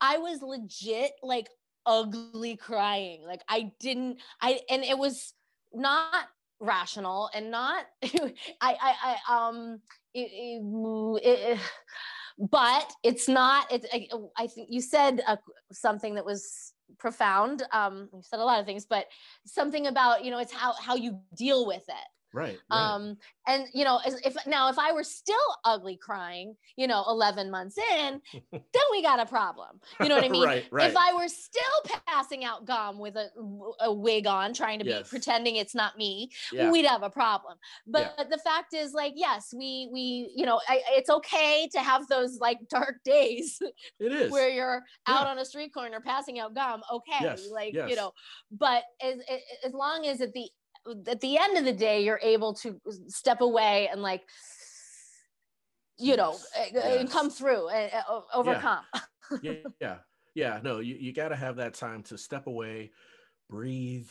I 0.00 0.18
was 0.18 0.42
legit 0.42 1.12
like 1.22 1.48
ugly 1.86 2.56
crying. 2.56 3.22
Like 3.26 3.42
I 3.48 3.72
didn't 3.80 4.18
I 4.40 4.60
and 4.70 4.84
it 4.84 4.98
was 4.98 5.34
not 5.72 6.28
rational 6.62 7.28
and 7.34 7.50
not 7.50 7.84
I, 8.04 8.30
I 8.60 9.16
I 9.28 9.48
um 9.48 9.80
it, 10.14 10.30
it, 10.30 11.24
it, 11.24 11.58
but 12.38 12.92
it's 13.02 13.28
not 13.28 13.70
it's 13.70 13.86
I, 13.92 14.08
I 14.36 14.46
think 14.46 14.68
you 14.70 14.80
said 14.80 15.22
uh, 15.26 15.36
something 15.72 16.14
that 16.14 16.24
was 16.24 16.72
profound 16.98 17.64
um 17.72 18.08
you 18.12 18.20
said 18.22 18.38
a 18.38 18.44
lot 18.44 18.60
of 18.60 18.66
things 18.66 18.86
but 18.86 19.06
something 19.44 19.86
about 19.88 20.24
you 20.24 20.30
know 20.30 20.38
it's 20.38 20.52
how 20.52 20.72
how 20.74 20.94
you 20.94 21.18
deal 21.36 21.66
with 21.66 21.82
it 21.88 22.08
Right, 22.32 22.58
right. 22.70 22.94
Um, 22.94 23.16
and 23.46 23.66
you 23.74 23.84
know, 23.84 24.00
if 24.04 24.34
now 24.46 24.70
if 24.70 24.78
I 24.78 24.92
were 24.92 25.04
still 25.04 25.36
ugly 25.64 25.96
crying, 25.96 26.56
you 26.76 26.86
know, 26.86 27.04
11 27.08 27.50
months 27.50 27.76
in, 27.76 28.20
then 28.52 28.82
we 28.90 29.02
got 29.02 29.20
a 29.20 29.26
problem. 29.26 29.80
You 30.00 30.08
know 30.08 30.14
what 30.14 30.24
I 30.24 30.28
mean? 30.28 30.44
right, 30.44 30.64
right. 30.70 30.90
If 30.90 30.96
I 30.96 31.12
were 31.12 31.28
still 31.28 31.62
passing 32.06 32.44
out 32.44 32.64
gum 32.64 32.98
with 32.98 33.16
a, 33.16 33.28
a 33.80 33.92
wig 33.92 34.26
on, 34.26 34.54
trying 34.54 34.78
to 34.78 34.86
yes. 34.86 35.02
be 35.02 35.08
pretending 35.08 35.56
it's 35.56 35.74
not 35.74 35.98
me, 35.98 36.30
yeah. 36.52 36.70
we'd 36.70 36.86
have 36.86 37.02
a 37.02 37.10
problem. 37.10 37.58
But 37.86 38.14
yeah. 38.16 38.24
the 38.24 38.38
fact 38.38 38.74
is, 38.74 38.92
like, 38.92 39.12
yes, 39.16 39.52
we 39.56 39.88
we 39.92 40.32
you 40.34 40.46
know, 40.46 40.60
I, 40.68 40.80
it's 40.90 41.10
okay 41.10 41.68
to 41.72 41.80
have 41.80 42.06
those 42.08 42.38
like 42.38 42.58
dark 42.70 42.96
days. 43.04 43.60
It 44.00 44.12
is 44.12 44.32
where 44.32 44.48
you're 44.48 44.82
out 45.06 45.24
yeah. 45.24 45.30
on 45.30 45.38
a 45.38 45.44
street 45.44 45.74
corner 45.74 46.00
passing 46.00 46.38
out 46.38 46.54
gum. 46.54 46.82
Okay, 46.90 47.18
yes. 47.20 47.46
like 47.50 47.74
yes. 47.74 47.90
you 47.90 47.96
know, 47.96 48.12
but 48.50 48.84
as 49.02 49.18
as 49.64 49.72
long 49.72 50.06
as 50.06 50.20
at 50.20 50.32
the 50.32 50.48
at 51.06 51.20
the 51.20 51.38
end 51.38 51.56
of 51.56 51.64
the 51.64 51.72
day 51.72 52.04
you're 52.04 52.20
able 52.22 52.54
to 52.54 52.80
step 53.08 53.40
away 53.40 53.88
and 53.90 54.02
like 54.02 54.22
you 55.98 56.16
know 56.16 56.36
yes. 56.56 57.12
come 57.12 57.30
through 57.30 57.68
and 57.68 57.90
overcome 58.34 58.84
yeah. 59.42 59.52
yeah 59.52 59.52
yeah 59.80 59.96
yeah 60.34 60.60
no 60.62 60.80
you, 60.80 60.96
you 60.98 61.12
got 61.12 61.28
to 61.28 61.36
have 61.36 61.56
that 61.56 61.74
time 61.74 62.02
to 62.02 62.18
step 62.18 62.46
away 62.46 62.90
breathe 63.48 64.08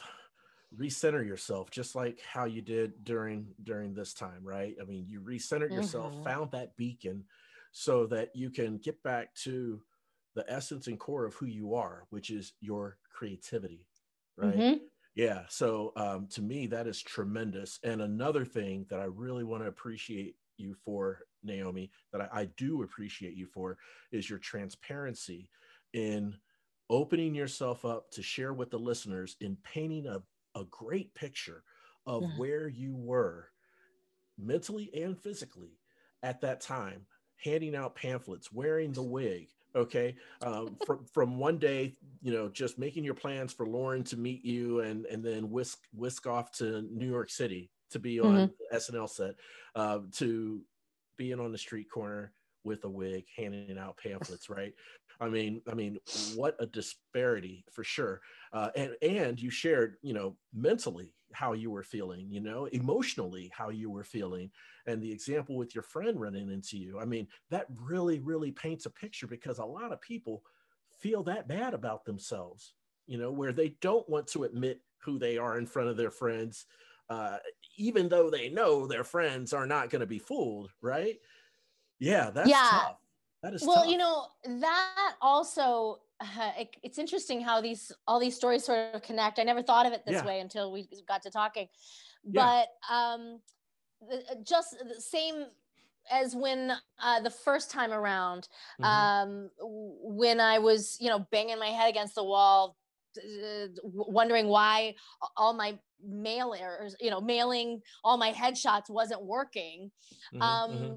recenter 0.78 1.26
yourself 1.26 1.69
just 1.69 1.95
like 1.95 2.19
how 2.22 2.45
you 2.45 2.61
did 2.61 3.03
during 3.03 3.47
during 3.63 3.93
this 3.93 4.13
time 4.13 4.39
right 4.41 4.76
i 4.82 4.86
mean 4.86 5.05
you 5.07 5.19
recentered 5.19 5.72
yourself 5.72 6.13
mm-hmm. 6.13 6.24
found 6.24 6.51
that 6.51 6.76
beacon 6.78 7.24
so 7.74 8.05
that 8.05 8.30
you 8.34 8.49
can 8.49 8.78
get 8.78 9.01
back 9.03 9.34
to 9.36 9.82
the 10.36 10.45
essence 10.49 10.88
and 10.88 10.99
core 10.99 11.26
of 11.26 11.34
who 11.34 11.45
you 11.45 11.74
are 11.74 12.05
which 12.09 12.30
is 12.30 12.53
your 12.61 12.97
creativity 13.11 13.86
right 14.38 14.55
mm-hmm. 14.55 14.78
Yeah. 15.16 15.41
So 15.49 15.91
um, 15.95 16.28
to 16.32 16.41
me, 16.41 16.68
that 16.68 16.88
is 16.88 17.01
tremendous. 17.01 17.80
And 17.84 18.01
another 18.01 18.45
thing 18.45 18.86
that 18.89 18.99
I 18.99 19.05
really 19.05 19.43
want 19.43 19.64
to 19.64 19.70
appreciate 19.70 20.36
you 20.57 20.76
for, 20.86 21.20
Naomi, 21.43 21.91
that 22.14 22.22
I, 22.22 22.41
I 22.41 22.45
do 22.57 22.84
appreciate 22.84 23.36
you 23.36 23.45
for, 23.45 23.78
is 24.12 24.30
your 24.30 24.39
transparency 24.39 25.49
in 25.93 26.36
opening 26.89 27.36
yourself 27.36 27.84
up 27.86 28.12
to 28.12 28.24
share 28.24 28.53
with 28.53 28.70
the 28.70 28.80
listeners 28.80 29.36
in 29.41 29.57
painting 29.64 30.07
a, 30.07 30.22
a 30.59 30.64
great 30.66 31.14
picture 31.14 31.64
of 32.05 32.22
yeah. 32.22 32.30
where 32.38 32.68
you 32.68 32.95
were 32.95 33.47
mentally 34.38 34.89
and 34.93 35.18
physically 35.18 35.80
at 36.24 36.41
that 36.41 36.62
time, 36.62 37.05
handing 37.43 37.76
out 37.76 37.95
pamphlets, 37.95 38.51
wearing 38.51 38.91
the 38.91 39.01
wig, 39.01 39.47
okay 39.76 40.15
um, 40.43 40.76
from 40.86 41.05
from 41.05 41.38
one 41.38 41.57
day 41.57 41.93
you 42.22 42.32
know 42.32 42.49
just 42.49 42.78
making 42.78 43.03
your 43.03 43.13
plans 43.13 43.53
for 43.53 43.65
lorne 43.65 44.03
to 44.03 44.17
meet 44.17 44.43
you 44.43 44.82
and 44.82 45.05
and 45.05 45.24
then 45.24 45.49
whisk 45.49 45.80
whisk 45.93 46.28
off 46.28 46.51
to 46.51 46.82
new 46.91 47.07
york 47.07 47.30
city 47.30 47.69
to 47.89 47.99
be 47.99 48.19
on 48.19 48.49
mm-hmm. 48.49 48.76
snl 48.76 49.09
set 49.09 49.36
uh, 49.76 49.99
to 50.11 50.61
being 51.17 51.39
on 51.39 51.51
the 51.51 51.57
street 51.57 51.89
corner 51.89 52.34
with 52.63 52.84
a 52.84 52.89
wig 52.89 53.26
handing 53.36 53.78
out 53.78 53.97
pamphlets, 53.97 54.49
right? 54.49 54.74
I 55.19 55.30
mean, 55.30 55.61
I 55.69 55.76
mean, 55.76 55.99
what 56.36 56.55
a 56.59 56.65
disparity 56.65 57.63
for 57.72 57.84
sure. 57.84 58.22
Uh, 58.53 58.69
and 58.76 58.95
and 59.01 59.39
you 59.39 59.49
shared, 59.49 59.97
you 60.01 60.13
know, 60.13 60.36
mentally 60.53 61.13
how 61.34 61.53
you 61.53 61.71
were 61.71 61.84
feeling, 61.84 62.29
you 62.32 62.39
know, 62.41 62.65
emotionally 62.65 63.51
how 63.53 63.69
you 63.69 63.89
were 63.89 64.03
feeling, 64.03 64.51
and 64.86 65.01
the 65.01 65.11
example 65.11 65.55
with 65.55 65.73
your 65.75 65.84
friend 65.84 66.19
running 66.19 66.51
into 66.51 66.77
you. 66.77 66.99
I 66.99 67.05
mean, 67.05 67.27
that 67.49 67.67
really, 67.75 68.19
really 68.19 68.51
paints 68.51 68.86
a 68.86 68.89
picture 68.89 69.27
because 69.27 69.59
a 69.59 69.65
lot 69.65 69.91
of 69.91 70.01
people 70.01 70.43
feel 70.99 71.23
that 71.23 71.47
bad 71.47 71.73
about 71.73 72.05
themselves, 72.05 72.73
you 73.07 73.17
know, 73.17 73.32
where 73.32 73.53
they 73.53 73.69
don't 73.82 74.07
want 74.09 74.27
to 74.27 74.43
admit 74.43 74.82
who 74.99 75.17
they 75.17 75.38
are 75.38 75.57
in 75.57 75.65
front 75.65 75.89
of 75.89 75.97
their 75.97 76.11
friends, 76.11 76.65
uh, 77.09 77.38
even 77.77 78.07
though 78.07 78.29
they 78.29 78.49
know 78.49 78.86
their 78.86 79.03
friends 79.03 79.53
are 79.53 79.65
not 79.65 79.89
going 79.89 80.01
to 80.01 80.07
be 80.07 80.19
fooled, 80.19 80.71
right? 80.82 81.17
Yeah, 81.99 82.29
that's 82.29 82.49
yeah. 82.49 82.69
tough. 82.69 82.99
That 83.43 83.53
is 83.55 83.63
well, 83.63 83.84
tough. 83.84 83.91
you 83.91 83.97
know, 83.97 84.27
that 84.45 85.15
also 85.21 86.01
uh, 86.22 86.51
it, 86.57 86.69
it's 86.84 86.97
interesting 86.97 87.41
how 87.41 87.61
these 87.61 87.91
all 88.07 88.19
these 88.19 88.36
stories 88.36 88.63
sort 88.63 88.95
of 88.95 89.01
connect. 89.01 89.39
I 89.39 89.43
never 89.43 89.61
thought 89.61 89.86
of 89.86 89.93
it 89.93 90.05
this 90.05 90.15
yeah. 90.15 90.26
way 90.26 90.39
until 90.39 90.72
we 90.72 90.88
got 91.07 91.24
to 91.24 91.32
talking. 91.32 91.67
But 92.24 92.67
yeah. 92.89 93.13
um 93.13 93.39
the, 94.07 94.17
uh, 94.17 94.36
just 94.43 94.76
the 94.88 95.01
same 95.01 95.45
as 96.09 96.36
when 96.36 96.72
uh, 97.01 97.19
the 97.22 97.30
first 97.30 97.72
time 97.72 97.91
around, 97.91 98.47
mm-hmm. 98.82 98.86
um, 98.86 99.49
when 99.59 100.39
I 100.39 100.59
was, 100.59 100.97
you 100.99 101.09
know, 101.09 101.19
banging 101.32 101.59
my 101.59 101.67
head 101.67 101.89
against 101.89 102.15
the 102.15 102.24
wall, 102.24 102.76
uh, 103.17 103.67
wondering 103.84 104.47
why 104.47 104.95
all 105.38 105.53
my 105.53 105.78
mail 106.03 106.55
errors, 106.57 106.95
you 106.99 107.11
know, 107.11 107.22
mailing 107.22 107.82
all 108.03 108.17
my 108.17 108.32
headshots 108.32 108.89
wasn't 108.89 109.24
working. 109.24 109.91
Mm-hmm, 110.34 110.41
um, 110.41 110.72
mm-hmm. 110.72 110.93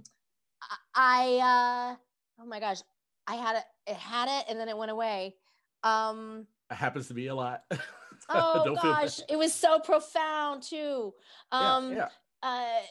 I, 0.94 1.90
uh, 1.90 2.42
oh 2.42 2.46
my 2.46 2.60
gosh, 2.60 2.78
I 3.26 3.34
had 3.36 3.56
it, 3.56 3.64
it 3.86 3.96
had 3.96 4.28
it, 4.28 4.46
and 4.48 4.58
then 4.58 4.68
it 4.68 4.76
went 4.76 4.90
away. 4.90 5.34
Um, 5.82 6.46
it 6.70 6.74
happens 6.74 7.08
to 7.08 7.14
be 7.14 7.28
a 7.28 7.34
lot. 7.34 7.62
oh 8.28 8.76
gosh, 8.82 9.20
it 9.28 9.36
was 9.36 9.52
so 9.52 9.78
profound 9.80 10.62
too. 10.62 11.12
Um, 11.52 11.92
yeah, 11.92 11.96
yeah. 11.96 12.08
Uh, 12.42 12.82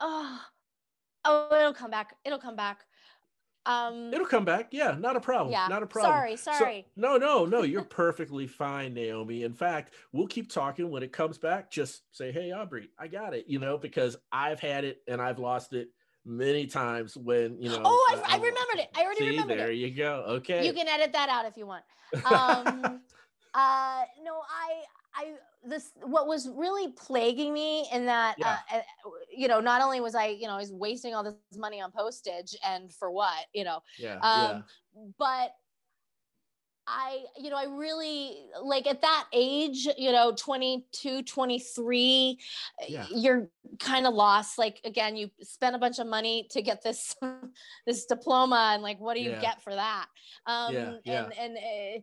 oh, 0.00 0.40
oh, 1.24 1.56
it'll 1.58 1.74
come 1.74 1.90
back. 1.90 2.14
It'll 2.24 2.38
come 2.38 2.56
back. 2.56 2.84
Um, 3.66 4.14
It'll 4.14 4.26
come 4.26 4.44
back. 4.44 4.68
Yeah, 4.70 4.96
not 4.98 5.16
a 5.16 5.20
problem. 5.20 5.52
Yeah. 5.52 5.66
Not 5.68 5.82
a 5.82 5.86
problem. 5.86 6.12
Sorry, 6.12 6.36
sorry. 6.36 6.86
So, 6.94 7.00
no, 7.00 7.16
no, 7.16 7.44
no. 7.44 7.62
You're 7.64 7.82
perfectly 7.82 8.46
fine, 8.46 8.94
Naomi. 8.94 9.42
In 9.42 9.52
fact, 9.52 9.94
we'll 10.12 10.28
keep 10.28 10.50
talking 10.50 10.88
when 10.88 11.02
it 11.02 11.12
comes 11.12 11.36
back. 11.36 11.68
Just 11.70 12.02
say, 12.12 12.30
hey, 12.30 12.52
Aubrey, 12.52 12.90
I 12.96 13.08
got 13.08 13.34
it, 13.34 13.46
you 13.48 13.58
know, 13.58 13.76
because 13.76 14.16
I've 14.30 14.60
had 14.60 14.84
it 14.84 15.02
and 15.08 15.20
I've 15.20 15.40
lost 15.40 15.72
it 15.72 15.88
many 16.26 16.66
times 16.66 17.16
when, 17.16 17.56
you 17.60 17.70
know. 17.70 17.80
Oh, 17.84 18.06
I, 18.10 18.16
I, 18.16 18.34
I 18.34 18.36
remembered 18.36 18.78
it. 18.78 18.88
I 18.94 19.04
already 19.04 19.20
see, 19.20 19.30
remembered 19.30 19.58
there 19.58 19.70
it. 19.70 19.76
you 19.76 19.90
go. 19.90 20.24
Okay. 20.28 20.66
You 20.66 20.72
can 20.72 20.88
edit 20.88 21.12
that 21.12 21.28
out 21.28 21.46
if 21.46 21.56
you 21.56 21.66
want. 21.66 21.84
Um, 22.24 23.00
uh, 23.54 24.02
no, 24.24 24.40
I, 24.50 24.82
I 25.14 25.34
this 25.66 25.92
what 26.02 26.26
was 26.26 26.48
really 26.48 26.92
plaguing 26.92 27.52
me 27.52 27.88
in 27.92 28.06
that 28.06 28.36
yeah. 28.38 28.58
uh, 28.72 28.80
you 29.34 29.48
know 29.48 29.60
not 29.60 29.82
only 29.82 30.00
was 30.00 30.14
I 30.14 30.26
you 30.26 30.46
know 30.46 30.54
I 30.54 30.58
was 30.58 30.72
wasting 30.72 31.14
all 31.14 31.24
this 31.24 31.34
money 31.56 31.80
on 31.80 31.90
postage 31.90 32.54
and 32.64 32.92
for 32.92 33.10
what 33.10 33.46
you 33.52 33.64
know 33.64 33.80
yeah, 33.98 34.14
um, 34.20 34.20
yeah. 34.22 34.60
but 35.18 35.50
I, 36.86 37.24
you 37.36 37.50
know, 37.50 37.56
I 37.56 37.64
really 37.64 38.46
like 38.62 38.86
at 38.86 39.02
that 39.02 39.24
age, 39.32 39.88
you 39.98 40.12
know, 40.12 40.34
22, 40.36 41.22
23, 41.22 42.38
yeah. 42.88 43.06
you're 43.10 43.48
kind 43.80 44.06
of 44.06 44.14
lost. 44.14 44.58
Like, 44.58 44.80
again, 44.84 45.16
you 45.16 45.30
spend 45.42 45.74
a 45.74 45.78
bunch 45.78 45.98
of 45.98 46.06
money 46.06 46.46
to 46.50 46.62
get 46.62 46.82
this, 46.82 47.14
this 47.86 48.06
diploma 48.06 48.72
and 48.74 48.82
like, 48.82 49.00
what 49.00 49.14
do 49.14 49.20
you 49.20 49.30
yeah. 49.30 49.40
get 49.40 49.62
for 49.62 49.74
that? 49.74 50.06
Um, 50.46 50.74
yeah. 50.74 50.92
Yeah. 51.04 51.24
and, 51.24 51.32
and, 51.38 51.56
uh, 51.56 52.00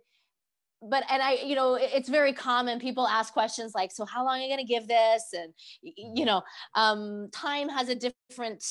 but 0.90 1.04
and 1.10 1.22
i 1.22 1.36
you 1.36 1.56
know 1.56 1.76
it's 1.76 2.10
very 2.10 2.34
common 2.34 2.78
people 2.78 3.08
ask 3.08 3.32
questions 3.32 3.74
like 3.74 3.90
so 3.90 4.04
how 4.06 4.26
long 4.26 4.40
are 4.40 4.42
you 4.42 4.50
going 4.50 4.60
to 4.60 4.66
give 4.66 4.86
this 4.86 5.34
and 5.34 5.54
you 5.82 5.94
mm-hmm. 6.08 6.26
know 6.26 6.42
um 6.76 7.30
time 7.32 7.70
has 7.70 7.88
a 7.88 7.96
different 7.96 8.62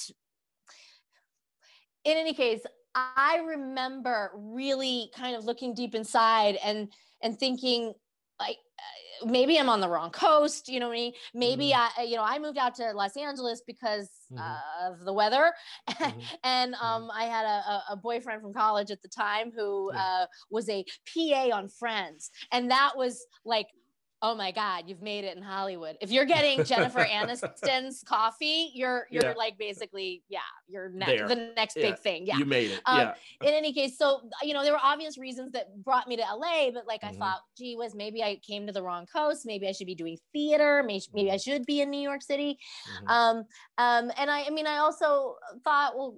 in 2.04 2.16
any 2.16 2.34
case 2.34 2.60
i 2.94 3.42
remember 3.46 4.30
really 4.34 5.10
kind 5.16 5.36
of 5.36 5.44
looking 5.44 5.74
deep 5.74 5.94
inside 5.94 6.56
and 6.64 6.88
and 7.22 7.38
thinking 7.38 7.92
like 8.38 8.56
maybe 9.24 9.58
I'm 9.58 9.68
on 9.68 9.80
the 9.80 9.88
wrong 9.88 10.10
coast. 10.10 10.68
You 10.68 10.80
know 10.80 10.88
what 10.88 10.94
I 10.94 11.00
mean? 11.00 11.12
Maybe 11.34 11.70
mm-hmm. 11.70 12.00
I, 12.00 12.04
you 12.04 12.16
know, 12.16 12.24
I 12.24 12.38
moved 12.38 12.58
out 12.58 12.74
to 12.76 12.92
Los 12.92 13.16
Angeles 13.16 13.62
because 13.66 14.10
mm-hmm. 14.32 14.38
uh, 14.38 14.90
of 14.90 15.04
the 15.04 15.12
weather, 15.12 15.52
mm-hmm. 15.90 16.20
and 16.44 16.74
mm-hmm. 16.74 16.84
um, 16.84 17.10
I 17.14 17.24
had 17.24 17.44
a, 17.44 17.92
a, 17.92 17.96
boyfriend 17.96 18.42
from 18.42 18.52
college 18.52 18.90
at 18.90 19.02
the 19.02 19.08
time 19.08 19.52
who 19.54 19.90
yeah. 19.92 20.00
uh, 20.00 20.26
was 20.50 20.68
a 20.68 20.84
PA 21.12 21.50
on 21.52 21.68
Friends, 21.68 22.30
and 22.50 22.70
that 22.70 22.92
was 22.96 23.24
like 23.44 23.66
oh 24.22 24.34
my 24.34 24.52
god 24.52 24.84
you've 24.86 25.02
made 25.02 25.24
it 25.24 25.36
in 25.36 25.42
hollywood 25.42 25.96
if 26.00 26.10
you're 26.10 26.24
getting 26.24 26.62
jennifer 26.64 27.04
aniston's 27.04 28.02
coffee 28.04 28.70
you're 28.74 29.06
you're 29.10 29.24
yeah. 29.24 29.34
like 29.36 29.58
basically 29.58 30.22
yeah 30.28 30.38
you're 30.68 30.88
next 30.90 31.28
the 31.28 31.52
next 31.56 31.76
yeah. 31.76 31.90
big 31.90 31.98
thing 31.98 32.26
yeah 32.26 32.38
you 32.38 32.44
made 32.44 32.70
it 32.70 32.80
um, 32.86 32.98
yeah. 32.98 33.14
in 33.42 33.52
any 33.52 33.72
case 33.72 33.98
so 33.98 34.20
you 34.42 34.54
know 34.54 34.62
there 34.62 34.72
were 34.72 34.80
obvious 34.82 35.18
reasons 35.18 35.52
that 35.52 35.66
brought 35.82 36.06
me 36.08 36.16
to 36.16 36.22
la 36.22 36.70
but 36.72 36.86
like 36.86 37.02
mm-hmm. 37.02 37.14
i 37.14 37.18
thought 37.18 37.40
gee 37.58 37.76
was 37.76 37.94
maybe 37.94 38.22
i 38.22 38.36
came 38.36 38.66
to 38.66 38.72
the 38.72 38.82
wrong 38.82 39.06
coast 39.06 39.44
maybe 39.44 39.68
i 39.68 39.72
should 39.72 39.86
be 39.86 39.94
doing 39.94 40.16
theater 40.32 40.82
maybe, 40.86 41.04
maybe 41.12 41.30
i 41.30 41.34
mm-hmm. 41.34 41.50
should 41.50 41.66
be 41.66 41.80
in 41.80 41.90
new 41.90 42.00
york 42.00 42.22
city 42.22 42.58
mm-hmm. 42.96 43.08
um 43.08 43.36
um 43.78 44.12
and 44.16 44.30
i 44.30 44.44
i 44.44 44.50
mean 44.50 44.66
i 44.66 44.78
also 44.78 45.36
thought 45.64 45.96
well 45.96 46.16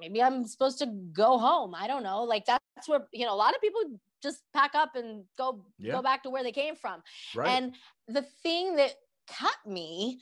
maybe 0.00 0.22
i'm 0.22 0.46
supposed 0.46 0.78
to 0.78 0.86
go 1.12 1.38
home 1.38 1.74
i 1.74 1.86
don't 1.86 2.02
know 2.02 2.22
like 2.22 2.44
that's 2.44 2.60
where 2.86 3.06
you 3.12 3.24
know 3.24 3.34
a 3.34 3.36
lot 3.36 3.54
of 3.54 3.60
people 3.60 3.80
just 4.26 4.42
pack 4.52 4.74
up 4.74 4.96
and 4.96 5.24
go 5.38 5.64
yeah. 5.78 5.92
go 5.92 6.02
back 6.02 6.22
to 6.24 6.30
where 6.30 6.42
they 6.42 6.52
came 6.52 6.76
from. 6.76 7.02
Right. 7.34 7.48
And 7.48 7.74
the 8.08 8.22
thing 8.42 8.76
that 8.76 8.94
cut 9.28 9.56
me, 9.66 10.20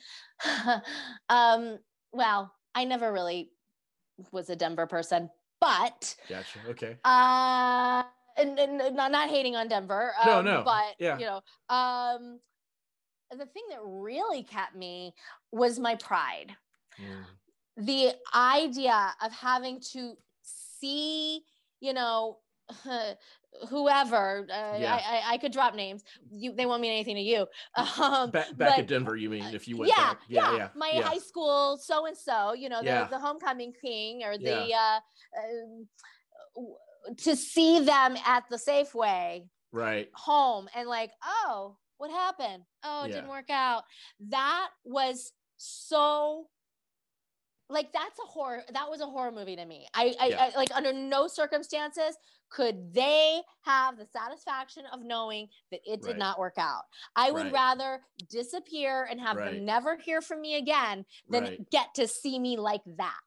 um, 1.29 1.79
well, 2.11 2.53
I 2.73 2.85
never 2.85 3.11
really 3.11 3.51
was 4.31 4.49
a 4.49 4.55
Denver 4.55 4.87
person, 4.87 5.29
but 5.59 6.15
gotcha. 6.29 6.59
Okay. 6.69 6.97
Uh, 7.03 8.03
and, 8.37 8.59
and 8.59 8.95
not, 8.95 9.11
not 9.11 9.29
hating 9.29 9.55
on 9.55 9.67
Denver. 9.67 10.13
Um, 10.21 10.27
no, 10.27 10.41
no. 10.41 10.63
But 10.63 10.95
yeah. 10.99 11.17
you 11.17 11.25
know, 11.25 11.41
um, 11.69 12.39
the 13.31 13.45
thing 13.45 13.63
that 13.69 13.79
really 13.83 14.43
kept 14.43 14.75
me 14.75 15.13
was 15.51 15.79
my 15.79 15.95
pride. 15.95 16.55
Mm. 17.01 17.85
The 17.85 18.13
idea 18.33 19.13
of 19.21 19.31
having 19.33 19.81
to 19.93 20.13
see, 20.79 21.41
you 21.81 21.93
know, 21.93 22.37
whoever 23.69 24.45
uh, 24.51 24.77
yeah. 24.77 24.93
I, 24.93 24.97
I, 24.97 25.33
I, 25.33 25.37
could 25.37 25.51
drop 25.51 25.75
names. 25.75 26.03
You 26.31 26.53
they 26.53 26.65
won't 26.65 26.81
mean 26.81 26.91
anything 26.91 27.15
to 27.15 27.21
you. 27.21 27.47
Um, 27.97 28.31
back, 28.31 28.55
back 28.57 28.79
at 28.79 28.87
denver 28.87 29.15
you 29.15 29.29
mean 29.29 29.43
if 29.53 29.67
you 29.67 29.77
went 29.77 29.91
yeah 29.95 30.13
yeah, 30.27 30.51
yeah, 30.51 30.57
yeah, 30.57 30.67
my 30.75 30.89
high 30.89 31.17
school 31.17 31.77
so 31.77 32.05
and 32.07 32.17
so 32.17 32.53
you 32.53 32.67
know 32.67 32.81
the, 32.81 33.07
the 33.09 33.19
homecoming 33.19 33.73
king 33.81 34.23
or 34.23 34.37
the 34.37 34.73
uh, 34.73 34.99
uh, 35.37 36.61
to 37.17 37.35
see 37.35 37.79
them 37.79 38.17
at 38.25 38.43
the 38.49 38.57
safeway 38.57 39.47
right. 39.71 40.09
home 40.13 40.67
and 40.75 40.89
like 40.89 41.11
oh 41.23 41.77
what 41.97 42.11
happened? 42.11 42.63
Oh 42.83 43.05
it 43.05 43.11
didn't 43.11 43.29
work 43.29 43.49
out. 43.49 43.83
That 44.29 44.69
was 44.83 45.31
so 45.57 46.47
like 47.69 47.91
that's 47.93 48.19
a 48.19 48.27
horror 48.27 48.63
that 48.73 48.89
was 48.89 49.01
a 49.01 49.05
horror 49.05 49.31
movie 49.31 49.55
to 49.55 49.65
me 49.65 49.87
I, 49.93 50.13
I, 50.19 50.27
yeah. 50.27 50.49
I, 50.53 50.57
like 50.57 50.69
under 50.73 50.93
no 50.93 51.27
circumstances 51.27 52.17
could 52.49 52.93
they 52.93 53.41
have 53.63 53.97
the 53.97 54.05
satisfaction 54.05 54.83
of 54.93 55.01
knowing 55.03 55.47
that 55.71 55.79
it 55.85 56.01
did 56.01 56.09
right. 56.09 56.17
not 56.17 56.39
work 56.39 56.55
out 56.57 56.83
i 57.15 57.31
would 57.31 57.45
right. 57.45 57.53
rather 57.53 58.01
disappear 58.29 59.07
and 59.09 59.19
have 59.19 59.37
right. 59.37 59.53
them 59.53 59.65
never 59.65 59.97
hear 59.97 60.21
from 60.21 60.41
me 60.41 60.55
again 60.55 61.05
than 61.29 61.65
get 61.71 61.93
to 61.95 62.07
see 62.07 62.37
me 62.37 62.57
like 62.57 62.81
that 62.97 63.19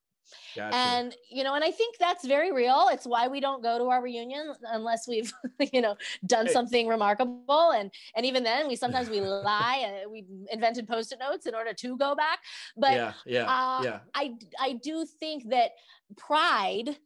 Gotcha. 0.57 0.76
And 0.76 1.16
you 1.31 1.45
know, 1.45 1.55
and 1.55 1.64
I 1.64 1.70
think 1.70 1.97
that's 1.99 2.26
very 2.26 2.53
real. 2.53 2.89
It's 2.91 3.07
why 3.07 3.29
we 3.29 3.41
don't 3.41 3.62
go 3.62 3.79
to 3.79 3.85
our 3.85 4.03
reunion 4.03 4.55
unless 4.64 5.07
we've, 5.07 5.33
you 5.72 5.81
know, 5.81 5.97
done 6.26 6.47
hey. 6.47 6.53
something 6.53 6.89
remarkable. 6.89 7.72
And 7.72 7.91
and 8.14 8.26
even 8.26 8.43
then, 8.43 8.68
we 8.68 8.76
sometimes 8.76 9.09
we 9.09 9.20
lie. 9.20 9.85
and 9.85 10.11
we 10.11 10.24
invented 10.51 10.89
post-it 10.89 11.18
notes 11.18 11.47
in 11.47 11.55
order 11.55 11.72
to 11.72 11.97
go 11.97 12.14
back. 12.14 12.41
But 12.76 12.93
yeah, 12.93 13.12
yeah, 13.26 13.45
uh, 13.45 13.83
yeah. 13.83 13.99
I 14.14 14.35
I 14.61 14.72
do 14.74 15.05
think 15.05 15.51
that 15.51 15.72
pride, 16.16 16.97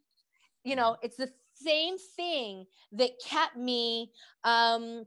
you 0.65 0.77
know, 0.77 0.97
it's 1.03 1.17
the 1.17 1.31
same 1.55 1.97
thing 2.17 2.67
that 2.93 3.11
kept 3.25 3.57
me 3.57 4.11
um 4.45 5.05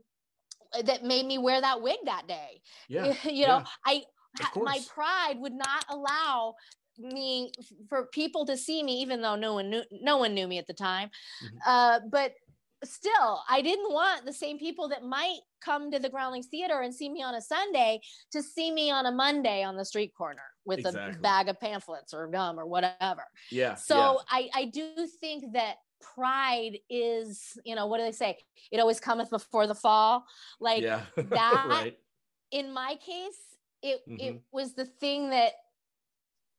that 0.84 1.04
made 1.04 1.26
me 1.26 1.38
wear 1.38 1.60
that 1.60 1.82
wig 1.82 1.98
that 2.04 2.26
day. 2.26 2.60
Yeah. 2.88 3.14
you 3.24 3.46
know, 3.46 3.58
yeah. 3.58 3.64
I 3.84 4.02
my 4.54 4.78
pride 4.92 5.36
would 5.38 5.54
not 5.54 5.84
allow 5.88 6.56
me 6.98 7.50
for 7.88 8.06
people 8.06 8.46
to 8.46 8.56
see 8.56 8.82
me 8.82 9.00
even 9.00 9.20
though 9.20 9.36
no 9.36 9.54
one 9.54 9.70
knew 9.70 9.82
no 9.90 10.16
one 10.16 10.34
knew 10.34 10.46
me 10.46 10.58
at 10.58 10.66
the 10.66 10.74
time 10.74 11.08
mm-hmm. 11.44 11.56
uh, 11.66 12.00
but 12.10 12.32
still 12.84 13.40
i 13.48 13.62
didn't 13.62 13.90
want 13.92 14.24
the 14.26 14.32
same 14.32 14.58
people 14.58 14.88
that 14.88 15.02
might 15.02 15.38
come 15.60 15.90
to 15.90 15.98
the 15.98 16.10
groundlings 16.10 16.46
theater 16.46 16.80
and 16.82 16.94
see 16.94 17.08
me 17.08 17.22
on 17.22 17.34
a 17.34 17.40
sunday 17.40 17.98
to 18.30 18.42
see 18.42 18.70
me 18.70 18.90
on 18.90 19.06
a 19.06 19.12
monday 19.12 19.62
on 19.62 19.76
the 19.76 19.84
street 19.84 20.12
corner 20.16 20.42
with 20.66 20.80
Exactly. 20.80 21.16
a 21.16 21.22
bag 21.22 21.48
of 21.48 21.58
pamphlets 21.58 22.12
or 22.12 22.26
gum 22.26 22.58
or 22.58 22.66
whatever. 22.66 23.22
Yeah. 23.50 23.76
So 23.76 24.20
I, 24.28 24.50
I 24.54 24.64
do 24.66 25.06
think 25.20 25.52
that 25.54 25.76
pride 26.02 26.78
is, 26.90 27.56
you 27.64 27.74
know, 27.74 27.86
what 27.86 27.98
do 27.98 28.04
they 28.04 28.12
say? 28.12 28.36
It 28.70 28.80
always 28.80 29.00
cometh 29.00 29.30
before 29.30 29.66
the 29.66 29.74
fall. 29.74 30.24
Like 30.60 30.82
yeah. 30.82 31.02
that 31.16 31.66
right. 31.68 31.96
in 32.50 32.74
my 32.74 32.96
case, 32.96 33.38
it 33.82 34.00
it 34.06 34.34
Mhm. 34.34 34.40
was 34.52 34.74
the 34.74 34.86
thing 34.86 35.30
that 35.30 35.52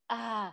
uh 0.09 0.51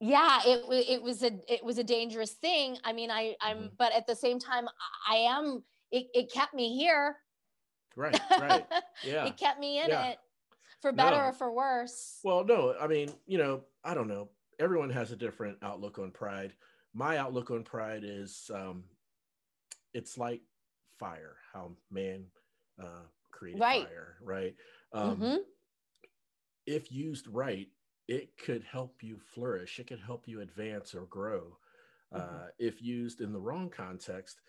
yeah, 0.00 0.40
it 0.44 0.64
it 0.88 1.02
was 1.02 1.22
a 1.22 1.40
it 1.52 1.64
was 1.64 1.78
a 1.78 1.84
dangerous 1.84 2.34
thing. 2.34 2.78
I 2.84 2.92
mean, 2.92 3.10
I 3.10 3.36
I'm 3.40 3.70
Mhm. 3.70 3.76
but 3.78 3.92
at 3.92 4.06
the 4.06 4.16
same 4.16 4.38
time 4.38 4.68
I 5.08 5.16
am 5.16 5.64
it, 5.90 6.08
it 6.14 6.32
kept 6.32 6.54
me 6.54 6.76
here. 6.76 7.18
Right. 7.96 8.24
Right. 8.36 8.68
Yeah. 9.02 9.26
it 9.26 9.38
kept 9.38 9.60
me 9.60 9.78
in 9.80 9.90
Yeah. 9.90 9.94
it 9.94 10.18
for 10.80 10.92
better 10.92 11.16
No. 11.16 11.28
or 11.28 11.32
for 11.32 11.52
worse. 11.52 12.24
Well, 12.24 12.44
no, 12.44 12.76
I 12.78 12.86
mean, 12.86 13.10
you 13.26 13.38
know, 13.38 13.66
I 13.84 13.94
don't 13.94 14.08
know. 14.08 14.30
Everyone 14.58 14.90
has 14.90 15.12
a 15.12 15.16
different 15.16 15.58
outlook 15.62 15.98
on 15.98 16.12
pride. 16.12 16.56
My 16.94 17.18
outlook 17.18 17.50
on 17.50 17.64
pride 17.64 18.04
is 18.04 18.50
um 18.54 18.90
it's 19.92 20.18
like 20.18 20.42
fire, 20.98 21.36
how 21.52 21.76
man 21.90 22.30
uh 22.78 23.04
created 23.30 23.64
Right. 23.64 23.66
fire, 23.66 24.18
right? 24.22 24.56
Um 24.92 25.24
Mhm. 25.24 25.44
if 26.66 26.90
used 26.90 27.26
right, 27.28 27.68
it 28.08 28.36
could 28.36 28.64
help 28.64 29.02
you 29.02 29.18
flourish. 29.18 29.78
It 29.78 29.86
could 29.86 30.00
help 30.00 30.28
you 30.28 30.40
advance 30.40 30.94
or 30.94 31.06
grow. 31.06 31.58
Uh, 32.12 32.46
Mhm. 32.46 32.48
if 32.58 32.82
used 32.82 33.20
in 33.20 33.32
the 33.32 33.40
wrong 33.40 33.70
context, 33.70 34.40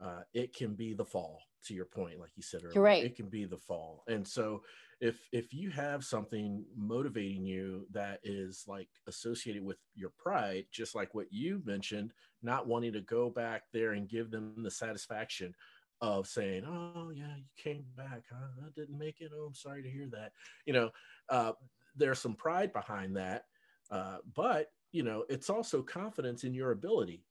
uh, 0.00 0.22
it 0.32 0.54
can 0.54 0.74
be 0.74 0.94
the 0.94 1.04
fall. 1.04 1.42
To 1.64 1.74
your 1.74 1.86
point, 1.86 2.20
like 2.20 2.36
you 2.36 2.42
said 2.42 2.62
earlier, 2.64 2.94
right. 2.94 3.00
it 3.00 3.16
can 3.16 3.28
be 3.28 3.44
the 3.44 3.58
fall. 3.58 4.04
And 4.06 4.26
so, 4.26 4.62
if 5.00 5.28
if 5.32 5.52
you 5.52 5.70
have 5.70 6.04
something 6.04 6.64
motivating 6.74 7.44
you 7.44 7.86
that 7.90 8.20
is 8.22 8.64
like 8.68 8.88
associated 9.08 9.64
with 9.64 9.78
your 9.94 10.10
pride, 10.10 10.66
just 10.70 10.94
like 10.94 11.14
what 11.14 11.32
you 11.32 11.60
mentioned, 11.64 12.14
not 12.42 12.68
wanting 12.68 12.92
to 12.92 13.00
go 13.00 13.28
back 13.28 13.64
there 13.72 13.92
and 13.92 14.08
give 14.08 14.30
them 14.30 14.62
the 14.62 14.70
satisfaction 14.70 15.52
of 16.00 16.28
saying, 16.28 16.64
"Oh 16.64 17.10
yeah, 17.10 17.36
you 17.36 17.44
came 17.56 17.86
back. 17.96 18.26
Huh? 18.30 18.50
I 18.64 18.70
didn't 18.70 18.98
make 18.98 19.20
it. 19.20 19.32
Oh, 19.34 19.46
I'm 19.46 19.54
sorry 19.54 19.82
to 19.82 19.90
hear 19.90 20.08
that." 20.10 20.32
You 20.64 20.74
know, 20.74 20.90
uh, 21.28 21.52
there's 21.98 22.18
some 22.18 22.34
pride 22.34 22.72
behind 22.72 23.16
that, 23.16 23.46
uh, 23.90 24.18
but 24.34 24.72
you 24.92 25.02
know, 25.02 25.24
it's 25.28 25.50
also 25.50 25.82
confidence 25.82 26.44
in 26.44 26.54
your 26.54 26.70
ability 26.70 27.24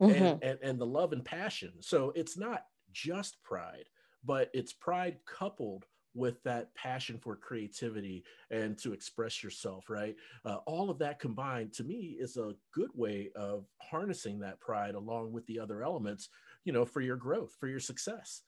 Mhm. 0.00 0.16
and, 0.16 0.42
and 0.42 0.58
and 0.62 0.80
the 0.80 0.86
love 0.86 1.12
and 1.12 1.24
passion. 1.24 1.72
So 1.80 2.12
it's 2.14 2.38
not 2.38 2.66
just 2.92 3.42
pride, 3.42 3.86
but 4.24 4.50
it's 4.54 4.72
pride 4.72 5.18
coupled 5.26 5.86
with 6.14 6.42
that 6.42 6.74
passion 6.74 7.18
for 7.18 7.36
creativity 7.36 8.24
and 8.50 8.76
to 8.78 8.92
express 8.92 9.44
yourself, 9.44 9.88
right? 9.88 10.16
Uh, 10.44 10.56
all 10.66 10.90
of 10.90 10.98
that 10.98 11.20
combined 11.20 11.72
to 11.74 11.84
me 11.84 12.16
is 12.18 12.36
a 12.36 12.54
good 12.72 12.90
way 12.94 13.30
of 13.36 13.66
harnessing 13.78 14.40
that 14.40 14.58
pride 14.58 14.94
along 14.96 15.32
with 15.32 15.46
the 15.46 15.58
other 15.60 15.84
elements, 15.84 16.28
you 16.64 16.72
know, 16.72 16.84
for 16.84 17.00
your 17.00 17.16
growth, 17.16 17.54
for 17.60 17.68
your 17.68 17.78
success. 17.78 18.42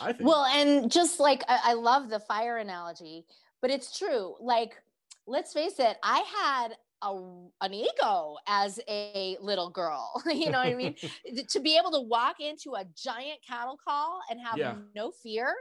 I 0.00 0.12
think. 0.12 0.28
Well, 0.28 0.44
and 0.44 0.90
just 0.90 1.18
like 1.20 1.42
I, 1.48 1.70
I 1.70 1.72
love 1.74 2.08
the 2.08 2.20
fire 2.20 2.58
analogy, 2.58 3.26
but 3.60 3.70
it's 3.70 3.96
true. 3.98 4.36
Like, 4.40 4.80
let's 5.28 5.52
face 5.52 5.78
it, 5.78 5.96
I 6.02 6.18
had 6.42 6.68
a 7.02 7.12
an 7.60 7.72
ego 7.74 8.36
as 8.48 8.80
a 8.88 9.36
little 9.40 9.70
girl. 9.70 10.20
you 10.26 10.50
know 10.50 10.58
what 10.58 10.66
I 10.68 10.74
mean? 10.74 10.96
To 11.50 11.60
be 11.60 11.76
able 11.78 11.92
to 11.92 12.00
walk 12.00 12.36
into 12.40 12.74
a 12.74 12.84
giant 12.96 13.38
cattle 13.46 13.78
call 13.86 14.20
and 14.30 14.40
have 14.40 14.58
Yeah. 14.58 14.74
no 14.94 15.12
fear 15.12 15.54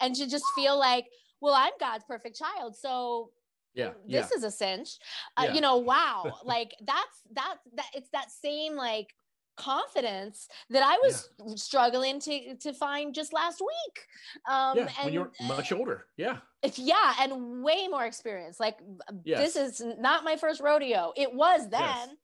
and 0.00 0.14
to 0.14 0.28
just 0.28 0.44
feel 0.54 0.78
like, 0.78 1.06
well, 1.40 1.54
I'm 1.54 1.72
God's 1.80 2.04
perfect 2.04 2.38
child. 2.38 2.76
So 2.76 3.30
yeah, 3.74 3.94
this 4.06 4.30
is 4.30 4.44
a 4.44 4.50
cinch. 4.52 4.98
Uh, 5.36 5.46
Yeah. 5.46 5.54
You 5.54 5.60
know, 5.62 5.76
wow. 5.78 6.38
like 6.44 6.72
that's 6.86 7.22
that 7.32 7.56
that 7.74 7.86
it's 7.94 8.10
that 8.10 8.30
same 8.30 8.76
like 8.76 9.14
confidence 9.56 10.48
that 10.70 10.82
I 10.82 10.98
was 11.02 11.30
struggling 11.56 12.20
to 12.20 12.56
to 12.56 12.72
find 12.72 13.14
just 13.14 13.32
last 13.32 13.60
week. 13.60 14.06
Um 14.48 14.76
yeah. 14.78 14.86
and 14.98 15.04
when 15.04 15.12
you're 15.14 15.32
much 15.46 15.72
older, 15.72 16.06
yeah, 16.16 16.38
if- 16.62 16.78
yeah, 16.78 17.14
and 17.20 17.62
way 17.62 17.88
more 17.88 18.04
experience. 18.04 18.58
Like 18.60 18.78
Yes. 19.24 19.54
this 19.54 19.56
is 19.80 19.82
not 19.98 20.24
my 20.24 20.36
first 20.36 20.60
rodeo. 20.60 21.12
It 21.16 21.32
was 21.32 21.68
then, 21.68 21.80
Yes. 21.80 22.16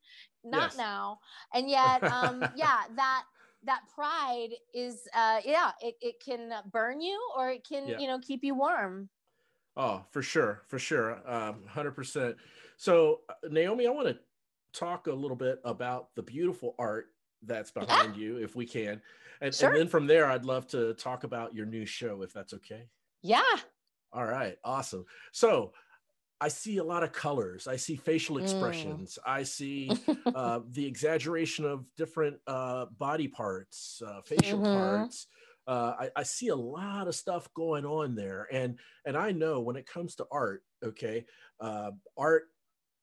not 0.43 0.69
Yes. 0.71 0.77
now. 0.77 1.19
And 1.53 1.69
yet, 1.69 2.03
um, 2.03 2.41
yeah, 2.55 2.81
that 2.95 3.23
that 3.63 3.81
pride 3.93 4.49
is, 4.73 5.07
uh, 5.13 5.39
yeah, 5.45 5.71
it, 5.81 5.95
it 6.01 6.15
can 6.19 6.51
burn 6.71 6.99
you 6.99 7.21
or 7.37 7.51
it 7.51 7.63
can, 7.63 7.87
Yeah. 7.87 7.99
you 7.99 8.07
know, 8.07 8.17
keep 8.19 8.43
you 8.43 8.55
warm. 8.55 9.07
Oh, 9.77 10.03
for 10.09 10.23
sure, 10.23 10.63
for 10.67 10.79
sure, 10.79 11.21
um, 11.29 11.65
hundred 11.67 11.91
percent. 11.91 12.37
So, 12.77 13.21
uh, 13.29 13.33
Naomi, 13.49 13.85
I 13.85 13.91
want 13.91 14.07
to 14.07 14.17
talk 14.73 15.05
a 15.07 15.13
little 15.13 15.37
bit 15.37 15.59
about 15.63 16.09
the 16.15 16.23
beautiful 16.23 16.73
art 16.79 17.07
that's 17.41 17.71
behind 17.71 18.15
you, 18.15 18.37
if 18.37 18.55
we 18.55 18.65
can, 18.65 19.01
and, 19.41 19.55
Sure. 19.57 19.69
and 19.69 19.75
then 19.75 19.87
from 19.87 20.07
there, 20.07 20.25
I'd 20.27 20.45
love 20.45 20.67
to 20.67 20.93
talk 20.95 21.23
about 21.23 21.55
your 21.55 21.65
new 21.65 21.85
show, 21.85 22.21
if 22.23 22.33
that's 22.33 22.53
okay. 22.55 22.89
Yeah. 23.23 23.61
All 24.13 24.25
right, 24.25 24.57
awesome. 24.63 25.05
So, 25.31 25.73
I 26.41 26.49
see 26.49 26.77
a 26.77 26.85
lot 26.85 27.03
of 27.03 27.13
colors. 27.13 27.67
I 27.67 27.77
see 27.77 27.95
facial 27.97 28.37
Mm. 28.39 28.39
expressions. 28.39 29.19
I 29.25 29.43
see 29.43 30.01
uh, 30.33 30.61
the 30.69 30.85
exaggeration 30.85 31.65
of 31.65 31.87
different 31.95 32.41
uh, 32.47 32.87
body 32.87 33.27
parts, 33.29 34.01
uh, 34.05 34.21
facial 34.23 34.61
Mhm. 34.61 34.63
parts. 34.63 35.27
Uh, 35.67 35.95
I, 35.99 36.11
I 36.17 36.23
see 36.23 36.49
a 36.49 36.55
lot 36.55 37.07
of 37.07 37.15
stuff 37.15 37.53
going 37.55 37.85
on 37.85 38.15
there, 38.15 38.47
and 38.53 38.79
and 39.05 39.17
I 39.17 39.31
know 39.33 39.61
when 39.61 39.77
it 39.77 39.87
comes 39.87 40.15
to 40.17 40.27
art, 40.31 40.65
okay, 40.83 41.25
uh, 41.61 41.93
art. 42.17 42.50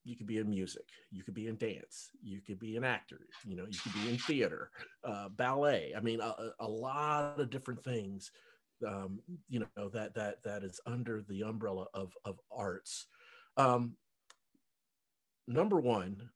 You 0.09 0.17
could 0.17 0.27
be 0.27 0.39
in 0.39 0.49
music, 0.49 0.85
you 1.11 1.23
could 1.23 1.35
be 1.35 1.49
in 1.49 1.57
dance, 1.57 2.09
you 2.23 2.41
could 2.41 2.59
be 2.59 2.77
an 2.77 2.85
actor, 2.85 3.21
you 3.45 3.57
know, 3.57 3.67
you 3.69 3.79
could 3.79 3.93
be 3.93 4.09
in 4.09 4.17
theater, 4.17 4.71
uh, 5.05 5.29
ballet. 5.29 5.93
I 5.95 6.01
mean, 6.01 6.23
a, 6.23 6.35
a- 6.61 6.67
lot 6.67 7.39
of 7.39 7.51
different 7.51 7.85
things, 7.85 8.31
um, 8.87 9.21
you 9.51 9.61
know, 9.77 9.91
that 9.91 10.15
that 10.15 10.43
that 10.45 10.65
is 10.65 10.81
under 10.87 11.21
the 11.29 11.43
umbrella 11.43 11.89
of 11.93 12.15
of 12.25 12.41
arts. 12.51 13.07
Um, 13.59 13.97
number 15.47 15.79
one, 15.79 16.31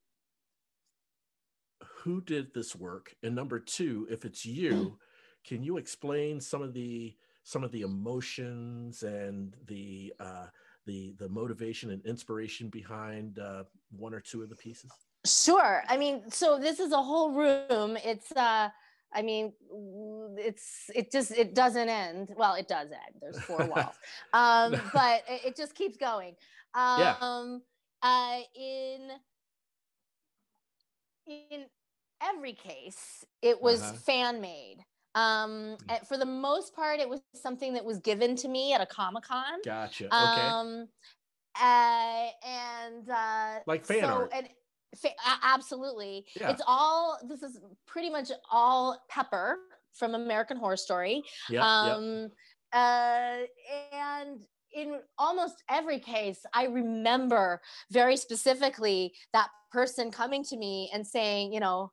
who 2.02 2.20
did 2.20 2.52
this 2.52 2.76
work? 2.76 3.14
And 3.22 3.34
number 3.34 3.58
two, 3.58 4.06
if 4.10 4.26
it's 4.26 4.44
you, 4.44 4.98
can 5.46 5.62
you 5.62 5.78
explain 5.78 6.40
some 6.40 6.60
of 6.60 6.74
the 6.74 7.16
some 7.42 7.64
of 7.64 7.72
the 7.72 7.80
emotions 7.82 9.02
and 9.02 9.56
the 9.66 10.12
uh, 10.20 10.46
the 10.86 11.14
the 11.18 11.28
motivation 11.28 11.90
and 11.90 12.04
inspiration 12.06 12.68
behind 12.68 13.38
uh, 13.38 13.64
one 13.90 14.14
or 14.14 14.20
two 14.20 14.42
of 14.42 14.48
the 14.48 14.56
pieces? 14.56 14.90
Sure. 15.24 15.84
I 15.88 15.96
mean, 15.96 16.30
so 16.30 16.58
this 16.58 16.80
is 16.80 16.92
a 16.92 17.02
whole 17.02 17.32
room. 17.32 17.96
It's 18.04 18.32
uh 18.32 18.70
I 19.14 19.22
mean, 19.22 19.52
it's 20.38 20.90
it 20.94 21.12
just 21.12 21.30
it 21.32 21.54
doesn't 21.54 21.88
end. 21.88 22.30
Well, 22.36 22.54
it 22.54 22.66
does 22.66 22.90
end. 22.90 23.20
There's 23.20 23.38
four 23.40 23.66
walls. 23.66 23.96
Um, 24.32 24.90
but 24.92 25.22
it, 25.28 25.44
it 25.46 25.56
just 25.56 25.74
keeps 25.74 25.96
going. 25.96 26.34
Um 26.74 26.98
Yeah. 26.98 27.16
uh 28.02 28.40
in 28.54 29.10
in 31.26 31.66
every 32.20 32.52
case, 32.52 33.24
it 33.42 33.60
was 33.62 33.80
Uh-huh. 33.82 33.92
fan 33.92 34.40
made. 34.40 34.84
Um 35.14 35.76
and 35.88 36.06
for 36.06 36.16
the 36.16 36.26
most 36.26 36.74
part, 36.74 37.00
it 37.00 37.08
was 37.08 37.20
something 37.34 37.74
that 37.74 37.84
was 37.84 37.98
given 37.98 38.34
to 38.36 38.48
me 38.48 38.72
at 38.72 38.80
a 38.80 38.86
Comic-Con. 38.86 39.60
Gotcha. 39.64 40.06
Okay. 40.06 40.46
Um, 40.48 40.88
uh, 41.60 42.28
and 42.46 43.08
uh, 43.10 43.58
Like 43.66 43.84
fan 43.84 44.04
art. 44.04 44.30
And 44.34 44.48
absolutely, 45.42 46.26
Yeah. 46.34 46.50
it's 46.50 46.62
all. 46.66 47.18
This 47.28 47.42
is 47.42 47.60
pretty 47.86 48.10
much 48.10 48.30
all 48.50 49.02
Pepper 49.08 49.58
from 49.94 50.14
American 50.14 50.56
Horror 50.56 50.76
Story. 50.78 51.22
yeah. 51.50 51.62
Um, 51.62 52.30
uh, 52.72 53.40
and 53.92 54.40
in 54.74 55.00
almost 55.18 55.62
every 55.68 55.98
case, 55.98 56.40
I 56.54 56.64
remember 56.66 57.60
very 57.90 58.16
specifically 58.16 59.12
that 59.34 59.48
person 59.70 60.10
coming 60.10 60.42
to 60.44 60.56
me 60.56 60.90
and 60.94 61.06
saying, 61.06 61.52
you 61.52 61.60
know, 61.60 61.92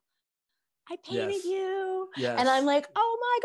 I 0.88 0.96
painted 1.04 1.32
Yes. 1.34 1.44
you. 1.44 1.89
Yes. 2.16 2.38
And 2.40 2.48
I'm 2.48 2.64
like, 2.64 2.86
oh 2.96 3.18
my 3.20 3.38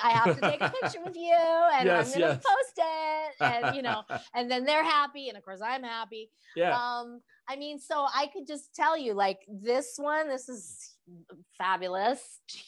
God, 0.00 0.08
I 0.08 0.10
have 0.18 0.34
to 0.36 0.40
take 0.50 0.60
a 0.60 0.70
picture 0.82 1.00
with 1.04 1.16
you 1.16 1.34
and 1.34 1.86
Yes, 1.86 2.14
I'm 2.14 2.20
going 2.20 2.30
to 2.32 2.42
yes. 2.42 2.44
post 2.44 2.78
it. 2.78 3.64
And, 3.64 3.76
you 3.76 3.82
know, 3.82 4.02
and 4.34 4.50
then 4.50 4.64
they're 4.64 4.84
happy. 4.84 5.28
And 5.28 5.36
of 5.38 5.44
course, 5.44 5.60
I'm 5.64 5.82
happy. 5.82 6.30
yeah. 6.56 6.76
Um, 6.76 7.20
I 7.48 7.56
mean, 7.56 7.78
so 7.78 8.06
I 8.14 8.28
could 8.32 8.46
just 8.46 8.74
tell 8.74 8.96
you, 8.96 9.12
like, 9.14 9.38
this 9.48 9.94
one, 9.96 10.28
this 10.28 10.48
is 10.48 10.94
fabulous, 11.58 12.20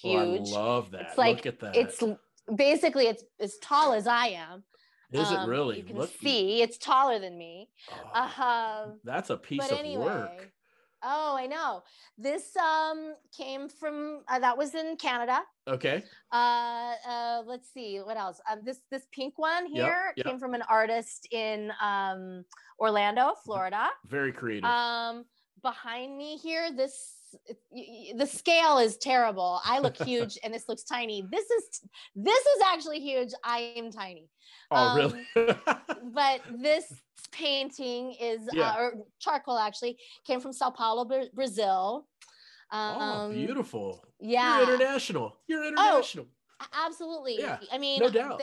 Oh, 0.04 0.36
huge. 0.36 0.48
I 0.50 0.52
love 0.52 0.90
that. 0.92 1.02
It's 1.10 1.18
like- 1.18 1.36
Look 1.36 1.46
at 1.46 1.60
that. 1.60 1.76
it's 1.76 2.02
basically 2.54 3.06
it's 3.06 3.24
as 3.40 3.56
tall 3.58 3.92
as 3.92 4.06
I 4.06 4.28
am. 4.28 4.64
Is 5.12 5.30
it 5.30 5.38
Um, 5.38 5.48
really? 5.50 5.76
You 5.78 5.84
can 5.84 5.98
Look, 5.98 6.10
see 6.22 6.62
it's 6.62 6.78
taller 6.78 7.18
than 7.18 7.36
me. 7.36 7.68
oh, 8.14 8.84
Um, 8.92 9.00
that's 9.04 9.28
a 9.30 9.36
piece 9.36 9.70
of 9.70 9.78
anyway, 9.78 10.04
work. 10.04 10.50
Oh, 11.02 11.36
I 11.36 11.46
know. 11.46 11.82
This 12.16 12.56
um 12.56 13.14
came 13.36 13.68
from 13.68 14.20
uh, 14.28 14.38
that 14.38 14.56
was 14.56 14.74
in 14.74 14.96
Canada. 14.96 15.40
Okay. 15.68 16.02
Uh, 16.32 16.92
uh 17.08 17.42
let's 17.46 17.72
see 17.72 17.98
what 17.98 18.16
else. 18.16 18.40
Um, 18.50 18.60
this 18.64 18.80
this 18.90 19.06
pink 19.12 19.38
one 19.38 19.66
here 19.66 20.12
yep. 20.16 20.26
came 20.26 20.38
from 20.38 20.54
an 20.54 20.62
artist 20.68 21.28
in 21.30 21.72
um 21.80 22.44
Orlando, 22.78 23.34
Florida. 23.44 23.88
Very 24.08 24.32
creative. 24.32 24.64
Um, 24.64 25.24
behind 25.62 26.16
me 26.16 26.36
here, 26.36 26.72
this 26.74 27.21
the 28.16 28.26
scale 28.26 28.78
is 28.78 28.96
terrible. 28.98 29.60
I 29.64 29.78
look 29.80 29.96
huge 30.02 30.38
and 30.42 30.52
this 30.52 30.68
looks 30.68 30.84
tiny. 30.84 31.22
This 31.30 31.48
is 31.50 31.80
this 32.14 32.40
is 32.40 32.62
actually 32.66 33.00
huge. 33.00 33.30
I 33.44 33.74
am 33.76 33.90
tiny. 33.90 34.28
Oh, 34.70 34.76
um, 34.76 34.96
really? 34.96 35.26
but 36.14 36.40
this 36.60 36.92
painting 37.30 38.14
is 38.20 38.40
Yeah. 38.52 38.70
uh, 38.72 38.76
or 38.78 38.94
charcoal 39.18 39.58
actually 39.58 39.98
came 40.26 40.40
from 40.40 40.52
Sao 40.52 40.70
Paulo, 40.70 41.04
Bra- 41.04 41.30
Brazil. 41.34 42.06
oh, 42.72 42.76
Um, 43.00 43.32
beautiful. 43.32 44.04
Yeah. 44.20 44.60
You're 44.60 44.74
international. 44.74 45.36
You're 45.46 45.64
international. 45.66 46.26
Absolutely. 46.72 47.38
Yeah, 47.38 47.58
I 47.72 47.78
mean, 47.78 48.00
no 48.00 48.08
doubt. 48.10 48.42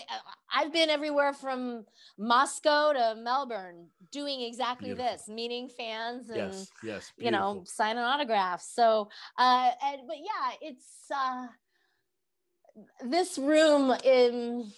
I've 0.54 0.74
been 0.74 0.90
everywhere 0.90 1.34
from 1.34 1.86
Moscow 2.18 2.94
to 2.94 3.16
Melbourne 3.18 3.88
doing 4.12 4.42
exactly 4.42 4.90
Beautiful. 4.90 5.12
this, 5.12 5.28
meeting 5.28 5.70
fans 5.70 6.30
and 6.30 6.38
yes. 6.54 6.72
Yes. 6.84 7.12
you 7.18 7.32
know 7.32 7.64
signing 7.66 8.02
autographs 8.04 8.74
so 8.74 9.10
uh 9.38 9.72
and 9.86 10.02
but 10.08 10.18
yeah 10.18 10.56
it's 10.62 10.86
uh 11.14 11.48
this 13.06 13.38
room 13.38 13.92
in 14.04 14.72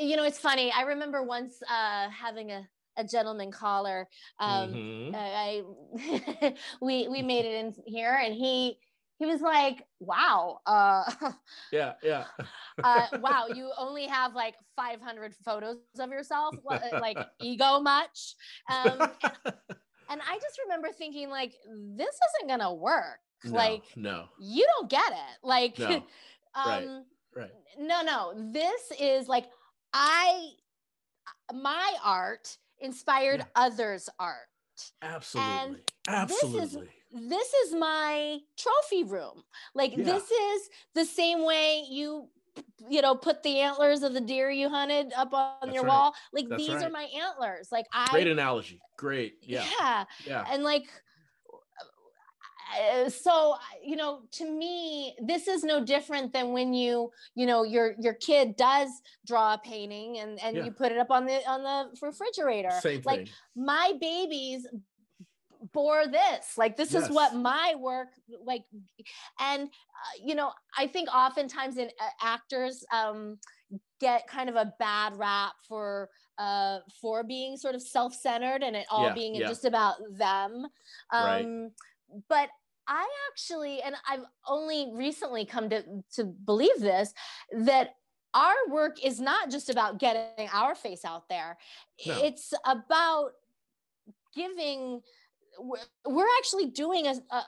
you 0.00 0.16
know 0.16 0.24
it's 0.24 0.38
funny 0.38 0.72
i 0.72 0.82
remember 0.82 1.22
once 1.22 1.62
uh 1.70 2.08
having 2.10 2.50
a 2.52 2.66
a 2.98 3.04
gentleman 3.04 3.50
caller 3.50 4.08
um 4.40 4.70
Mhm. 4.70 5.14
I, 5.14 5.62
I 6.42 6.54
we 6.80 7.08
we 7.08 7.22
made 7.22 7.44
it 7.44 7.64
in 7.64 7.74
here 7.86 8.18
and 8.22 8.34
he 8.34 8.78
he 9.18 9.26
was 9.26 9.40
like 9.40 9.82
wow 10.00 10.60
uh 10.66 11.04
Yeah. 11.72 11.94
Yeah. 12.02 12.24
uh, 12.84 13.06
wow, 13.20 13.46
you 13.54 13.70
only 13.78 14.06
have 14.06 14.34
like 14.34 14.54
500 14.76 15.34
photos 15.44 15.78
of 15.98 16.10
yourself, 16.10 16.54
uh, 16.70 16.78
like 17.00 17.18
ego 17.40 17.80
much. 17.80 18.34
Um, 18.70 19.10
and 20.08 20.20
I 20.22 20.34
just 20.40 20.60
remember 20.64 20.88
thinking, 20.92 21.30
like, 21.30 21.52
this 21.96 22.14
isn't 22.38 22.48
gonna 22.48 22.72
work. 22.74 23.18
No, 23.44 23.52
Like, 23.52 23.82
no. 23.96 24.26
you 24.38 24.66
don't 24.76 24.88
get 24.90 25.10
it. 25.12 25.38
Like, 25.42 25.78
No, 25.78 25.88
um, 25.96 26.04
right. 26.64 27.02
Right. 27.34 27.50
no, 27.78 28.02
no, 28.02 28.32
this 28.52 28.92
is 29.00 29.28
like, 29.28 29.46
I, 29.92 30.50
my 31.52 31.94
art 32.04 32.56
inspired 32.78 33.40
Yeah. 33.40 33.46
others' 33.54 34.08
art. 34.18 34.36
Absolutely. 35.02 35.78
is- 35.78 35.84
Absolutely. 36.08 36.90
This 37.12 37.52
is 37.64 37.74
my 37.74 38.38
trophy 38.56 39.04
room. 39.04 39.42
Like, 39.74 39.96
Yeah. 39.96 40.04
this 40.04 40.30
is 40.30 40.68
the 40.94 41.04
same 41.04 41.44
way 41.44 41.84
you 41.88 42.28
you 42.88 43.02
know 43.02 43.14
put 43.14 43.42
the 43.42 43.60
antlers 43.60 44.02
of 44.02 44.14
the 44.14 44.20
deer 44.20 44.50
you 44.50 44.66
hunted 44.70 45.12
up 45.14 45.34
on 45.34 45.52
That's 45.62 45.74
your 45.74 45.84
right. 45.84 45.90
wall 45.90 46.14
like 46.32 46.48
That's 46.48 46.66
these 46.66 46.82
are 46.82 46.88
my 46.88 47.02
antlers 47.14 47.68
like 47.70 47.84
i 47.92 48.06
Great 48.10 48.28
analogy. 48.28 48.80
Great. 48.96 49.34
Yeah. 49.42 49.62
yeah 49.78 50.04
Yeah. 50.26 50.44
and 50.50 50.62
like 50.64 50.84
uh, 52.80 53.10
so 53.10 53.56
you 53.84 53.94
know 53.96 54.22
to 54.32 54.50
me 54.50 55.14
this 55.22 55.48
is 55.48 55.64
no 55.64 55.84
different 55.84 56.32
than 56.32 56.52
when 56.52 56.72
you 56.72 57.10
you 57.34 57.44
know 57.44 57.62
your 57.62 57.94
your 58.00 58.14
kid 58.14 58.56
does 58.56 58.88
draw 59.26 59.54
a 59.54 59.58
painting 59.58 60.18
and 60.18 60.40
and 60.42 60.56
Yeah. 60.56 60.64
you 60.64 60.70
put 60.70 60.92
it 60.92 60.98
up 60.98 61.10
on 61.10 61.26
the 61.26 61.46
on 61.46 61.62
the 61.62 62.06
refrigerator 62.06 62.70
Same 62.80 63.02
thing. 63.02 63.04
like 63.04 63.28
my 63.54 63.92
babies 64.00 64.66
bore 65.72 66.06
this 66.06 66.56
like 66.58 66.76
this 66.76 66.94
is 66.94 67.08
what 67.08 67.34
my 67.34 67.74
work 67.78 68.08
like 68.44 68.64
and 69.40 69.62
uh, 69.64 70.16
you 70.24 70.34
know 70.34 70.50
i 70.76 70.86
think 70.86 71.08
oftentimes 71.14 71.76
in 71.76 71.88
uh, 72.00 72.08
actors 72.22 72.84
um 72.92 73.38
get 74.00 74.26
kind 74.28 74.48
of 74.48 74.56
a 74.56 74.72
bad 74.78 75.16
rap 75.16 75.52
for 75.66 76.10
uh 76.38 76.78
for 77.00 77.24
being 77.24 77.56
sort 77.56 77.74
of 77.74 77.82
self-centered 77.82 78.62
and 78.62 78.76
it 78.76 78.86
all 78.90 79.04
Yeah, 79.06 79.14
being 79.14 79.34
yeah. 79.34 79.48
just 79.48 79.64
about 79.64 79.96
them 80.18 80.66
Right. 81.12 81.44
um 81.44 81.70
but 82.28 82.50
i 82.86 83.08
actually 83.30 83.80
and 83.82 83.94
i've 84.08 84.24
only 84.46 84.90
recently 84.94 85.44
come 85.44 85.70
to 85.70 85.82
to 86.14 86.24
believe 86.24 86.78
this 86.80 87.12
that 87.52 87.94
our 88.34 88.54
work 88.68 89.02
is 89.02 89.18
not 89.18 89.50
just 89.50 89.70
about 89.70 89.98
getting 89.98 90.48
our 90.52 90.74
face 90.74 91.04
out 91.04 91.28
there 91.28 91.56
No. 92.06 92.22
it's 92.22 92.52
about 92.66 93.30
giving 94.34 95.00
we're, 95.58 95.78
we're 96.06 96.26
actually 96.38 96.66
doing 96.66 97.06
a, 97.06 97.14
a, 97.30 97.42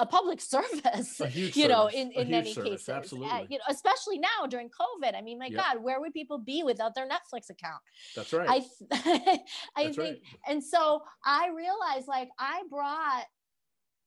a, 0.00 0.06
public 0.06 0.40
service 0.54 1.20
A 1.20 1.28
you 1.30 1.68
know 1.68 1.88
in, 1.88 2.10
in 2.12 2.30
many 2.30 2.52
service, 2.52 2.70
cases 2.70 2.88
Uh, 2.88 2.92
absolutely. 2.92 3.46
you 3.50 3.58
know 3.58 3.64
especially 3.68 4.18
now 4.18 4.46
during 4.48 4.68
covid 4.68 5.16
i 5.16 5.22
mean 5.22 5.38
my 5.38 5.46
Yep. 5.46 5.56
god 5.56 5.82
where 5.82 6.00
would 6.00 6.12
people 6.12 6.38
be 6.38 6.62
without 6.62 6.94
their 6.94 7.06
netflix 7.08 7.50
account 7.50 7.80
That's 8.16 8.32
right. 8.32 8.48
i 8.50 8.56
i 9.76 9.84
That's 9.84 9.96
think 9.96 9.98
right. 9.98 10.20
and 10.48 10.62
so 10.62 11.02
i 11.24 11.48
realized 11.54 12.08
like 12.08 12.28
i 12.38 12.62
brought 12.70 13.24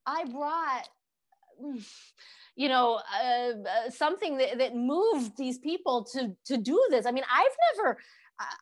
i 0.05 0.25
brought 0.25 0.87
you 2.55 2.69
know 2.69 2.99
uh, 3.23 3.51
uh, 3.53 3.89
something 3.89 4.37
that, 4.37 4.57
that 4.57 4.75
moved 4.75 5.37
these 5.37 5.57
people 5.59 6.03
to 6.13 6.35
to 6.45 6.57
do 6.57 6.81
this 6.89 7.05
i 7.05 7.11
mean 7.11 7.23
i've 7.31 7.57
never 7.75 7.97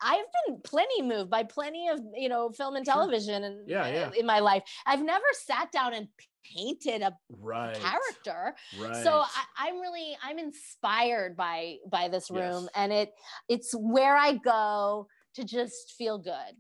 i've 0.01 0.25
been 0.47 0.59
plenty 0.63 1.01
moved 1.01 1.30
by 1.30 1.43
plenty 1.43 1.88
of 1.88 1.99
you 2.15 2.30
know 2.30 2.49
film 2.51 2.75
and 2.75 2.86
television 2.86 3.43
and 3.43 3.69
Yeah, 3.69 3.88
yeah. 3.88 4.05
uh, 4.07 4.11
in 4.11 4.25
my 4.25 4.39
life 4.39 4.63
i've 4.86 5.03
never 5.03 5.25
sat 5.34 5.71
down 5.71 5.93
and 5.93 6.07
painted 6.55 7.01
a 7.01 7.15
Right. 7.30 7.75
character 7.75 8.55
Right. 8.80 8.95
so 9.03 9.11
I, 9.11 9.43
i'm 9.67 9.80
really 9.80 10.17
i'm 10.23 10.39
inspired 10.39 11.36
by 11.36 11.77
by 11.91 12.07
this 12.07 12.30
room 12.32 12.63
Yes. 12.63 12.69
and 12.75 12.91
it 12.93 13.11
it's 13.47 13.73
where 13.73 14.15
i 14.15 14.34
go 14.34 15.07
to 15.36 15.43
just 15.43 15.93
feel 15.97 16.17
good 16.17 16.55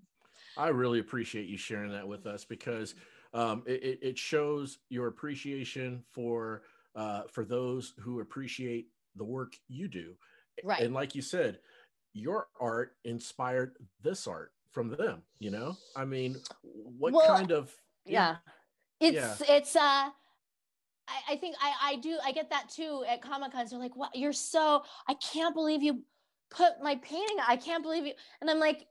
I 0.57 0.67
really 0.69 0.99
appreciate 0.99 1.47
you 1.47 1.57
sharing 1.57 1.91
that 1.93 2.05
with 2.05 2.25
us 2.25 2.43
because 2.43 2.93
um, 3.33 3.63
it, 3.65 3.81
it- 3.83 3.99
it 4.01 4.17
shows 4.17 4.79
your 4.89 5.07
appreciation 5.07 6.03
for 6.09 6.63
uh, 6.95 7.21
for 7.31 7.45
those 7.45 7.93
who 7.99 8.19
appreciate 8.19 8.87
the 9.15 9.23
work 9.23 9.53
you 9.69 9.87
do. 9.87 10.15
Right. 10.63 10.81
And 10.81 10.93
like 10.93 11.15
you 11.15 11.21
said, 11.21 11.59
your 12.19 12.47
art 12.59 12.95
inspired 13.03 13.75
this 14.01 14.27
art 14.27 14.51
from 14.71 14.89
them. 14.89 15.23
You 15.39 15.51
know, 15.51 15.77
I 15.95 16.05
mean, 16.05 16.37
what 16.63 17.13
Well, 17.13 17.35
kind 17.35 17.51
of 17.51 17.73
yeah, 18.05 18.37
it's 18.99 19.41
it's 19.47 19.75
uh 19.75 19.79
I, 19.79 20.13
I 21.31 21.35
think 21.37 21.55
I 21.61 21.73
I 21.93 21.95
do 21.97 22.17
I 22.23 22.31
get 22.31 22.49
that 22.51 22.69
too 22.69 23.03
at 23.07 23.21
Comic 23.21 23.51
Cons. 23.51 23.71
They're 23.71 23.79
like, 23.79 23.95
"Wow, 23.95 24.09
you're 24.13 24.33
so 24.33 24.83
I 25.07 25.13
can't 25.15 25.55
believe 25.55 25.81
you 25.81 26.03
put 26.51 26.81
my 26.81 26.95
painting. 26.97 27.37
I 27.47 27.57
can't 27.57 27.83
believe 27.83 28.05
you." 28.05 28.13
And 28.41 28.49
I'm 28.49 28.59
like, 28.59 28.85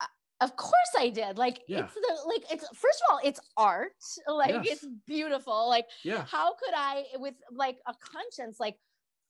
"Uh, 0.00 0.06
"Of 0.40 0.56
course 0.56 0.92
I 0.96 1.08
did. 1.08 1.38
Like 1.38 1.62
Yeah. 1.66 1.84
it's 1.84 1.94
the 1.94 2.18
like 2.26 2.44
it's 2.52 2.68
first 2.76 3.02
of 3.08 3.12
all 3.12 3.20
it's 3.24 3.40
art. 3.56 3.92
Like 4.28 4.54
Yes. 4.64 4.66
it's 4.82 4.86
beautiful. 5.06 5.68
Like 5.68 5.86
yeah 6.04 6.24
how 6.28 6.54
could 6.54 6.74
I 6.76 7.04
with 7.16 7.34
like 7.50 7.78
a 7.86 7.94
conscience 7.94 8.60
like 8.60 8.76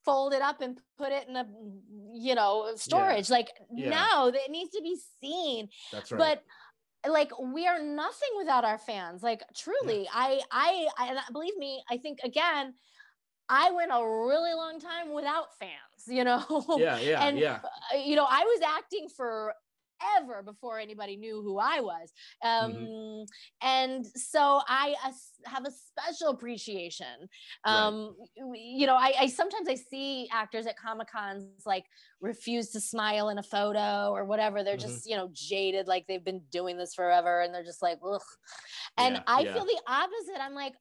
fold 0.05 0.32
it 0.32 0.42
up 0.42 0.61
and 0.61 0.78
put 0.98 1.12
it 1.12 1.28
in 1.28 1.36
a 1.36 1.46
you 2.12 2.34
know 2.34 2.72
storage 2.76 3.30
like 3.30 3.48
Yeah. 3.74 3.90
no 3.90 4.28
it 4.28 4.50
needs 4.50 4.70
to 4.70 4.82
be 4.82 4.98
seen 5.20 5.68
that's 5.92 6.12
right. 6.12 6.18
but 7.05 7.11
like 7.12 7.30
we 7.38 7.66
are 7.66 7.82
nothing 7.82 8.28
without 8.38 8.64
our 8.64 8.78
fans 8.78 9.22
like 9.22 9.42
truly 9.57 10.09
I, 10.12 10.40
I 10.50 10.88
i 10.98 11.20
believe 11.32 11.57
me 11.57 11.82
i 11.90 11.96
think 11.98 12.18
again 12.24 12.74
i 13.48 13.70
went 13.72 13.90
a 13.92 14.02
really 14.02 14.55
long 14.55 14.80
time 14.80 15.12
without 15.12 15.48
fans 15.59 15.70
you 16.07 16.24
know 16.24 16.44
yeah, 16.78 16.98
yeah, 17.00 17.26
and 17.26 17.38
yeah. 17.38 17.61
uh, 17.92 17.98
you 17.98 18.16
know 18.16 18.26
i 18.28 18.42
was 18.44 18.61
acting 18.66 19.09
for 19.14 19.52
ever 20.18 20.42
before 20.42 20.78
anybody 20.78 21.16
knew 21.16 21.42
who 21.42 21.59
i 21.59 21.80
was 21.80 22.12
um 22.42 22.72
Mm-hmm. 22.72 22.84
and 23.62 24.07
so 24.07 24.61
i 24.68 24.95
as- 25.05 25.32
have 25.45 25.64
a 25.66 25.70
special 25.70 26.28
appreciation 26.30 27.28
um 27.64 28.16
w- 28.36 28.62
you 28.80 28.86
know 28.86 28.97
I, 28.97 29.14
I 29.20 29.26
sometimes 29.28 29.68
i 29.68 29.74
see 29.74 30.28
actors 30.32 30.66
at 30.66 30.76
comic 30.78 31.09
cons 31.11 31.62
like 31.66 31.84
refuse 32.20 32.70
to 32.70 32.80
smile 32.80 33.28
in 33.28 33.38
a 33.38 33.42
photo 33.42 34.11
or 34.11 34.24
whatever 34.24 34.62
they're 34.62 34.76
Mhm. 34.76 34.78
just 34.78 35.09
you 35.09 35.16
know 35.16 35.30
jaded 35.32 35.86
like 35.86 36.07
they've 36.07 36.24
been 36.24 36.45
doing 36.51 36.76
this 36.76 36.95
forever 36.95 37.40
and 37.40 37.55
they're 37.55 37.64
just 37.64 37.82
like 37.82 37.99
ugh 38.05 38.22
and 38.99 39.16
Yeah, 39.16 39.22
i 39.26 39.45
yeah. 39.45 39.53
feel 39.53 39.64
the 39.64 39.80
opposite 39.86 40.40
i'm 40.40 40.55
like 40.55 40.74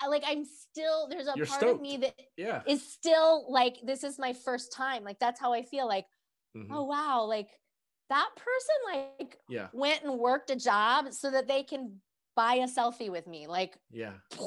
I, 0.00 0.06
like 0.08 0.22
i'm 0.26 0.44
still 0.44 1.08
there's 1.08 1.26
a 1.28 1.36
You're 1.36 1.46
part 1.46 1.68
of 1.68 1.80
me 1.80 1.96
stoked. 1.96 1.98
that 1.98 2.14
Yeah. 2.36 2.62
is 2.66 2.82
still 2.92 3.50
like 3.50 3.76
this 3.84 4.04
is 4.04 4.18
my 4.18 4.32
first 4.32 4.72
time 4.72 5.04
like 5.04 5.18
that's 5.18 5.40
how 5.40 5.52
i 5.52 5.62
feel 5.62 5.86
like 5.86 6.06
mhm, 6.54 6.70
oh 6.70 6.84
wow 6.84 7.24
like 7.24 7.48
that 8.08 8.30
person 8.36 9.08
like 9.18 9.38
Yeah. 9.48 9.68
went 9.72 10.02
and 10.04 10.18
worked 10.18 10.50
a 10.50 10.56
job 10.56 11.12
so 11.12 11.30
that 11.30 11.48
they 11.48 11.62
can 11.62 12.00
buy 12.34 12.56
a 12.56 12.66
selfie 12.66 13.10
with 13.10 13.26
me 13.26 13.46
like 13.46 13.76
Yeah. 13.90 14.12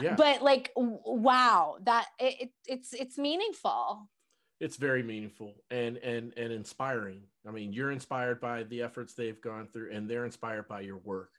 Yeah. 0.00 0.14
but 0.14 0.40
like 0.40 0.70
wow 0.76 1.78
that 1.82 2.06
it, 2.20 2.40
it, 2.40 2.50
it's 2.66 2.92
it's 2.92 3.18
meaningful 3.18 4.08
it's 4.60 4.76
very 4.76 5.02
meaningful 5.02 5.52
and 5.70 5.96
and 5.96 6.32
and 6.36 6.52
inspiring 6.52 7.22
i 7.46 7.50
mean 7.50 7.72
you're 7.72 7.90
inspired 7.90 8.40
by 8.40 8.62
the 8.62 8.82
efforts 8.82 9.14
they've 9.14 9.40
gone 9.40 9.66
through 9.66 9.90
and 9.90 10.08
they're 10.08 10.26
inspired 10.26 10.68
by 10.68 10.80
your 10.80 10.98
work 10.98 11.30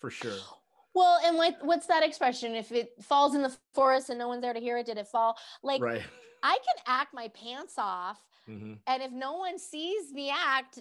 for 0.00 0.10
sure 0.10 0.32
Well, 0.94 1.18
and 1.24 1.36
what 1.36 1.56
what's 1.62 1.88
that 1.88 2.04
expression? 2.04 2.54
If 2.54 2.70
it 2.70 2.92
falls 3.02 3.34
in 3.34 3.42
the 3.42 3.52
forest 3.74 4.10
and 4.10 4.18
no 4.18 4.28
one's 4.28 4.42
there 4.42 4.52
to 4.54 4.60
hear 4.60 4.78
it, 4.78 4.86
did 4.86 4.96
it 4.96 5.08
fall? 5.08 5.36
Like 5.60 5.82
right. 5.82 6.02
I 6.40 6.56
can 6.64 6.76
act 6.86 7.12
my 7.12 7.26
pants 7.28 7.74
off, 7.78 8.24
Mhm. 8.48 8.78
and 8.86 9.02
if 9.02 9.12
no 9.12 9.34
one 9.34 9.58
sees 9.58 10.12
me 10.12 10.30
act, 10.30 10.80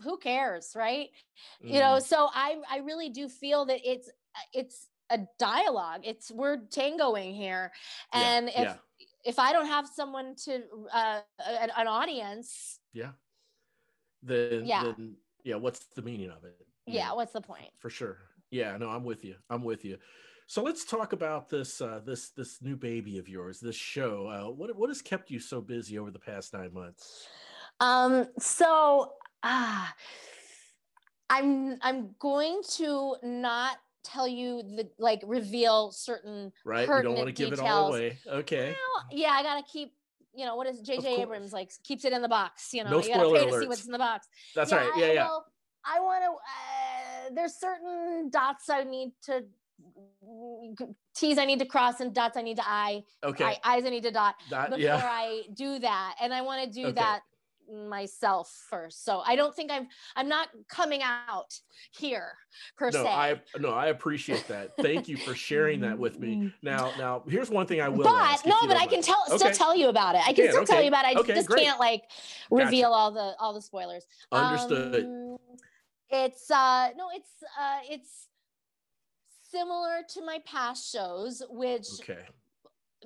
who 0.00 0.18
cares, 0.18 0.74
right? 0.76 1.10
You 1.60 1.80
Mhm. 1.80 1.80
know. 1.80 1.98
So 2.00 2.28
I 2.32 2.60
I 2.68 2.78
really 2.78 3.10
do 3.10 3.28
feel 3.28 3.64
that 3.66 3.80
it's 3.84 4.10
it's 4.52 4.88
a 5.10 5.20
dialogue. 5.38 6.02
It's 6.04 6.30
we're 6.30 6.66
tangoing 6.66 7.34
here, 7.34 7.72
Yeah, 8.12 8.20
and 8.20 8.48
if 8.48 8.54
yeah. 8.56 8.78
if 9.24 9.38
I 9.38 9.52
don't 9.52 9.66
have 9.66 9.86
someone 9.88 10.34
to 10.44 10.64
uh, 10.92 11.20
an, 11.46 11.70
an 11.76 11.86
audience, 11.88 12.80
Yeah. 12.92 13.12
Then 14.22 14.66
Yeah. 14.66 14.82
then 14.84 15.16
yeah, 15.44 15.56
what's 15.56 15.86
the 15.94 16.02
meaning 16.02 16.30
of 16.30 16.44
it? 16.44 16.66
You 16.86 16.94
yeah, 16.94 17.12
what's 17.12 17.32
the 17.32 17.40
point? 17.40 17.70
for 17.78 17.90
sure. 17.90 18.18
Yeah, 18.50 18.76
no, 18.76 18.88
I'm 18.88 19.04
with 19.04 19.24
you. 19.24 19.36
I'm 19.50 19.62
with 19.64 19.84
you. 19.84 19.98
So 20.46 20.62
let's 20.62 20.84
talk 20.84 21.12
about 21.12 21.48
this 21.48 21.80
uh 21.80 22.00
this 22.04 22.30
this 22.30 22.60
new 22.60 22.76
baby 22.76 23.18
of 23.18 23.28
yours, 23.28 23.60
this 23.60 23.76
show. 23.76 24.26
Uh 24.28 24.50
what 24.52 24.74
what 24.76 24.90
has 24.90 25.00
kept 25.02 25.30
you 25.30 25.38
so 25.38 25.60
busy 25.60 25.98
over 25.98 26.10
the 26.10 26.18
past 26.18 26.52
9 26.52 26.72
months? 26.72 27.26
Um, 27.80 28.28
so 28.38 29.12
ah, 29.42 29.94
I'm 31.30 31.78
I'm 31.82 32.14
going 32.18 32.62
to 32.74 33.16
not 33.22 33.78
tell 34.04 34.28
you 34.28 34.62
the 34.62 34.88
like 34.98 35.22
reveal 35.26 35.90
certain 35.90 36.52
Right? 36.64 36.86
You 36.86 37.02
don't 37.02 37.14
want 37.16 37.26
to 37.28 37.32
give 37.32 37.52
it 37.52 37.58
all 37.60 37.88
away. 37.88 38.18
Okay. 38.28 38.68
Well, 38.68 39.04
yeah, 39.10 39.30
I 39.30 39.42
gotta 39.42 39.64
keep. 39.70 39.92
You 40.36 40.44
know 40.46 40.56
what 40.56 40.66
is 40.66 40.80
J.J. 40.80 41.22
Abrams 41.22 41.52
like? 41.52 41.70
Keeps 41.84 42.04
it 42.04 42.12
in 42.12 42.20
the 42.20 42.28
box. 42.28 42.74
You 42.74 42.82
know, 42.82 42.90
No 42.90 42.98
you 43.02 43.08
gotta 43.08 43.20
pay 43.30 43.38
spoiler 43.38 43.50
to 43.52 43.60
see 43.60 43.68
what's 43.68 43.86
in 43.86 43.92
the 43.92 43.98
box. 43.98 44.26
That's 44.54 44.72
right. 44.72 44.90
Yeah, 44.96 45.06
I- 45.06 45.12
yeah. 45.12 45.24
Well, 45.26 45.46
I 45.84 46.00
want 46.00 46.24
to. 46.24 46.30
Uh, 46.30 47.34
there's 47.34 47.54
certain 47.54 48.30
dots 48.30 48.68
I 48.68 48.82
need 48.84 49.12
to 49.24 49.44
T's 51.14 51.38
I 51.38 51.44
need 51.44 51.58
to 51.58 51.66
cross 51.66 52.00
and 52.00 52.14
dots 52.14 52.36
I 52.36 52.42
need 52.42 52.56
to 52.56 52.68
I, 52.68 53.04
Okay. 53.22 53.44
I 53.44 53.58
eyes 53.64 53.84
I 53.84 53.90
need 53.90 54.02
to 54.04 54.10
dot 54.10 54.36
that, 54.50 54.70
before 54.70 54.80
yeah. 54.80 55.00
I 55.02 55.42
do 55.54 55.78
that, 55.78 56.16
and 56.20 56.32
I 56.32 56.40
want 56.42 56.64
to 56.64 56.70
do 56.70 56.86
Okay. 56.86 56.94
that 56.94 57.20
myself 57.72 58.50
first. 58.68 59.04
So 59.04 59.20
I 59.20 59.36
don't 59.36 59.54
think 59.54 59.70
I'm 59.70 59.88
I'm 60.16 60.28
not 60.28 60.48
coming 60.68 61.02
out 61.02 61.58
here 61.92 62.32
per 62.76 62.90
no, 62.90 63.04
se. 63.04 63.08
I 63.08 63.40
no, 63.58 63.70
I 63.70 63.86
appreciate 63.86 64.46
that. 64.48 64.76
Thank 64.80 65.08
you 65.08 65.16
for 65.16 65.34
sharing 65.34 65.80
that 65.80 65.98
with 65.98 66.18
me. 66.18 66.52
Now, 66.62 66.94
now 66.96 67.22
here's 67.28 67.50
one 67.50 67.66
thing 67.66 67.80
I 67.80 67.88
will. 67.88 68.04
but 68.04 68.14
ask, 68.14 68.46
no, 68.46 68.54
but 68.62 68.68
don't 68.68 68.76
I 68.76 68.86
can 68.86 68.92
mind. 68.92 69.04
tell 69.04 69.38
still 69.38 69.52
tell 69.52 69.76
you 69.76 69.88
about 69.88 70.14
it. 70.14 70.22
I 70.26 70.32
can 70.32 70.44
can, 70.46 70.50
still 70.50 70.64
tell 70.64 70.82
you 70.82 70.88
about 70.88 71.04
it. 71.04 71.16
I 71.16 71.20
Okay, 71.20 71.34
just 71.34 71.46
great. 71.48 71.64
can't 71.64 71.78
like 71.78 72.02
Gotcha. 72.50 72.64
reveal 72.64 72.92
all 72.92 73.10
the 73.10 73.34
all 73.38 73.52
the 73.52 73.60
spoilers. 73.62 74.06
Understood. 74.32 75.04
Um, 75.04 75.36
it's 76.10 76.50
uh 76.50 76.88
no, 76.96 77.08
it's 77.14 77.30
uh 77.58 77.78
it's 77.90 78.28
similar 79.58 79.98
to 80.14 80.24
my 80.24 80.38
past 80.46 80.90
shows, 80.90 81.42
which 81.48 81.86
okay. 82.00 82.22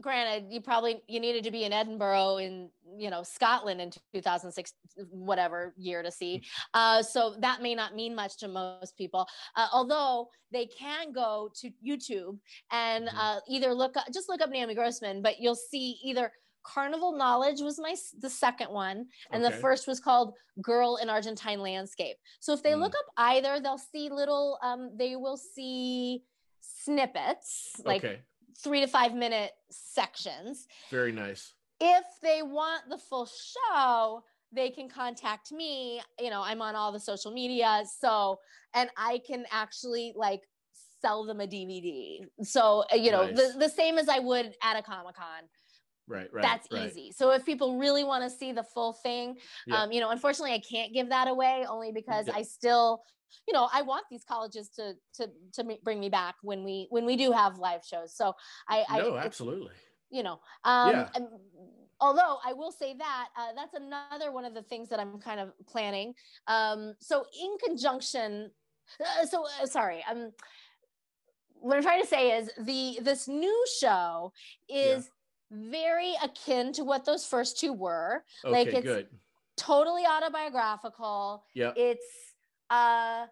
granted 0.01 0.46
you 0.53 0.61
probably 0.61 1.03
you 1.09 1.20
needed 1.20 1.42
to 1.44 1.51
be 1.51 1.64
in 1.64 1.72
edinburgh 1.72 2.36
in 2.36 2.70
you 2.96 3.11
know 3.11 3.22
scotland 3.24 3.80
in 3.80 3.90
2006 4.14 4.72
whatever 5.11 5.74
year 5.76 6.03
to 6.05 6.11
see 6.12 6.40
uh, 6.74 7.03
so 7.03 7.34
that 7.40 7.61
may 7.62 7.74
not 7.74 7.96
mean 7.96 8.14
much 8.14 8.36
to 8.38 8.46
most 8.46 8.96
people 8.96 9.26
uh, 9.57 9.66
although 9.72 10.28
they 10.53 10.66
can 10.66 11.11
go 11.12 11.51
to 11.61 11.70
youtube 11.84 12.38
and 12.70 13.09
Mhm. 13.09 13.18
uh, 13.18 13.40
either 13.49 13.74
look 13.74 13.96
up 13.96 14.05
just 14.14 14.28
look 14.28 14.40
up 14.40 14.51
naomi 14.51 14.74
grossman 14.74 15.20
but 15.20 15.40
you'll 15.40 15.57
see 15.72 15.99
either 16.05 16.30
carnival 16.62 17.12
knowledge 17.16 17.61
was 17.61 17.78
my 17.80 17.94
the 18.20 18.30
second 18.30 18.70
one 18.70 19.07
and 19.32 19.42
the 19.44 19.51
first 19.62 19.88
was 19.88 19.99
called 19.99 20.34
girl 20.62 20.96
in 21.03 21.11
argentine 21.11 21.61
landscape 21.61 22.16
so 22.38 22.53
if 22.53 22.62
they 22.62 22.74
look 22.76 22.92
Mm. 22.92 23.01
up 23.01 23.07
either 23.16 23.59
they'll 23.61 23.78
see 23.94 24.11
little 24.11 24.59
um, 24.62 24.90
they 24.96 25.16
will 25.16 25.36
see 25.36 26.22
snippets 26.61 27.81
like 27.85 28.05
okay. 28.05 28.21
three 28.63 28.81
to 28.81 28.87
five 28.87 29.15
minute 29.15 29.53
sections. 29.71 30.67
Very 30.91 31.13
nice. 31.13 31.55
If 31.81 32.05
they 32.23 32.43
want 32.43 32.85
the 32.89 32.99
full 32.99 33.27
show, 33.29 34.23
they 34.53 34.71
can 34.71 34.89
contact 34.89 35.53
me. 35.53 36.01
You 36.19 36.31
know, 36.31 36.43
I'm 36.43 36.63
on 36.63 36.75
all 36.75 36.93
the 36.93 37.01
social 37.01 37.31
media. 37.31 37.85
So, 38.01 38.39
and 38.75 38.91
I 38.97 39.21
can 39.27 39.45
actually 39.53 40.13
like 40.17 40.43
sell 41.01 41.25
them 41.25 41.41
a 41.41 41.47
DVD. 41.47 42.21
So, 42.43 42.85
you 42.93 43.11
know, 43.11 43.27
Nice. 43.27 43.37
the, 43.37 43.59
the 43.59 43.69
same 43.69 43.99
as 43.99 44.09
I 44.09 44.19
would 44.19 44.55
at 44.63 44.79
a 44.79 44.83
Comic 44.83 45.17
Con. 45.17 45.45
Right, 46.09 46.29
right. 46.33 46.43
That's 46.43 46.67
right. 46.73 46.87
easy. 46.89 47.13
So, 47.13 47.31
if 47.33 47.45
people 47.45 47.79
really 47.79 48.03
want 48.05 48.25
to 48.25 48.31
see 48.31 48.53
the 48.53 48.65
full 48.65 48.95
thing, 48.95 49.37
Yeah. 49.67 49.83
um, 49.83 49.93
you 49.93 50.01
know, 50.01 50.11
unfortunately, 50.11 50.55
I 50.55 50.61
can't 50.61 50.93
give 50.93 51.11
that 51.11 51.29
away 51.29 51.67
only 51.69 51.93
because 51.93 52.27
Yeah. 52.27 52.35
I 52.37 52.43
still, 52.43 53.03
you 53.47 53.53
know, 53.55 53.69
I 53.73 53.83
want 53.83 54.07
these 54.11 54.25
colleges 54.25 54.71
to 54.77 54.95
to 55.15 55.31
to 55.55 55.79
bring 55.85 56.01
me 56.01 56.09
back 56.09 56.37
when 56.43 56.65
we 56.65 56.87
when 56.91 57.05
we 57.05 57.17
do 57.17 57.31
have 57.33 57.59
live 57.59 57.85
shows. 57.85 58.15
So, 58.17 58.35
I, 58.69 58.85
I 58.89 58.99
no, 58.99 59.09
it's- 59.09 59.27
absolutely. 59.27 59.75
you 60.11 60.23
know 60.23 60.41
um 60.65 60.91
Yeah. 60.91 61.09
although 62.01 62.39
i 62.43 62.55
will 62.55 62.73
say 62.73 62.95
that 62.97 63.29
uh, 63.37 63.53
that's 63.55 63.75
another 63.75 64.33
one 64.33 64.47
of 64.47 64.55
the 64.55 64.63
things 64.63 64.89
that 64.89 64.99
i'm 64.99 65.19
kind 65.21 65.39
of 65.39 65.53
planning 65.67 66.15
um 66.47 66.95
so 66.99 67.25
in 67.45 67.51
conjunction 67.63 68.51
uh, 69.05 69.27
so 69.27 69.45
uh, 69.61 69.67
sorry 69.67 70.03
um 70.11 70.33
what 71.61 71.77
i'm 71.77 71.83
trying 71.83 72.01
to 72.01 72.07
say 72.07 72.39
is 72.39 72.51
the 72.59 72.99
this 73.03 73.29
new 73.29 73.65
show 73.81 74.33
is 74.69 75.11
very 75.51 76.14
akin 76.22 76.72
to 76.74 76.84
what 76.84 77.05
those 77.05 77.24
first 77.26 77.59
two 77.59 77.72
were 77.72 78.24
Okay, 78.44 78.53
like 78.53 78.68
it's 78.68 78.84
good. 78.84 79.07
totally 79.57 80.05
autobiographical 80.07 81.44
Yeah. 81.55 81.72
it's 81.76 82.34
uh 82.70 83.26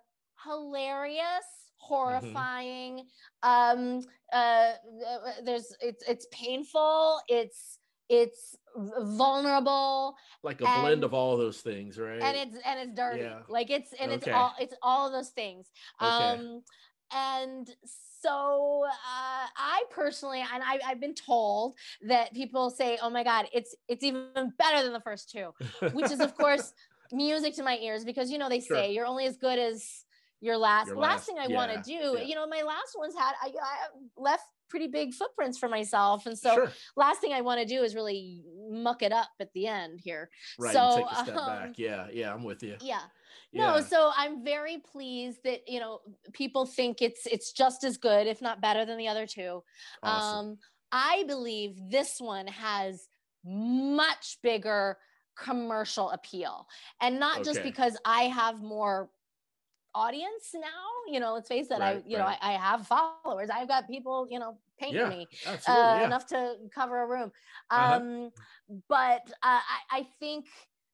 hilarious 0.45 1.45
horrifying 1.77 3.07
um 3.43 4.01
uh 4.33 4.73
there's 5.45 5.75
it's 5.81 6.03
it's 6.09 6.27
painful 6.33 7.21
it's 7.29 7.79
it's 8.09 8.57
vulnerable 9.01 10.17
Like 10.43 10.61
a 10.61 10.65
blend 10.65 11.05
of 11.05 11.13
all 11.13 11.37
those 11.37 11.61
things, 11.61 11.99
right? 11.99 12.23
and 12.23 12.37
it's 12.37 12.57
and 12.65 12.81
it's 12.81 12.95
dirty 12.97 13.23
Yeah. 13.23 13.41
like 13.49 13.69
it's 13.71 13.93
and 14.01 14.11
it's 14.13 14.27
all 14.29 14.53
it's 14.61 14.75
all 14.83 15.07
of 15.07 15.13
those 15.13 15.31
things 15.31 15.71
Okay. 16.01 16.09
um 16.09 16.63
and 17.13 17.69
so 17.85 18.16
uh, 18.25 19.47
i 19.57 19.83
personally 19.91 20.41
and 20.41 20.63
I, 20.63 20.79
i've 20.87 21.01
been 21.01 21.15
told 21.15 21.75
that 22.07 22.33
people 22.35 22.71
say 22.71 22.99
oh 23.03 23.11
my 23.11 23.23
god 23.25 23.47
it's 23.53 23.75
it's 23.89 24.03
even 24.05 24.53
better 24.59 24.83
than 24.83 24.93
the 24.93 25.01
first 25.01 25.31
two 25.31 25.53
which 25.93 26.11
is 26.11 26.21
of 26.21 26.37
course 26.39 26.73
music 27.13 27.55
to 27.57 27.63
my 27.63 27.77
ears 27.79 28.05
because 28.05 28.31
you 28.31 28.39
know 28.39 28.49
they 28.49 28.61
Sure. 28.61 28.77
say 28.77 28.93
you're 28.93 29.07
only 29.07 29.27
as 29.27 29.37
good 29.37 29.59
as 29.59 30.05
your 30.41 30.57
last 30.57 30.89
Your 30.89 30.97
last, 30.97 31.11
last- 31.11 31.27
thing 31.27 31.37
i 31.39 31.47
want 31.49 31.73
to 31.73 31.81
do 31.83 32.17
yeah. 32.19 32.23
you 32.25 32.35
know 32.35 32.47
my 32.47 32.63
last 32.63 32.97
ones 32.99 33.15
had 33.17 33.33
I, 33.43 33.49
I 33.49 33.77
left 34.17 34.45
pretty 34.69 34.89
big 34.89 35.15
footprints 35.15 35.59
for 35.59 35.69
myself 35.69 36.27
and 36.27 36.37
so 36.37 36.53
sure. 36.55 36.73
last 36.97 37.21
thing 37.21 37.33
i 37.33 37.41
want 37.41 37.61
to 37.61 37.67
do 37.67 37.83
is 37.83 37.95
really 37.95 38.43
muck 38.69 39.03
it 39.03 39.13
up 39.13 39.29
at 39.41 39.53
the 39.55 39.67
end 39.69 40.01
here 40.03 40.29
Right. 40.59 40.73
so, 40.73 40.97
take 40.97 41.07
a 41.13 41.23
step 41.25 41.37
um, 41.37 41.47
back. 41.47 41.79
Yeah, 41.79 42.09
yeah, 42.13 42.35
I'm 42.35 42.43
with 42.43 42.63
you. 42.65 42.77
yeah 42.81 43.03
Yeah. 43.53 43.67
no 43.67 43.81
so 43.81 44.11
i'm 44.17 44.45
very 44.45 44.79
pleased 44.79 45.39
that 45.45 45.69
you 45.69 45.81
know 45.81 46.01
people 46.33 46.67
think 46.67 47.03
it's 47.03 47.27
it's 47.27 47.53
just 47.53 47.85
as 47.85 47.97
good 47.97 48.27
if 48.27 48.43
not 48.43 48.61
better 48.61 48.85
than 48.85 48.99
the 48.99 49.09
other 49.09 49.27
two 49.27 49.63
awesome. 50.03 50.39
um 50.51 50.59
i 50.93 51.25
believe 51.27 51.77
this 51.91 52.21
one 52.21 52.47
has 52.47 53.09
much 53.45 54.39
bigger 54.43 54.99
commercial 55.37 56.11
appeal 56.11 56.67
and 57.01 57.21
not 57.21 57.45
just 57.45 57.63
because 57.63 57.97
i 58.05 58.23
have 58.23 58.63
more 58.63 59.11
audience 59.95 60.51
now 60.55 61.13
you 61.13 61.21
know 61.21 61.35
let's 61.35 61.49
face 61.49 61.71
it 61.71 61.81
i 61.81 61.95
Right, 61.95 62.05
you 62.07 62.19
know. 62.19 62.25
I, 62.25 62.37
I 62.43 62.53
have 62.53 62.87
followers 62.87 63.49
i've 63.53 63.69
got 63.69 63.87
people 63.87 64.27
you 64.31 64.39
know 64.39 64.59
painting 64.79 65.01
yeah, 65.01 65.09
me 65.09 65.29
uh, 65.47 65.57
yeah. 65.67 66.07
enough 66.07 66.27
to 66.27 66.57
cover 66.75 67.03
a 67.03 67.07
room. 67.07 67.33
Uh-huh. 67.71 67.97
Um, 67.97 68.31
But 68.89 69.23
uh, 69.43 69.63
I, 69.63 69.81
I 69.91 70.07
think 70.19 70.47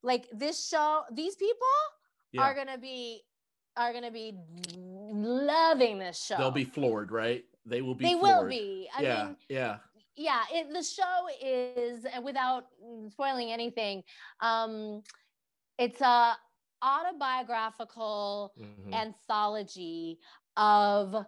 like 0.03 0.28
this 0.32 0.68
show, 0.68 1.03
these 1.12 1.36
people 1.36 1.66
yeah. 2.33 2.43
are 2.43 2.55
gonna 2.55 2.78
be 2.78 3.22
are 3.76 3.93
gonna 3.93 4.11
be 4.11 4.35
loving 4.76 5.99
this 5.99 6.24
show. 6.24 6.37
They'll 6.37 6.51
be 6.51 6.64
floored, 6.64 7.11
right? 7.12 7.45
They 7.64 7.80
will 7.80 7.95
be. 7.95 8.05
they 8.05 8.18
floored. 8.18 8.43
will 8.45 8.49
be. 8.49 8.89
I 8.97 9.03
yeah, 9.03 9.24
mean, 9.24 9.37
yeah. 9.49 9.76
yeah. 10.16 10.43
It, 10.53 10.72
the 10.72 10.83
show 10.83 11.28
is 11.41 12.05
without 12.22 12.66
spoiling 13.11 13.53
anything. 13.53 14.03
Um, 14.41 15.03
it's 15.78 16.01
a 16.01 16.37
autobiographical 16.83 18.53
Mhm. 18.59 18.93
anthology 18.93 20.18
of 20.57 21.26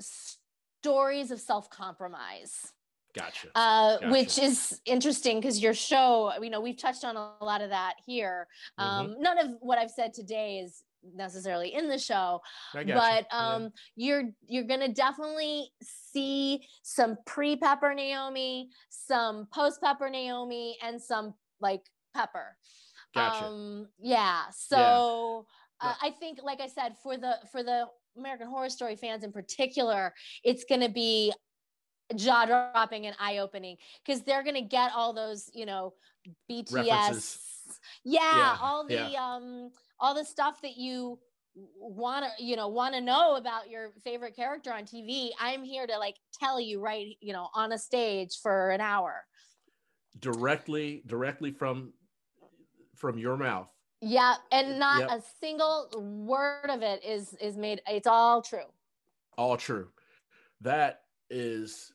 stories 0.00 1.30
of 1.30 1.40
self-compromise. 1.40 2.72
Gotcha. 3.14 3.48
uh, 3.54 3.98
Gotcha. 3.98 4.10
which 4.10 4.38
is 4.38 4.80
interesting 4.86 5.38
because 5.40 5.62
your 5.62 5.74
show, 5.74 6.32
you 6.40 6.50
know, 6.50 6.60
we've 6.60 6.76
touched 6.78 7.04
on 7.04 7.16
a 7.16 7.44
lot 7.44 7.60
of 7.60 7.70
that 7.70 7.94
here. 8.06 8.48
Mm-hmm. 8.78 8.88
Um, 8.88 9.16
None 9.20 9.38
of 9.38 9.50
what 9.60 9.78
I've 9.78 9.90
said 9.90 10.14
today 10.14 10.58
is 10.58 10.82
necessarily 11.14 11.74
in 11.74 11.88
the 11.88 11.98
show, 11.98 12.40
but 12.72 12.86
Yeah. 12.86 13.22
um, 13.32 13.72
you're 13.96 14.24
you're 14.46 14.64
gonna 14.64 14.88
definitely 14.88 15.72
see 15.82 16.64
some 16.82 17.18
pre-Pepper 17.26 17.92
Naomi, 17.92 18.70
some 18.88 19.46
post-Pepper 19.52 20.08
Naomi, 20.08 20.78
and 20.82 21.00
some 21.02 21.34
like 21.60 21.82
Pepper. 22.14 22.56
Gotcha. 23.14 23.46
Um, 23.46 23.88
yeah. 24.00 24.44
So. 24.50 25.46
Uh, 25.80 25.94
Yeah. 26.00 26.08
I 26.08 26.10
think, 26.12 26.38
like 26.44 26.60
I 26.60 26.68
said, 26.68 26.94
for 27.02 27.16
the 27.16 27.38
for 27.50 27.64
the 27.64 27.86
American 28.16 28.46
Horror 28.46 28.68
Story 28.68 28.94
fans 28.94 29.24
in 29.24 29.32
particular, 29.32 30.14
it's 30.44 30.64
going 30.64 30.80
to 30.80 30.88
be 30.88 31.32
jaw 32.14 32.44
dropping 32.46 33.06
and 33.06 33.16
eye 33.18 33.38
opening 33.38 33.76
because 34.04 34.22
they're 34.22 34.42
going 34.42 34.54
to 34.56 34.62
get 34.62 34.92
all 34.94 35.12
those, 35.12 35.50
you 35.54 35.66
know, 35.66 35.94
BTS. 36.50 37.38
Yeah, 38.04 38.20
Yeah, 38.36 38.56
all 38.60 38.86
the 38.86 38.94
yeah. 38.94 39.34
um 39.34 39.70
all 39.98 40.14
the 40.14 40.24
stuff 40.24 40.60
that 40.62 40.76
you 40.76 41.18
want 41.54 42.24
to 42.24 42.44
you 42.44 42.56
know 42.56 42.68
want 42.68 42.94
to 42.94 43.00
know 43.00 43.36
about 43.36 43.68
your 43.68 43.92
favorite 44.04 44.34
character 44.36 44.72
on 44.72 44.84
TV. 44.84 45.30
I'm 45.40 45.64
here 45.64 45.86
to 45.86 45.98
like 45.98 46.16
tell 46.38 46.60
you 46.60 46.80
right, 46.80 47.16
you 47.20 47.32
know, 47.32 47.48
on 47.54 47.72
a 47.72 47.78
stage 47.78 48.38
for 48.42 48.70
an 48.70 48.80
hour. 48.80 49.24
Directly, 50.18 51.02
directly 51.06 51.50
from 51.50 51.92
from 52.96 53.18
your 53.18 53.36
mouth. 53.36 53.68
Yeah, 54.00 54.34
and 54.50 54.78
not 54.78 55.00
Yep. 55.00 55.10
a 55.10 55.22
single 55.40 55.88
word 56.26 56.70
of 56.70 56.82
it 56.82 57.04
is 57.04 57.34
is 57.34 57.56
made. 57.56 57.80
It's 57.86 58.06
all 58.06 58.42
true. 58.42 58.66
All 59.38 59.56
true. 59.56 59.88
That 60.60 61.02
is 61.30 61.92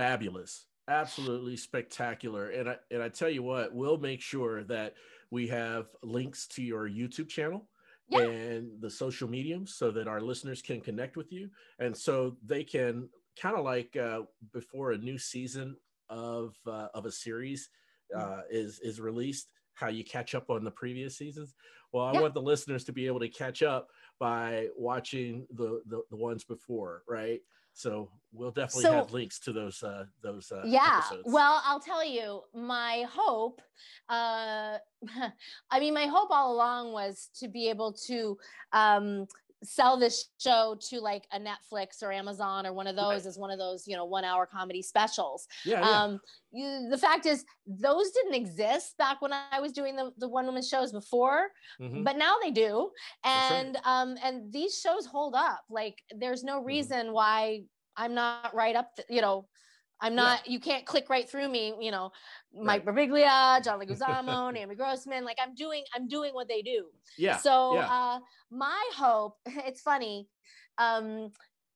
fabulous. 0.00 0.66
Absolutely 0.88 1.56
spectacular. 1.56 2.50
And 2.50 2.68
I 2.70 2.76
and 2.90 3.02
I 3.02 3.08
tell 3.08 3.28
you 3.30 3.42
what, 3.42 3.74
we'll 3.74 3.98
make 3.98 4.20
sure 4.20 4.64
that 4.64 4.94
we 5.30 5.46
have 5.48 5.86
links 6.02 6.48
to 6.48 6.62
your 6.62 6.88
YouTube 6.88 7.28
channel 7.28 7.68
Yeah. 8.08 8.26
and 8.26 8.80
the 8.80 8.90
social 8.90 9.28
mediums 9.28 9.74
so 9.76 9.90
that 9.92 10.08
our 10.08 10.20
listeners 10.20 10.62
can 10.62 10.80
connect 10.80 11.16
with 11.16 11.30
you 11.30 11.50
and 11.78 11.96
so 11.96 12.36
they 12.44 12.64
can 12.64 13.08
kind 13.40 13.56
of 13.56 13.64
like 13.64 13.96
uh, 13.96 14.22
before 14.52 14.92
a 14.92 14.98
new 14.98 15.18
season 15.18 15.76
of 16.08 16.56
uh, 16.66 16.88
of 16.94 17.06
a 17.06 17.12
series 17.12 17.70
uh, 18.16 18.40
is 18.50 18.80
is 18.80 19.00
released 19.00 19.52
how 19.74 19.88
you 19.88 20.02
catch 20.02 20.34
up 20.34 20.50
on 20.50 20.64
the 20.64 20.70
previous 20.72 21.16
seasons 21.16 21.54
well 21.92 22.04
i 22.04 22.12
Yeah. 22.12 22.20
want 22.20 22.34
the 22.34 22.42
listeners 22.42 22.82
to 22.84 22.92
be 22.92 23.06
able 23.06 23.20
to 23.20 23.28
catch 23.28 23.62
up 23.62 23.88
by 24.18 24.66
watching 24.76 25.46
the 25.52 25.80
the, 25.86 26.02
the 26.10 26.16
ones 26.16 26.42
before 26.42 27.04
right 27.08 27.40
so 27.74 28.10
we'll 28.32 28.50
definitely 28.50 28.82
So- 28.84 28.92
have 28.92 29.12
links 29.12 29.38
to 29.40 29.52
those 29.52 29.82
uh 29.82 30.04
those 30.22 30.52
uh 30.52 30.62
yeah 30.66 30.98
episodes. 30.98 31.22
well 31.26 31.62
i'll 31.64 31.80
tell 31.80 32.04
you 32.04 32.42
my 32.54 33.04
hope 33.10 33.60
uh 34.08 34.78
i 35.70 35.80
mean 35.80 35.94
my 35.94 36.06
hope 36.06 36.28
all 36.30 36.52
along 36.54 36.92
was 36.92 37.30
to 37.40 37.48
be 37.48 37.68
able 37.68 37.92
to 38.06 38.36
um 38.72 39.26
sell 39.62 39.98
this 39.98 40.30
show 40.38 40.74
to 40.80 41.00
like 41.00 41.26
a 41.32 41.38
netflix 41.38 42.02
or 42.02 42.10
amazon 42.10 42.66
or 42.66 42.72
one 42.72 42.86
of 42.86 42.96
those 42.96 43.22
Right. 43.22 43.26
as 43.26 43.38
one 43.38 43.50
of 43.50 43.58
those 43.58 43.86
you 43.86 43.94
know 43.94 44.06
one 44.06 44.24
hour 44.24 44.46
comedy 44.46 44.80
specials 44.82 45.46
yeah, 45.66 45.80
yeah. 45.80 46.02
um 46.04 46.20
you, 46.50 46.88
the 46.90 46.96
fact 46.96 47.26
is 47.26 47.44
those 47.66 48.10
didn't 48.10 48.34
exist 48.34 48.96
back 48.96 49.20
when 49.20 49.32
i 49.52 49.60
was 49.60 49.72
doing 49.72 49.96
the, 49.96 50.10
the 50.18 50.28
one 50.28 50.46
woman 50.46 50.62
shows 50.62 50.92
before 50.92 51.48
Mhm. 51.80 52.04
but 52.04 52.16
now 52.16 52.36
they 52.42 52.50
do 52.50 52.90
That's 53.22 53.50
right. 53.50 53.58
and 53.66 53.78
um 53.84 54.16
and 54.24 54.50
these 54.52 54.78
shows 54.80 55.04
hold 55.06 55.34
up 55.34 55.60
like 55.68 55.96
there's 56.16 56.42
no 56.42 56.60
Mhm. 56.62 56.66
reason 56.66 57.12
why 57.12 57.64
i'm 57.96 58.14
not 58.14 58.54
right 58.54 58.76
up 58.76 58.88
you 59.10 59.20
know 59.20 59.46
i'm 60.00 60.12
Yeah. 60.12 60.22
not 60.22 60.46
you 60.48 60.60
can't 60.60 60.86
click 60.86 61.08
right 61.10 61.28
through 61.28 61.48
me 61.48 61.74
you 61.80 61.90
know 61.90 62.10
mike 62.54 62.86
Right. 62.86 62.96
Birbiglia, 62.96 63.62
john 63.64 63.78
leguizamo 63.82 64.52
naomi 64.52 64.74
grossman 64.74 65.24
like 65.24 65.38
i'm 65.42 65.54
doing 65.54 65.84
i'm 65.94 66.08
doing 66.08 66.32
what 66.34 66.48
they 66.48 66.62
do 66.62 66.86
yeah 67.18 67.36
so 67.38 67.74
yeah. 67.74 67.86
uh 67.92 68.18
my 68.50 68.82
hope 68.96 69.36
it's 69.46 69.80
funny 69.82 70.28
um 70.78 71.30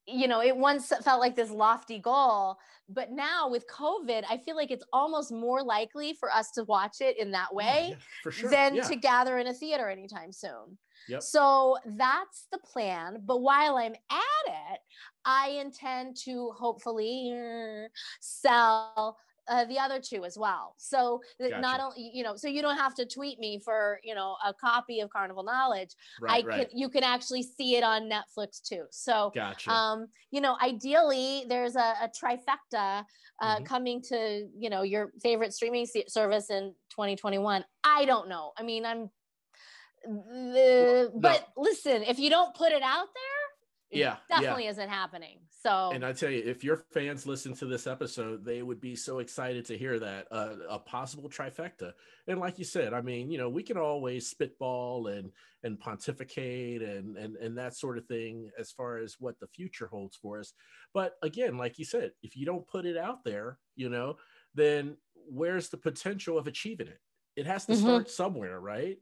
you 0.06 0.28
know 0.28 0.42
it 0.42 0.56
once 0.56 0.92
felt 1.02 1.20
like 1.20 1.34
this 1.36 1.50
lofty 1.50 1.98
goal 1.98 2.56
but 2.88 3.10
now 3.10 3.48
with 3.48 3.64
covid 3.68 4.22
i 4.28 4.36
feel 4.36 4.54
like 4.56 4.70
it's 4.70 4.84
almost 4.92 5.32
more 5.32 5.62
likely 5.62 6.12
for 6.12 6.30
us 6.30 6.50
to 6.50 6.64
watch 6.64 6.96
it 7.00 7.18
in 7.18 7.30
that 7.30 7.48
Oh, 7.52 7.56
way 7.56 7.96
yeah, 8.24 8.30
sure 8.30 8.50
than 8.50 8.74
yeah. 8.74 8.82
to 8.82 8.96
gather 8.96 9.38
in 9.38 9.46
a 9.46 9.54
theater 9.54 9.88
anytime 9.88 10.30
soon. 10.32 10.76
Yep. 11.08 11.22
So 11.22 11.76
that's 11.96 12.46
the 12.52 12.58
plan. 12.58 13.22
But 13.24 13.40
while 13.42 13.76
I'm 13.76 13.94
at 14.10 14.46
it, 14.46 14.80
I 15.24 15.48
intend 15.60 16.16
to 16.24 16.52
hopefully 16.58 17.32
uh, 17.34 17.88
sell 18.20 19.16
uh, 19.46 19.64
the 19.66 19.78
other 19.78 20.00
two 20.00 20.24
as 20.24 20.38
well. 20.38 20.74
So 20.78 21.20
that 21.38 21.60
not 21.60 21.78
only, 21.80 22.10
you 22.14 22.22
know, 22.22 22.34
so 22.36 22.48
you 22.48 22.62
don't 22.62 22.78
have 22.78 22.94
to 22.94 23.06
tweet 23.06 23.38
me 23.38 23.60
for, 23.62 24.00
you 24.02 24.14
know, 24.14 24.36
a 24.44 24.54
copy 24.54 25.00
of 25.00 25.10
Carnival 25.10 25.42
Knowledge. 25.44 25.90
right 26.20 26.42
I 26.44 26.46
right 26.46 26.70
can, 26.70 26.78
you 26.78 26.88
can 26.88 27.04
actually 27.04 27.42
see 27.42 27.76
it 27.76 27.84
on 27.84 28.08
Netflix 28.10 28.62
too. 28.62 28.84
So, 28.90 29.32
gotcha 29.34 29.70
um, 29.70 30.06
you 30.30 30.40
know, 30.40 30.56
ideally 30.62 31.44
there's 31.48 31.76
a, 31.76 31.94
a 32.02 32.08
trifecta 32.08 33.04
uh, 33.42 33.60
Mhm. 33.60 33.66
coming 33.66 34.00
to, 34.02 34.48
you 34.56 34.70
know, 34.70 34.82
your 34.82 35.12
favorite 35.22 35.52
streaming 35.52 35.86
service 36.08 36.50
in 36.50 36.74
2021. 36.90 37.64
I 37.84 38.04
don't 38.06 38.28
know. 38.28 38.52
I 38.56 38.62
mean, 38.62 38.86
I'm, 38.86 39.10
the, 40.06 41.12
but 41.20 41.48
listen, 41.56 42.02
if 42.02 42.18
you 42.18 42.30
don't 42.30 42.54
put 42.54 42.72
it 42.72 42.82
out 42.82 43.08
there, 43.14 44.00
it 44.00 44.00
Yeah, 44.00 44.16
yeah. 44.28 44.28
definitely 44.28 44.66
isn't 44.66 44.88
happening. 44.88 45.40
So, 45.50 45.90
And 45.90 46.04
I 46.04 46.12
tell 46.14 46.30
you, 46.30 46.42
if 46.42 46.64
your 46.64 46.76
fans 46.76 47.26
listen 47.26 47.54
to 47.54 47.66
this 47.66 47.86
episode, 47.86 48.44
they 48.44 48.62
would 48.62 48.80
be 48.80 48.96
so 48.96 49.18
excited 49.18 49.66
to 49.66 49.78
hear 49.78 49.98
that 50.00 50.26
uh, 50.30 50.56
a 50.68 50.78
possible 50.78 51.28
trifecta. 51.28 51.92
And 52.26 52.40
like 52.40 52.58
you 52.58 52.64
said, 52.64 52.94
I 52.94 53.02
mean, 53.02 53.30
you 53.30 53.36
know, 53.36 53.50
we 53.50 53.62
can 53.62 53.76
always 53.76 54.28
spitball 54.28 55.08
and 55.08 55.30
and 55.62 55.78
pontificate 55.78 56.82
and 56.82 57.16
and 57.18 57.36
and 57.36 57.58
that 57.58 57.76
sort 57.76 57.98
of 57.98 58.06
thing 58.06 58.50
as 58.58 58.72
far 58.72 58.96
as 58.96 59.16
what 59.20 59.38
the 59.40 59.46
future 59.48 59.86
holds 59.86 60.16
for 60.16 60.40
us. 60.40 60.54
But 60.94 61.14
again, 61.22 61.58
like 61.58 61.78
you 61.78 61.84
said, 61.84 62.12
if 62.22 62.34
you 62.34 62.46
don't 62.46 62.66
put 62.66 62.86
it 62.86 62.96
out 62.96 63.22
there, 63.22 63.60
you 63.76 63.90
know, 63.90 64.16
then 64.54 64.96
where's 65.14 65.68
the 65.68 65.76
potential 65.76 66.38
of 66.38 66.46
achieving 66.46 66.88
it? 66.88 67.00
It 67.36 67.46
has 67.46 67.66
to 67.66 67.74
Mhm. 67.74 67.76
start 67.76 68.10
somewhere, 68.10 68.58
right? 68.58 68.98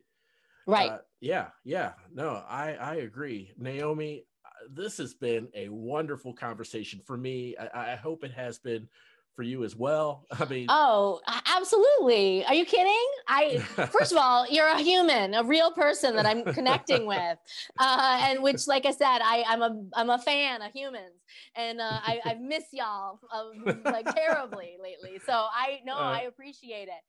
Right. 0.67 0.91
Uh, 0.91 0.99
yeah, 1.21 1.49
yeah. 1.65 1.93
No, 2.13 2.43
I 2.49 2.75
I 2.75 2.95
agree. 2.97 3.53
Naomi, 3.57 4.25
uh, 4.45 4.49
this 4.71 4.99
has 4.99 5.15
been 5.15 5.49
a 5.55 5.69
wonderful 5.69 6.33
conversation 6.33 7.01
for 7.01 7.17
me. 7.17 7.57
I, 7.57 7.93
I 7.93 7.97
hope 7.97 8.25
it 8.25 8.33
has 8.33 8.59
been 8.59 8.89
for 9.35 9.43
you 9.43 9.65
as 9.65 9.75
well. 9.75 10.27
I 10.31 10.45
mean, 10.45 10.67
oh, 10.69 11.21
absolutely. 11.47 12.45
Are 12.45 12.55
you 12.55 12.67
kidding? 12.67 13.07
I, 13.29 13.59
first 13.91 14.13
of 14.13 14.19
all, 14.19 14.47
you're 14.51 14.67
a 14.69 14.79
human, 14.81 15.35
a 15.35 15.43
real 15.43 15.73
person 15.73 16.17
that 16.17 16.27
I'm 16.27 16.45
connecting 16.45 17.07
with, 17.07 17.39
uh, 17.79 18.19
and 18.29 18.43
which, 18.43 18.67
like 18.67 18.85
I 18.85 18.91
said, 18.91 19.21
I, 19.23 19.45
I'm 19.49 19.63
a 19.63 19.85
I'm 19.95 20.11
a 20.11 20.19
fan 20.19 20.63
of 20.63 20.73
humans, 20.73 21.15
and 21.55 21.81
uh, 21.81 22.01
I 22.03 22.21
I 22.25 22.35
miss 22.35 22.65
y'all 22.73 23.21
um, 23.33 23.81
like 23.89 24.09
terribly 24.15 24.77
lately. 24.83 25.19
So 25.25 25.33
I 25.33 25.81
know 25.85 25.97
Uh, 25.97 26.19
I 26.19 26.21
appreciate 26.23 26.89
it, 26.89 27.03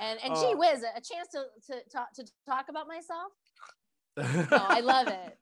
and 0.00 0.18
and 0.24 0.34
gee 0.34 0.52
uh, 0.52 0.56
whiz, 0.56 0.82
a 0.82 1.00
chance 1.00 1.28
to 1.32 1.44
to 1.68 1.80
talk 1.90 2.12
to 2.14 2.24
talk 2.46 2.66
about 2.68 2.86
myself. 2.88 3.32
No, 4.50 4.58
I 4.68 4.80
love 4.80 5.08
it. 5.08 5.38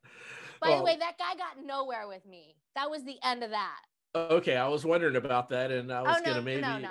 By 0.61 0.77
the 0.77 0.83
way, 0.83 0.97
that 0.97 1.19
guy 1.19 1.35
got 1.37 1.63
nowhere 1.65 2.07
with 2.09 2.25
me. 2.25 2.57
That 2.75 2.89
was 2.91 3.05
the 3.05 3.17
end 3.25 3.43
of 3.43 3.51
that. 3.51 3.81
okay, 4.15 4.57
I 4.57 4.69
was 4.69 4.85
wondering 4.87 5.17
about 5.17 5.51
that, 5.51 5.71
and 5.71 5.93
I 5.93 6.03
was 6.03 6.17
Oh, 6.17 6.21
no, 6.21 6.31
gonna 6.33 6.43
maybe. 6.43 6.61
no, 6.63 6.79
no. 6.79 6.91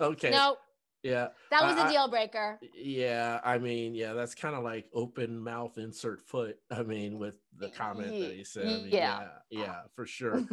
okay. 0.12 0.30
No, 0.30 0.56
Yeah. 1.02 1.28
that 1.50 1.62
was 1.62 1.76
I- 1.76 1.88
a 1.88 1.90
deal 1.92 2.08
breaker. 2.08 2.60
Yeah, 2.74 3.40
I 3.42 3.58
mean, 3.58 3.94
yeah, 3.94 4.12
that's 4.12 4.34
kind 4.34 4.54
of 4.54 4.62
like 4.62 4.86
open 4.92 5.40
mouth 5.40 5.78
insert 5.78 6.20
foot. 6.20 6.58
I 6.70 6.82
mean, 6.82 7.18
with 7.18 7.36
the 7.56 7.70
comment 7.70 8.10
that 8.10 8.32
he 8.34 8.44
said. 8.44 8.64
I 8.64 8.66
mean, 8.68 8.88
yeah, 8.92 9.28
Yeah. 9.50 9.60
yeah, 9.60 9.76
for 9.96 10.06
sure, 10.06 10.44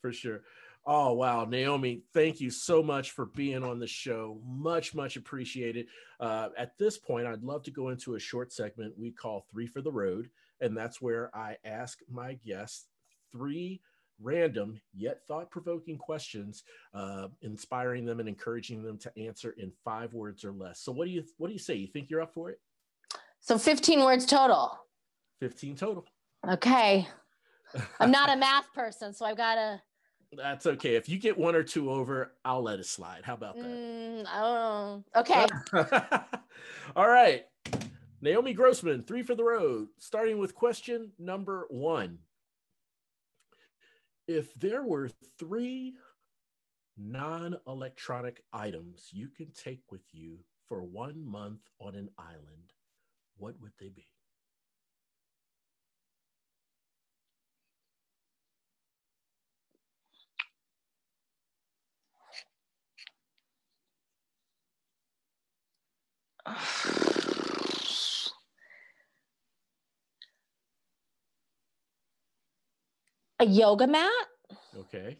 for 0.00 0.12
sure. 0.12 0.42
Oh 0.84 1.12
wow, 1.12 1.44
Naomi, 1.44 2.02
thank 2.12 2.40
you 2.40 2.50
so 2.50 2.82
much 2.82 3.12
for 3.12 3.26
being 3.26 3.62
on 3.62 3.78
the 3.78 3.86
show. 3.86 4.40
Much, 4.44 4.94
much 4.94 5.16
appreciated. 5.16 5.86
Uh, 6.18 6.48
at 6.58 6.76
this 6.76 6.98
point, 6.98 7.26
I'd 7.26 7.44
love 7.44 7.62
to 7.64 7.70
go 7.70 7.90
into 7.90 8.16
a 8.16 8.20
short 8.20 8.52
segment 8.52 8.98
we 8.98 9.12
call 9.12 9.46
Three 9.50 9.66
for 9.68 9.80
the 9.80 9.92
Road, 9.92 10.28
and 10.60 10.76
that's 10.76 11.00
where 11.00 11.30
I 11.36 11.56
ask 11.64 12.00
my 12.10 12.34
guests 12.44 12.86
three 13.30 13.80
random 14.20 14.80
yet 14.94 15.20
thought-provoking 15.26 15.98
questions 15.98 16.64
uh, 16.94 17.28
inspiring 17.42 18.04
them 18.04 18.20
and 18.20 18.28
encouraging 18.28 18.82
them 18.82 18.98
to 18.98 19.18
answer 19.18 19.54
in 19.58 19.72
five 19.84 20.12
words 20.14 20.44
or 20.44 20.52
less. 20.52 20.80
So, 20.80 20.90
what 20.90 21.04
do 21.04 21.12
you 21.12 21.22
what 21.38 21.46
do 21.46 21.52
you 21.52 21.60
say? 21.60 21.74
You 21.76 21.86
think 21.86 22.10
you're 22.10 22.20
up 22.20 22.34
for 22.34 22.50
it? 22.50 22.60
So 23.38 23.58
15 23.58 24.04
words 24.04 24.24
total. 24.26 24.78
Fifteen 25.38 25.74
total. 25.74 26.06
Okay. 26.48 27.06
I'm 28.00 28.12
not 28.12 28.30
a 28.30 28.36
math 28.36 28.72
person, 28.72 29.12
so 29.12 29.26
I've 29.26 29.36
got 29.36 29.56
to. 29.56 29.82
That's 30.36 30.66
okay. 30.66 30.94
If 30.94 31.08
you 31.08 31.18
get 31.18 31.36
one 31.36 31.54
or 31.54 31.62
two 31.62 31.90
over, 31.90 32.32
I'll 32.44 32.62
let 32.62 32.78
it 32.78 32.86
slide. 32.86 33.22
How 33.24 33.34
about 33.34 33.56
that? 33.56 33.66
Mm, 33.66 34.26
I 34.26 34.40
don't 34.40 34.54
know. 34.54 35.04
Okay. 35.16 35.46
All 36.96 37.08
right. 37.08 37.44
Naomi 38.22 38.54
Grossman, 38.54 39.02
three 39.02 39.22
for 39.22 39.34
the 39.34 39.44
road. 39.44 39.88
Starting 39.98 40.38
with 40.38 40.54
question 40.54 41.12
number 41.18 41.66
one. 41.68 42.18
If 44.26 44.54
there 44.54 44.84
were 44.84 45.10
three 45.38 45.94
non 46.96 47.56
electronic 47.66 48.42
items 48.52 49.08
you 49.12 49.28
can 49.28 49.50
take 49.52 49.80
with 49.90 50.02
you 50.12 50.38
for 50.68 50.82
one 50.82 51.26
month 51.26 51.60
on 51.78 51.94
an 51.94 52.08
island, 52.18 52.72
what 53.36 53.60
would 53.60 53.72
they 53.78 53.88
be? 53.88 54.06
A 73.38 73.44
yoga 73.44 73.86
mat? 73.86 74.10
Okay. 74.78 75.18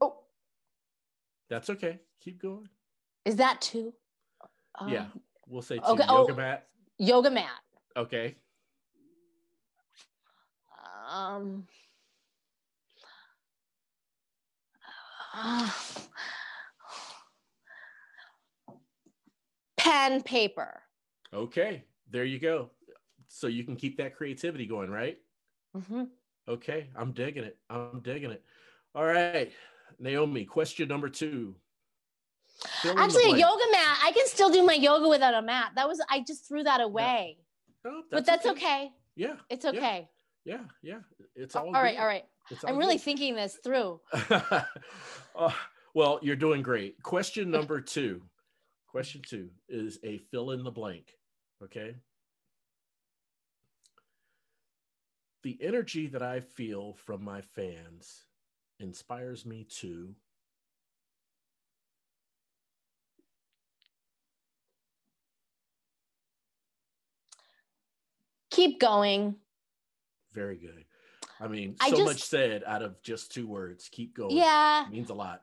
Oh, 0.00 0.16
That's 1.48 1.70
okay. 1.70 2.00
Keep 2.20 2.42
going. 2.42 2.68
is 3.24 3.36
that 3.36 3.60
two? 3.60 3.92
Yeah. 4.88 5.02
Um, 5.02 5.20
We'll 5.46 5.62
say 5.62 5.76
two. 5.76 5.84
okay, 5.84 6.04
Yoga 6.08 6.32
oh. 6.32 6.36
mat. 6.36 6.66
Yoga 6.98 7.30
mat. 7.30 7.60
Okay. 7.96 8.34
Um, 11.12 11.66
pen, 19.84 20.22
paper. 20.22 20.80
Okay. 21.32 21.84
There 22.10 22.24
you 22.24 22.38
go. 22.38 22.70
So 23.28 23.46
you 23.46 23.64
can 23.64 23.76
keep 23.76 23.96
that 23.98 24.16
creativity 24.16 24.66
going, 24.66 24.90
right? 24.90 25.18
Mhm. 25.76 26.08
Okay. 26.48 26.90
I'm 26.96 27.12
digging 27.12 27.44
it. 27.44 27.58
I'm 27.68 28.00
digging 28.00 28.30
it. 28.30 28.44
All 28.94 29.04
right. 29.04 29.52
Naomi, 29.98 30.44
question 30.44 30.88
number 30.88 31.08
two. 31.08 31.54
Fill 32.82 32.98
Actually, 32.98 33.24
a 33.24 33.36
yoga 33.36 33.64
mat. 33.72 33.98
I 34.02 34.12
can 34.14 34.26
still 34.26 34.50
do 34.50 34.62
my 34.62 34.74
yoga 34.74 35.08
without 35.08 35.34
a 35.34 35.42
mat. 35.42 35.72
That 35.74 35.88
was 35.88 36.00
I 36.08 36.20
just 36.20 36.46
threw 36.46 36.62
that 36.62 36.80
away. 36.80 37.38
Oh, 37.84 38.02
but 38.10 38.24
that's 38.24 38.46
okay. 38.46 38.92
Yeah. 39.16 39.36
It's 39.50 39.64
okay. 39.64 40.08
Yeah. 40.44 40.60
Yeah. 40.82 41.00
It's 41.34 41.56
all 41.56 41.66
all 41.66 41.72
right. 41.72 41.98
All 41.98 42.06
right. 42.06 42.24
All 42.50 42.70
I'm 42.70 42.76
really 42.76 42.94
good. 42.94 43.02
thinking 43.08 43.34
this 43.34 43.58
through. 43.62 44.00
Uh, 45.36 45.50
well, 45.94 46.20
you're 46.22 46.36
doing 46.36 46.62
great. 46.62 47.02
Question 47.02 47.50
number 47.50 47.80
two. 47.80 48.22
Question 48.94 49.22
two 49.28 49.50
is 49.68 49.98
a 50.04 50.18
fill 50.30 50.52
in 50.52 50.62
the 50.62 50.70
blank. 50.70 51.16
Okay. 51.60 51.96
The 55.42 55.58
energy 55.60 56.06
that 56.06 56.22
I 56.22 56.38
feel 56.38 56.94
from 57.04 57.24
my 57.24 57.40
fans 57.40 58.26
inspires 58.78 59.44
me 59.44 59.66
to. 59.80 60.14
Keep 68.52 68.78
going. 68.78 69.34
Very 70.32 70.56
good. 70.56 70.84
I 71.40 71.48
mean, 71.48 71.74
I 71.80 71.90
so 71.90 71.96
just- 71.96 72.06
much 72.06 72.22
said 72.22 72.62
out 72.64 72.82
of 72.82 73.02
just 73.02 73.32
two 73.32 73.48
words. 73.48 73.88
Keep 73.90 74.14
going. 74.14 74.36
Yeah, 74.36 74.86
means 74.88 75.10
a 75.10 75.14
lot. 75.14 75.42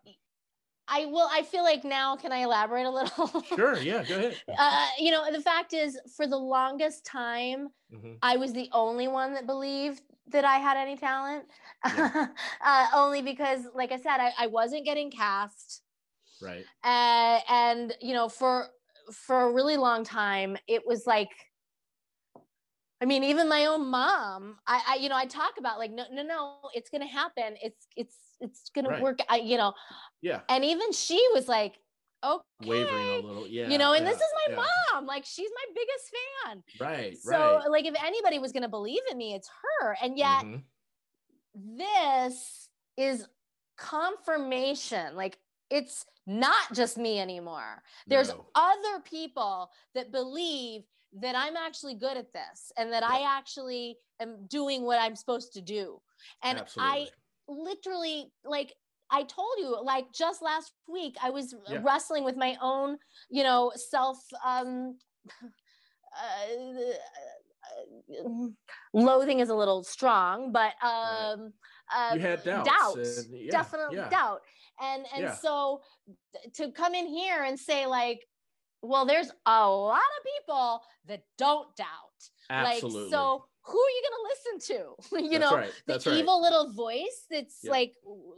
I 0.91 1.05
will. 1.05 1.27
I 1.31 1.41
feel 1.43 1.63
like 1.63 1.83
now, 1.85 2.15
can 2.17 2.31
I 2.31 2.39
elaborate 2.39 2.85
a 2.85 2.89
little? 2.89 3.41
Sure. 3.55 3.77
Yeah. 3.81 4.03
Go 4.03 4.17
ahead. 4.17 4.35
Uh, 4.57 4.87
you 4.99 5.11
know, 5.11 5.31
the 5.31 5.41
fact 5.41 5.73
is, 5.73 5.97
for 6.15 6.27
the 6.27 6.37
longest 6.37 7.05
time, 7.05 7.69
Mhm. 7.93 8.17
I 8.21 8.37
was 8.37 8.53
the 8.53 8.69
only 8.73 9.07
one 9.07 9.33
that 9.33 9.45
believed 9.47 10.01
that 10.27 10.45
I 10.45 10.57
had 10.57 10.77
any 10.77 10.97
talent. 10.97 11.45
Yeah. 11.85 12.27
uh, 12.61 12.87
only 12.93 13.21
because, 13.21 13.61
like 13.73 13.91
I 13.91 13.97
said, 13.97 14.17
I, 14.19 14.31
I 14.37 14.47
wasn't 14.47 14.85
getting 14.85 15.09
cast. 15.11 15.81
Right. 16.41 16.65
uh, 16.83 17.39
and 17.49 17.93
you 18.01 18.13
know 18.15 18.27
for 18.27 18.67
for 19.13 19.41
a 19.47 19.51
really 19.51 19.77
long 19.77 20.03
time 20.03 20.57
it 20.67 20.81
was 20.87 21.05
like 21.05 21.29
i 23.01 23.05
mean 23.05 23.23
even 23.23 23.49
my 23.49 23.65
own 23.65 23.87
mom 23.87 24.57
i, 24.67 24.81
I 24.89 24.95
you 24.95 25.09
know 25.09 25.15
i 25.17 25.25
talk 25.25 25.53
about 25.57 25.79
like 25.79 25.91
no 25.91 26.03
no 26.11 26.23
no 26.23 26.55
it's 26.73 26.89
gonna 26.89 27.07
happen 27.07 27.55
it's 27.61 27.87
it's 27.97 28.15
it's 28.39 28.69
gonna 28.73 29.01
work 29.01 29.19
I, 29.29 29.37
you 29.37 29.57
know 29.57 29.73
Yeah. 30.21 30.41
and 30.49 30.63
even 30.63 30.91
she 30.93 31.19
was 31.33 31.47
like 31.47 31.75
okay 32.23 32.43
Wavering 32.69 33.07
a 33.07 33.15
little. 33.27 33.47
Yeah. 33.47 33.67
you 33.69 33.77
know 33.77 33.93
and 33.93 34.05
this 34.05 34.17
is 34.17 34.31
my 34.47 34.53
yeah. 34.53 34.63
mom 34.93 35.05
like 35.07 35.25
she's 35.25 35.49
my 35.55 35.73
biggest 35.73 36.11
fan 36.15 36.63
Right. 36.79 37.17
so 37.17 37.31
right. 37.57 37.69
like 37.69 37.85
if 37.85 37.95
anybody 38.03 38.37
was 38.39 38.51
gonna 38.51 38.69
believe 38.69 39.01
in 39.11 39.17
me 39.17 39.33
it's 39.33 39.49
her 39.79 39.97
and 40.01 40.17
yet 40.17 40.43
Mhm. 40.45 40.61
this 41.55 42.69
is 42.97 43.27
confirmation 43.77 45.15
like 45.15 45.39
it's 45.69 46.05
not 46.27 46.71
just 46.73 46.97
me 46.97 47.19
anymore 47.19 47.81
there's 48.07 48.29
No. 48.29 48.45
other 48.55 48.99
people 49.03 49.71
that 49.95 50.11
believe 50.11 50.83
that 51.19 51.35
i'm 51.35 51.55
actually 51.57 51.95
good 51.95 52.17
at 52.17 52.31
this 52.33 52.71
and 52.77 52.91
that 52.91 53.03
i 53.03 53.21
actually 53.37 53.97
am 54.21 54.45
doing 54.47 54.83
what 54.83 54.99
i'm 54.99 55.15
supposed 55.15 55.53
to 55.53 55.61
do 55.61 55.99
and 56.43 56.59
Absolutely. 56.59 56.93
i 56.93 57.07
literally 57.47 58.31
like 58.45 58.73
i 59.11 59.23
told 59.23 59.49
you 59.57 59.77
like 59.83 60.05
just 60.13 60.41
last 60.41 60.71
week 60.87 61.15
i 61.21 61.29
was 61.29 61.53
Yeah. 61.69 61.79
wrestling 61.83 62.23
with 62.23 62.37
my 62.37 62.55
own 62.61 62.97
you 63.29 63.43
know 63.43 63.71
self 63.75 64.17
um 64.45 64.97
uh, 66.13 66.47
loathing 68.93 69.39
is 69.39 69.49
a 69.49 69.55
little 69.55 69.83
strong 69.83 70.51
but 70.51 70.73
um 70.83 71.53
uh, 71.95 72.13
You 72.13 72.19
had 72.21 72.43
doubts 72.43 72.65
doubt 72.65 72.97
yeah, 73.31 73.51
definitely 73.51 73.97
yeah. 73.97 74.09
doubt 74.09 74.41
and 74.81 75.05
and 75.13 75.23
Yeah. 75.23 75.35
so 75.35 75.81
to 76.55 76.71
come 76.71 76.95
in 76.95 77.07
here 77.07 77.43
and 77.43 77.59
say 77.59 77.85
like 77.85 78.25
well 78.81 79.05
there's 79.05 79.31
a 79.45 79.69
lot 79.69 79.97
of 79.99 80.25
people 80.37 80.81
that 81.07 81.23
don't 81.37 81.75
doubt 81.75 81.87
Absolutely. 82.49 83.03
like 83.03 83.11
so 83.11 83.45
who 83.63 83.77
are 83.79 83.89
you 83.89 84.03
going 84.07 84.17
to 84.19 84.29
listen 84.29 84.75
to 84.77 85.23
you 85.33 85.39
That's 85.39 85.51
know 85.51 85.57
right. 85.57 85.71
the 85.87 85.93
right. 85.93 86.17
evil 86.19 86.41
little 86.41 86.71
voice 86.73 87.25
that's 87.29 87.59
Yeah. 87.63 87.71
like 87.71 87.93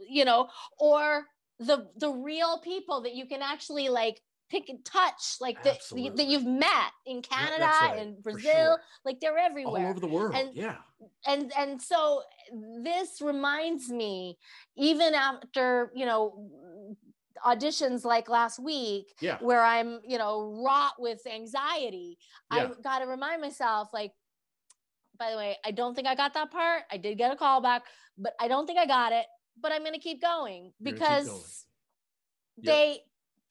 you 0.08 0.24
know 0.24 0.48
or 0.78 1.24
the 1.58 1.88
the 1.96 2.10
real 2.10 2.58
people 2.58 3.02
that 3.02 3.14
you 3.14 3.26
can 3.26 3.40
actually 3.42 3.88
like 3.88 4.20
pick 4.50 4.68
and 4.68 4.84
touch 4.84 5.36
like 5.40 5.62
that 5.62 5.80
that 6.16 6.26
you've 6.26 6.44
met 6.44 6.92
in 7.06 7.22
canada 7.22 7.64
right, 7.80 7.96
and 7.98 8.22
brazil 8.22 8.42
sure. 8.52 8.80
like 9.04 9.18
they're 9.20 9.38
everywhere, 9.38 9.84
all 9.84 9.90
over 9.90 10.00
the 10.00 10.06
world. 10.06 10.34
And- 10.34 10.54
yeah. 10.54 10.76
and 11.26 11.50
and 11.56 11.80
so 11.80 12.22
this 12.82 13.20
reminds 13.22 13.88
me 13.88 14.36
even 14.76 15.14
after 15.14 15.90
you 15.94 16.04
know 16.04 16.50
auditions 17.44 18.04
like 18.04 18.28
last 18.28 18.58
week 18.58 19.14
Yeah. 19.20 19.38
where 19.40 19.62
i'm 19.62 20.00
you 20.06 20.18
know 20.18 20.62
wrought 20.64 20.94
with 20.98 21.26
anxiety 21.26 22.18
Yeah. 22.52 22.68
i 22.78 22.82
got 22.82 22.98
to 23.00 23.06
remind 23.06 23.40
myself 23.40 23.90
like 23.92 24.12
by 25.18 25.30
the 25.30 25.36
way 25.36 25.56
i 25.64 25.70
don't 25.70 25.94
think 25.94 26.06
i 26.06 26.14
got 26.14 26.34
that 26.34 26.50
part 26.50 26.82
i 26.90 26.96
did 26.96 27.18
get 27.18 27.32
a 27.32 27.36
call 27.36 27.60
back 27.60 27.82
but 28.18 28.34
i 28.40 28.48
don't 28.48 28.66
think 28.66 28.78
i 28.78 28.86
got 28.86 29.12
it 29.12 29.26
but 29.60 29.72
i'm 29.72 29.80
going 29.80 29.94
to 29.94 29.98
keep 30.00 30.20
going 30.20 30.72
You're 30.80 30.94
gonna 30.94 31.06
keep 31.06 31.18
because 31.18 31.26
going. 31.28 31.42
Yep. 32.62 32.66
they 32.74 32.98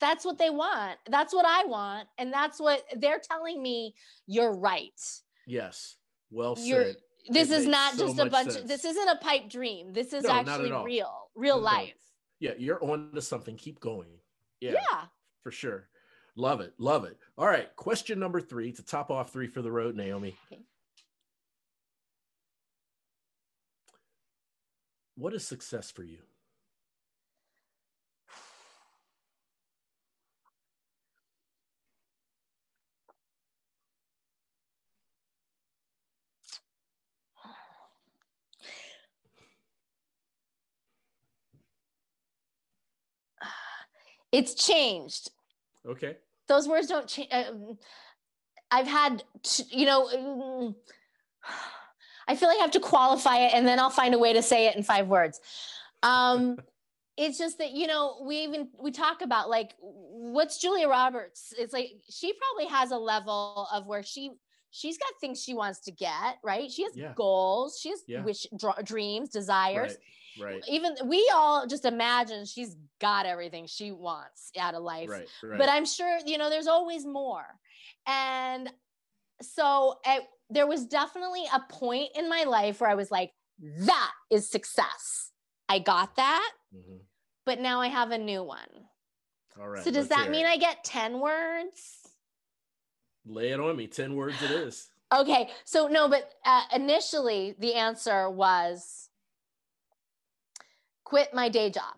that's 0.00 0.24
what 0.24 0.38
they 0.38 0.50
want 0.50 0.98
that's 1.08 1.32
what 1.34 1.46
i 1.46 1.64
want 1.64 2.08
and 2.18 2.32
that's 2.32 2.58
what 2.60 2.82
they're 2.96 3.20
telling 3.20 3.62
me 3.62 3.94
you're 4.26 4.52
right 4.54 4.98
Yes. 5.46 5.96
Well 6.30 6.56
You're- 6.58 6.86
said. 6.92 6.96
this 7.28 7.50
It 7.50 7.60
is 7.60 7.66
not 7.66 7.94
so 7.94 8.06
just 8.06 8.18
a 8.18 8.26
bunch 8.30 8.52
sense. 8.52 8.66
this 8.68 8.84
isn't 8.84 9.08
a 9.08 9.16
pipe 9.16 9.48
dream 9.50 9.92
this 9.92 10.12
is 10.14 10.24
No, 10.24 10.30
actually 10.30 10.72
real 10.72 11.28
real 11.34 11.56
no. 11.58 11.62
life 11.62 11.94
Yeah, 12.44 12.52
you're 12.58 12.84
on 12.84 13.10
to 13.14 13.22
something. 13.22 13.56
Keep 13.56 13.80
going. 13.80 14.10
Yeah, 14.60 14.72
yeah. 14.72 15.04
for 15.42 15.50
sure. 15.50 15.88
Love 16.36 16.60
it. 16.60 16.74
Love 16.76 17.04
it. 17.04 17.16
All 17.38 17.46
right. 17.46 17.74
Question 17.74 18.18
number 18.18 18.38
three 18.38 18.70
to 18.72 18.84
top 18.84 19.10
off 19.10 19.32
three 19.32 19.46
for 19.46 19.62
the 19.62 19.72
road, 19.72 19.96
Naomi. 19.96 20.36
Okay. 20.52 20.60
What 25.16 25.32
is 25.32 25.46
success 25.46 25.90
for 25.90 26.02
you? 26.02 26.18
It's 44.38 44.54
changed 44.54 45.30
Okay. 45.86 46.16
those 46.48 46.66
words 46.68 46.86
don't 46.88 47.06
change 47.08 47.28
um, 47.32 47.78
i've 48.70 48.86
had 48.86 49.22
t- 49.42 49.64
you 49.70 49.86
know 49.86 50.00
mm, 50.08 50.74
i 52.28 52.34
feel 52.36 52.48
like 52.48 52.58
i 52.58 52.62
have 52.62 52.70
to 52.72 52.80
qualify 52.80 53.38
it 53.38 53.52
and 53.54 53.66
then 53.66 53.78
i'll 53.78 53.90
find 53.90 54.14
a 54.14 54.18
way 54.18 54.32
to 54.32 54.42
say 54.42 54.66
it 54.66 54.76
in 54.76 54.82
five 54.82 55.06
words 55.08 55.40
um 56.02 56.58
it's 57.16 57.38
just 57.38 57.58
that 57.58 57.70
you 57.72 57.86
know 57.86 58.22
we 58.26 58.36
even 58.38 58.68
we 58.82 58.90
talk 58.90 59.22
about 59.22 59.48
like 59.48 59.74
what's 59.80 60.58
julia 60.58 60.88
roberts 60.88 61.52
it's 61.58 61.72
like 61.72 61.90
she 62.10 62.32
probably 62.32 62.66
has 62.76 62.90
a 62.90 62.96
level 62.98 63.68
of 63.72 63.86
where 63.86 64.02
she 64.02 64.30
she's 64.70 64.98
got 64.98 65.12
things 65.20 65.40
she 65.42 65.54
wants 65.54 65.80
to 65.80 65.92
get 65.92 66.36
right 66.42 66.70
she 66.72 66.82
has 66.82 66.96
Yeah. 66.96 67.12
goals 67.14 67.78
she 67.80 67.90
has 67.90 68.00
Yeah. 68.08 68.24
wish 68.24 68.46
dr- 68.58 68.84
dreams 68.84 69.28
desires 69.28 69.90
Right. 69.92 69.98
Right. 70.40 70.62
even 70.68 70.96
we 71.06 71.30
all 71.34 71.66
just 71.66 71.84
imagine 71.84 72.44
she's 72.44 72.76
got 73.00 73.26
everything 73.26 73.66
she 73.66 73.92
wants 73.92 74.50
out 74.58 74.74
of 74.74 74.82
life 74.82 75.08
Right. 75.08 75.28
Right. 75.42 75.58
but 75.58 75.68
i'm 75.68 75.84
sure 75.86 76.18
you 76.26 76.38
know 76.38 76.50
there's 76.50 76.66
always 76.66 77.06
more 77.06 77.44
and 78.06 78.70
so 79.42 80.00
there 80.50 80.66
was 80.66 80.86
definitely 80.86 81.44
a 81.52 81.60
point 81.72 82.10
in 82.16 82.28
my 82.28 82.44
life 82.44 82.80
where 82.80 82.90
i 82.90 82.94
was 82.94 83.10
like 83.10 83.32
that 83.86 84.12
is 84.30 84.48
success 84.50 85.30
i 85.68 85.78
got 85.78 86.16
that 86.16 86.50
Mhm. 86.74 87.00
but 87.46 87.60
now 87.60 87.80
i 87.80 87.88
have 87.88 88.10
a 88.10 88.18
new 88.18 88.42
one 88.42 88.88
All 89.60 89.68
right. 89.68 89.84
so 89.84 89.90
does 89.90 90.08
that 90.08 90.30
mean 90.30 90.46
it. 90.46 90.48
i 90.50 90.56
get 90.56 90.82
10 90.84 91.20
words 91.20 92.00
lay 93.26 93.50
it 93.52 93.60
on 93.60 93.74
me? 93.76 93.86
Ten 93.86 94.16
words. 94.16 94.42
It 94.42 94.50
is. 94.50 94.90
okay 95.14 95.48
so 95.64 95.86
no 95.88 96.08
but 96.08 96.30
uh, 96.44 96.62
initially 96.74 97.54
the 97.58 97.74
answer 97.74 98.28
was 98.30 99.08
quit 101.04 101.32
my 101.34 101.48
day 101.48 101.70
job. 101.70 101.94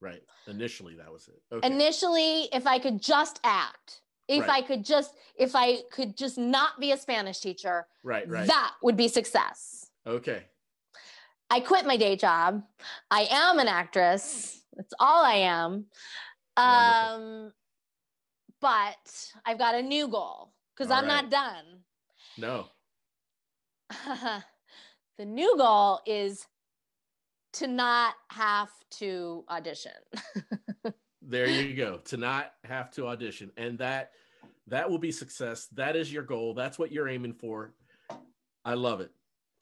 Right. 0.00 0.22
Initially, 0.46 0.94
that 0.96 1.12
was 1.12 1.28
it. 1.28 1.42
Okay. 1.54 1.66
Initially, 1.66 2.44
if 2.52 2.66
I 2.66 2.78
could 2.78 3.02
just 3.02 3.40
act, 3.44 4.00
if 4.28 4.42
Right. 4.42 4.62
I 4.62 4.66
could 4.66 4.84
just, 4.84 5.14
if 5.36 5.54
I 5.54 5.82
could 5.90 6.16
just 6.16 6.38
not 6.38 6.80
be 6.80 6.92
a 6.92 6.96
Spanish 6.96 7.40
teacher, 7.40 7.86
right. 8.02 8.28
Right. 8.28 8.46
that 8.46 8.74
would 8.82 8.96
be 8.96 9.08
success. 9.08 9.90
okay. 10.06 10.44
I 11.52 11.58
quit 11.58 11.84
my 11.84 11.96
day 11.96 12.14
job. 12.14 12.62
I 13.10 13.26
am 13.28 13.58
an 13.58 13.66
actress. 13.66 14.62
That's 14.76 14.94
all 15.00 15.24
I 15.24 15.34
am. 15.34 15.86
Wonderful. 16.56 17.26
Um, 17.46 17.52
but 18.60 19.32
I've 19.44 19.58
got 19.58 19.74
a 19.74 19.82
new 19.82 20.06
goal 20.06 20.52
because 20.76 20.92
I'm 20.92 21.08
not 21.08 21.28
done. 21.28 21.64
No. 22.38 22.68
the 25.18 25.24
new 25.24 25.56
goal 25.56 26.00
is 26.06 26.46
to 27.54 27.66
not 27.66 28.14
have 28.30 28.70
to 28.98 29.44
audition. 29.50 29.92
There 31.22 31.46
you 31.46 31.74
go. 31.76 31.98
to 32.06 32.16
not 32.16 32.54
have 32.64 32.90
to 32.92 33.06
audition, 33.06 33.52
and 33.56 33.78
that 33.78 34.12
that 34.68 34.90
will 34.90 34.98
be 34.98 35.12
success. 35.12 35.66
That 35.74 35.94
is 35.94 36.10
your 36.12 36.22
goal. 36.22 36.54
That's 36.54 36.78
what 36.78 36.90
you're 36.90 37.08
aiming 37.08 37.34
for. 37.34 37.74
I 38.64 38.74
love 38.74 39.00
it. 39.00 39.12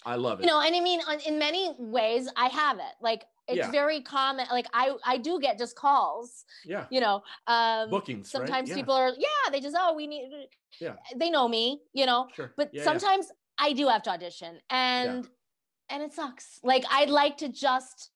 I 0.07 0.15
love 0.15 0.39
it. 0.39 0.45
you 0.45 0.49
know, 0.49 0.61
and 0.61 0.75
I 0.75 0.81
mean, 0.81 1.01
in 1.27 1.39
many 1.39 1.75
ways, 1.79 2.29
I 2.37 2.47
have 2.49 2.79
it. 2.79 2.95
Like 3.03 3.25
it's 3.49 3.59
Yeah. 3.59 3.71
very 3.73 4.01
common. 4.01 4.47
Like 4.53 4.67
I, 4.73 4.93
I 5.05 5.19
do 5.19 5.41
get 5.41 5.59
just 5.59 5.75
calls. 5.75 6.45
yeah. 6.65 6.87
You 6.91 7.01
know, 7.01 7.23
um, 7.49 7.91
Bookings. 7.91 8.33
right? 8.33 8.41
sometimes 8.47 8.69
Yeah. 8.71 8.77
people 8.77 8.95
are, 8.95 9.09
yeah, 9.19 9.51
they 9.51 9.61
just, 9.61 9.77
oh, 9.79 9.95
we 9.95 10.07
need. 10.07 10.31
Yeah. 10.81 10.95
They 11.17 11.29
know 11.29 11.49
me. 11.49 11.81
You 11.93 12.07
know, 12.07 12.29
Sure. 12.35 12.53
but 12.57 12.71
yeah. 12.73 12.85
sometimes 12.85 13.27
I 13.59 13.73
do 13.73 13.89
have 13.89 14.03
to 14.05 14.11
audition, 14.11 14.61
and 14.71 15.29
and 15.91 16.03
it 16.03 16.13
sucks. 16.13 16.61
Like 16.63 16.85
I'd 16.91 17.11
like 17.11 17.39
to 17.39 17.49
just 17.49 18.11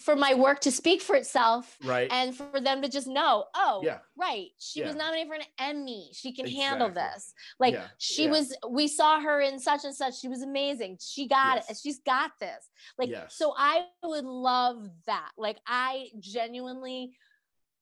for 0.00 0.16
my 0.16 0.34
work 0.34 0.60
to 0.60 0.72
speak 0.72 1.00
for 1.00 1.14
itself 1.14 1.76
Right. 1.84 2.08
and 2.10 2.34
for 2.34 2.60
them 2.60 2.82
to 2.82 2.88
just 2.88 3.06
know, 3.06 3.44
oh, 3.54 3.80
yeah. 3.84 3.98
right, 4.16 4.48
she 4.58 4.82
was 4.82 4.96
nominated 4.96 5.28
for 5.28 5.34
an 5.34 5.42
Emmy. 5.58 6.10
She 6.14 6.32
can 6.32 6.48
handle 6.48 6.90
this. 6.90 7.32
Like 7.60 7.74
Yeah. 7.74 7.86
she 7.98 8.24
Yeah. 8.24 8.30
was, 8.30 8.56
we 8.68 8.88
saw 8.88 9.20
her 9.20 9.40
in 9.40 9.60
such 9.60 9.84
and 9.84 9.94
such. 9.94 10.18
She 10.18 10.26
was 10.26 10.42
amazing. 10.42 10.98
She 11.00 11.28
got 11.28 11.58
it. 11.58 11.76
She's 11.80 12.00
got 12.00 12.32
this. 12.40 12.68
Like, 12.96 13.10
Yes. 13.10 13.36
so 13.36 13.54
I 13.56 13.86
would 14.02 14.24
love 14.24 14.88
that. 15.06 15.30
Like, 15.36 15.58
I 15.66 16.08
genuinely, 16.18 17.16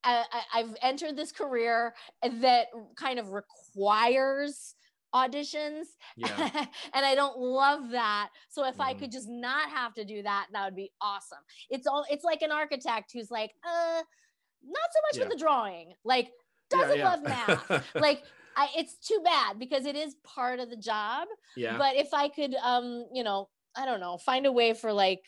I, 0.04 0.24
I, 0.30 0.58
I've 0.60 0.76
entered 0.82 1.16
this 1.16 1.32
career 1.32 1.94
that 2.22 2.66
kind 2.96 3.18
of 3.18 3.30
requires 3.30 4.74
auditions 5.16 5.86
Yeah. 6.16 6.50
and 6.94 7.06
I 7.06 7.14
don't 7.14 7.38
love 7.38 7.90
that. 7.90 8.30
So 8.48 8.64
if 8.66 8.80
I 8.80 8.92
Mhm. 8.94 8.98
could 8.98 9.12
just 9.12 9.28
not 9.28 9.70
have 9.70 9.94
to 9.94 10.04
do 10.04 10.22
that, 10.22 10.48
that 10.52 10.64
would 10.64 10.76
be 10.76 10.92
awesome. 11.00 11.38
It's 11.70 11.86
all 11.86 12.04
it's 12.10 12.24
like 12.24 12.42
an 12.42 12.52
architect 12.52 13.12
who's 13.12 13.30
like, 13.30 13.52
uh, 13.64 14.02
not 14.62 14.88
so 14.92 15.00
much 15.08 15.16
Yeah. 15.16 15.22
with 15.24 15.30
the 15.32 15.38
drawing. 15.38 15.94
Like, 16.04 16.32
doesn't 16.70 16.98
yeah. 16.98 17.08
love 17.10 17.22
math. 17.22 17.94
like 17.94 18.22
I, 18.56 18.68
it's 18.76 18.96
too 18.96 19.20
bad 19.24 19.58
because 19.58 19.84
it 19.86 19.96
is 19.96 20.16
part 20.24 20.60
of 20.60 20.70
the 20.70 20.76
job. 20.76 21.28
yeah. 21.56 21.76
But 21.78 21.96
if 21.96 22.12
I 22.14 22.28
could 22.28 22.54
um, 22.62 23.06
you 23.12 23.22
know, 23.22 23.48
I 23.76 23.84
don't 23.84 24.00
know, 24.00 24.18
find 24.18 24.46
a 24.46 24.52
way 24.52 24.74
for 24.74 24.92
like 24.92 25.22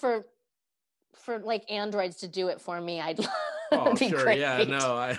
for 0.00 0.26
for 1.14 1.38
like 1.38 1.70
androids 1.70 2.16
to 2.18 2.28
do 2.28 2.48
it 2.48 2.60
for 2.60 2.80
me, 2.80 3.00
I'd 3.00 3.20
Oh, 3.72 3.94
sure. 3.94 4.24
great. 4.24 4.40
Yeah. 4.40 4.64
No, 4.64 4.96
I 4.96 5.16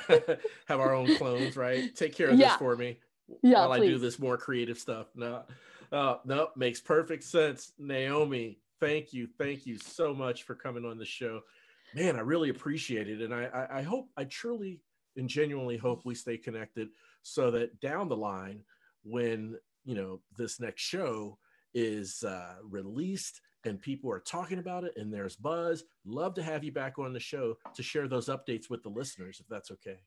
have 0.68 0.80
our 0.82 0.94
own 0.94 1.16
clones, 1.16 1.56
right? 1.56 1.96
Take 1.96 2.14
care 2.14 2.28
of 2.30 2.38
Yeah. 2.38 2.50
this 2.50 2.58
for 2.58 2.76
me 2.76 3.00
Yeah, 3.42 3.62
while 3.62 3.74
I 3.74 3.80
do 3.80 3.98
this 3.98 4.20
more 4.20 4.38
creative 4.38 4.78
stuff. 4.78 5.08
No, 5.16 5.44
uh, 5.92 6.18
no, 6.26 6.50
makes 6.56 6.80
perfect 6.80 7.24
sense. 7.24 7.74
Naomi, 7.78 8.60
thank 8.80 9.14
you. 9.14 9.28
Thank 9.38 9.66
you 9.66 9.78
so 9.78 10.14
much 10.14 10.44
for 10.44 10.56
coming 10.56 10.86
on 10.86 10.98
the 10.98 11.06
show. 11.06 11.42
Man, 11.94 12.16
I 12.16 12.22
really 12.22 12.50
appreciate 12.50 13.10
it. 13.10 13.22
And 13.22 13.34
I, 13.34 13.46
I, 13.46 13.80
I 13.80 13.82
hope, 13.82 14.10
I 14.16 14.24
truly 14.24 14.80
and 15.18 15.28
genuinely 15.28 15.78
hope 15.78 16.06
we 16.06 16.16
stay 16.16 16.38
connected 16.38 16.90
so 17.22 17.52
that 17.52 17.80
down 17.82 18.08
the 18.08 18.16
line, 18.16 18.64
when, 19.04 19.58
you 19.84 19.96
know, 19.96 20.22
this 20.38 20.60
next 20.60 20.82
show 20.82 21.38
is 21.74 22.24
uh, 22.24 22.56
released 22.64 23.42
and 23.66 23.82
people 23.82 24.12
are 24.12 24.20
talking 24.20 24.60
about 24.60 24.84
it 24.84 24.94
and 24.96 25.14
there's 25.14 25.36
buzz, 25.36 25.84
love 26.06 26.34
to 26.36 26.44
have 26.44 26.64
you 26.64 26.72
back 26.72 26.98
on 26.98 27.14
the 27.14 27.20
show 27.20 27.58
to 27.76 27.84
share 27.84 28.08
those 28.08 28.28
updates 28.28 28.70
with 28.70 28.84
the 28.84 28.90
listeners, 28.90 29.40
if 29.40 29.48
that's 29.48 29.72
okay. 29.72 30.00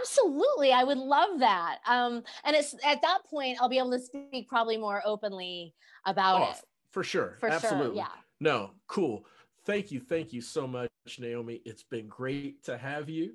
Absolutely. 0.00 0.72
I 0.72 0.84
would 0.84 0.98
love 0.98 1.40
that. 1.40 1.78
Um, 1.86 2.22
and 2.44 2.56
it's 2.56 2.74
at 2.84 3.02
that 3.02 3.18
point 3.28 3.58
I'll 3.60 3.68
be 3.68 3.78
able 3.78 3.90
to 3.92 4.00
speak 4.00 4.48
probably 4.48 4.76
more 4.76 5.02
openly 5.04 5.74
about 6.06 6.40
Oh, 6.40 6.50
it. 6.52 6.56
for 6.90 7.02
sure. 7.04 7.36
For 7.40 7.48
Absolutely. 7.48 7.86
sure. 7.86 7.94
Yeah. 7.96 8.08
No, 8.40 8.70
cool. 8.86 9.24
Thank 9.64 9.90
you. 9.90 10.00
Thank 10.00 10.32
you 10.32 10.40
so 10.40 10.66
much, 10.66 10.90
Naomi. 11.18 11.60
It's 11.64 11.82
been 11.82 12.08
great 12.08 12.62
to 12.64 12.76
have 12.76 13.08
you. 13.08 13.34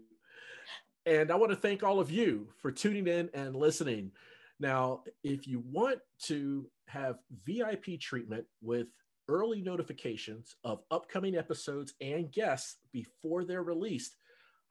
And 1.05 1.31
I 1.31 1.35
want 1.35 1.51
to 1.51 1.55
thank 1.55 1.83
all 1.83 1.99
of 1.99 2.11
you 2.11 2.49
for 2.61 2.71
tuning 2.71 3.07
in 3.07 3.29
and 3.33 3.55
listening. 3.55 4.11
Now, 4.59 5.03
if 5.23 5.47
you 5.47 5.63
want 5.71 5.99
to 6.23 6.69
have 6.87 7.17
VIP 7.45 7.99
treatment 7.99 8.45
with 8.61 8.87
early 9.27 9.61
notifications 9.61 10.55
of 10.63 10.81
upcoming 10.91 11.35
episodes 11.35 11.93
and 12.01 12.31
guests 12.31 12.77
before 12.91 13.43
they're 13.45 13.63
released, 13.63 14.15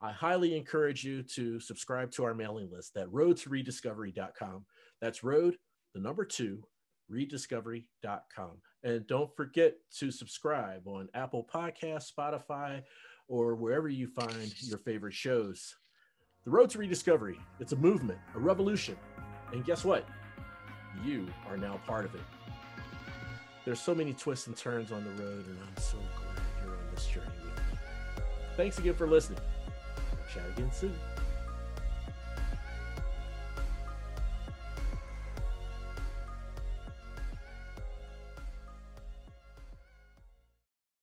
I 0.01 0.13
highly 0.13 0.57
encourage 0.57 1.03
you 1.05 1.23
to 1.35 1.59
subscribe 1.59 2.11
to 2.13 2.25
our 2.25 2.35
mailing 2.35 2.71
list 2.71 2.97
at 2.97 3.09
roadtorediscovery.com. 3.09 4.65
That's 5.01 5.25
road, 5.25 5.57
the 5.95 6.01
number 6.01 6.25
two, 6.25 6.63
rediscovery.com. 7.11 8.63
And 8.85 9.07
don't 9.07 9.35
forget 9.37 9.75
to 9.99 10.11
subscribe 10.11 10.87
on 10.87 11.09
Apple 11.15 11.47
Podcasts, 11.53 12.13
Spotify, 12.17 12.83
or 13.27 13.57
wherever 13.57 13.89
you 13.89 14.07
find 14.07 14.55
your 14.63 14.79
favorite 14.79 15.15
shows. 15.15 15.75
The 16.45 16.51
Road 16.51 16.71
to 16.71 16.79
Rediscovery, 16.79 17.39
it's 17.59 17.73
a 17.73 17.77
movement, 17.77 18.19
a 18.35 18.39
revolution. 18.39 18.97
And 19.53 19.65
guess 19.65 19.85
what? 19.85 20.07
You 21.05 21.27
are 21.49 21.57
now 21.57 21.81
part 21.87 22.05
of 22.05 22.15
it. 22.15 22.23
There's 23.65 23.81
so 23.81 23.95
many 23.95 24.15
twists 24.15 24.47
and 24.47 24.57
turns 24.57 24.93
on 24.93 25.05
the 25.05 25.23
road, 25.23 25.47
and 25.47 25.59
I'm 25.61 25.83
so 25.83 25.99
glad 25.99 26.45
you're 26.65 26.75
on 26.75 26.95
this 26.95 27.07
journey 27.07 27.27
with 27.45 27.57
me. 27.57 27.79
Thanks 28.57 28.79
again 28.79 28.95
for 28.95 29.07
listening. 29.07 29.41
Chat 30.29 30.45
again 30.51 30.71
soon. 30.71 31.18